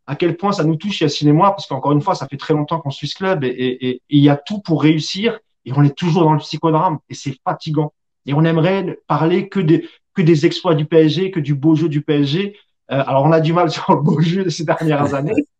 [0.06, 2.36] à quel point ça nous touche, Yacine et moi, parce qu'encore une fois, ça fait
[2.36, 5.82] très longtemps qu'on suit ce club et il y a tout pour réussir et on
[5.82, 7.92] est toujours dans le psychodrame et c'est fatigant.
[8.26, 11.88] Et on aimerait parler que des, que des exploits du PSG, que du beau jeu
[11.88, 12.56] du PSG.
[12.90, 15.34] Euh, alors, on a du mal sur le beau jeu de ces dernières années.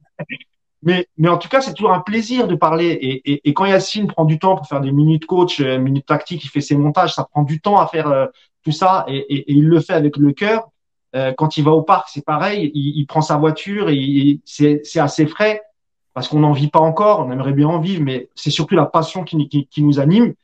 [0.84, 2.86] Mais, mais en tout cas, c'est toujours un plaisir de parler.
[2.86, 6.06] Et, et, et, quand Yacine prend du temps pour faire des minutes coach, euh, minutes
[6.06, 8.26] tactiques, il fait ses montages, ça prend du temps à faire euh,
[8.62, 10.68] tout ça et, et, il le fait avec le cœur.
[11.14, 12.70] Euh, quand il va au parc, c'est pareil.
[12.74, 15.62] Il, il, prend sa voiture et c'est assez frais
[16.12, 17.20] parce qu'on n'en vit pas encore.
[17.20, 20.34] On aimerait bien en vivre, mais c'est surtout la passion qui, qui, qui nous anime.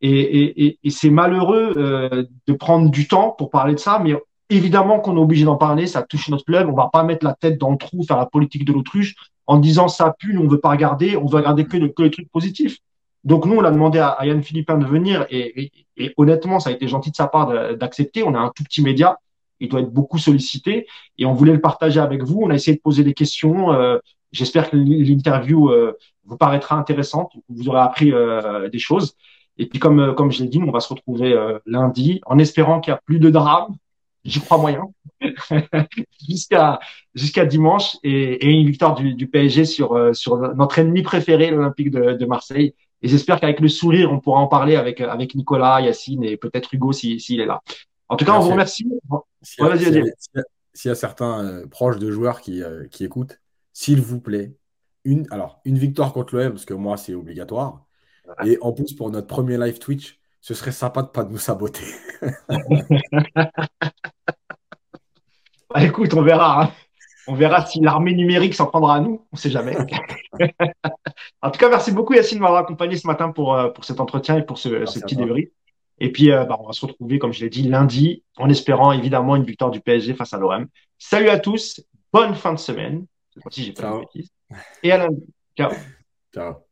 [0.00, 4.14] Et, c'est malheureux euh, de prendre du temps pour parler de ça, mais
[4.50, 5.86] évidemment qu'on est obligé d'en parler.
[5.86, 6.68] Ça touche notre club.
[6.68, 9.14] On va pas mettre la tête dans le trou, faire la politique de l'autruche
[9.46, 12.10] en disant ça pue, nous on veut pas regarder, on veut regarder que, que les
[12.10, 12.78] trucs positifs.
[13.24, 15.70] Donc nous, on a demandé à, Yann Philippin de venir et,
[16.16, 18.22] honnêtement, ça a été gentil de sa part d'accepter.
[18.24, 19.18] On a un tout petit média,
[19.60, 20.86] il doit être beaucoup sollicité
[21.18, 22.40] et on voulait le partager avec vous.
[22.42, 23.72] On a essayé de poser des questions.
[23.72, 23.98] Euh,
[24.32, 29.14] j'espère que l'interview euh, vous paraîtra intéressante, vous aurez appris euh, des choses.
[29.58, 31.36] Et puis comme comme je l'ai dit, on va se retrouver
[31.66, 33.76] lundi en espérant qu'il y a plus de drame.
[34.24, 34.84] J'y crois moyen.
[36.28, 36.80] jusqu'à
[37.14, 41.50] jusqu'à dimanche et, et, une victoire du, du PSG sur euh, sur notre ennemi préféré,
[41.50, 42.74] l'Olympique de, de, Marseille.
[43.02, 46.72] Et j'espère qu'avec le sourire, on pourra en parler avec avec Nicolas, Yacine et peut-être
[46.74, 47.62] Hugo s'il si, est là.
[48.08, 48.86] En tout cas, on vous remercie.
[49.42, 53.40] S'il y, a certains euh, proches de joueurs qui, euh, qui écoutent,
[53.72, 54.54] s'il vous plaît,
[55.04, 57.84] une alors une victoire contre l'OM parce que moi c'est obligatoire.
[58.44, 61.84] Et en plus pour notre premier live Twitch, ce serait sympa de pas nous saboter.
[65.74, 66.64] Bah, écoute, on verra.
[66.64, 66.72] Hein.
[67.28, 69.24] On verra si l'armée numérique s'en prendra à nous.
[69.32, 69.76] On ne sait jamais.
[71.42, 74.00] en tout cas, merci beaucoup Yacine de m'avoir accompagné ce matin pour, euh, pour cet
[74.00, 75.48] entretien et pour ce, petit débrief.
[76.00, 78.90] Et puis, euh, bah, on va se retrouver, comme je l'ai dit, lundi, en espérant
[78.90, 80.66] évidemment une victoire du PSG face à l'OM.
[80.98, 81.80] Salut à tous,
[82.12, 83.06] bonne fin de semaine.
[83.32, 84.30] Cette fois-ci, j'ai pas de bêtises.
[84.82, 85.24] Et à lundi.
[85.56, 85.70] Ciao.
[86.34, 86.71] Ciao.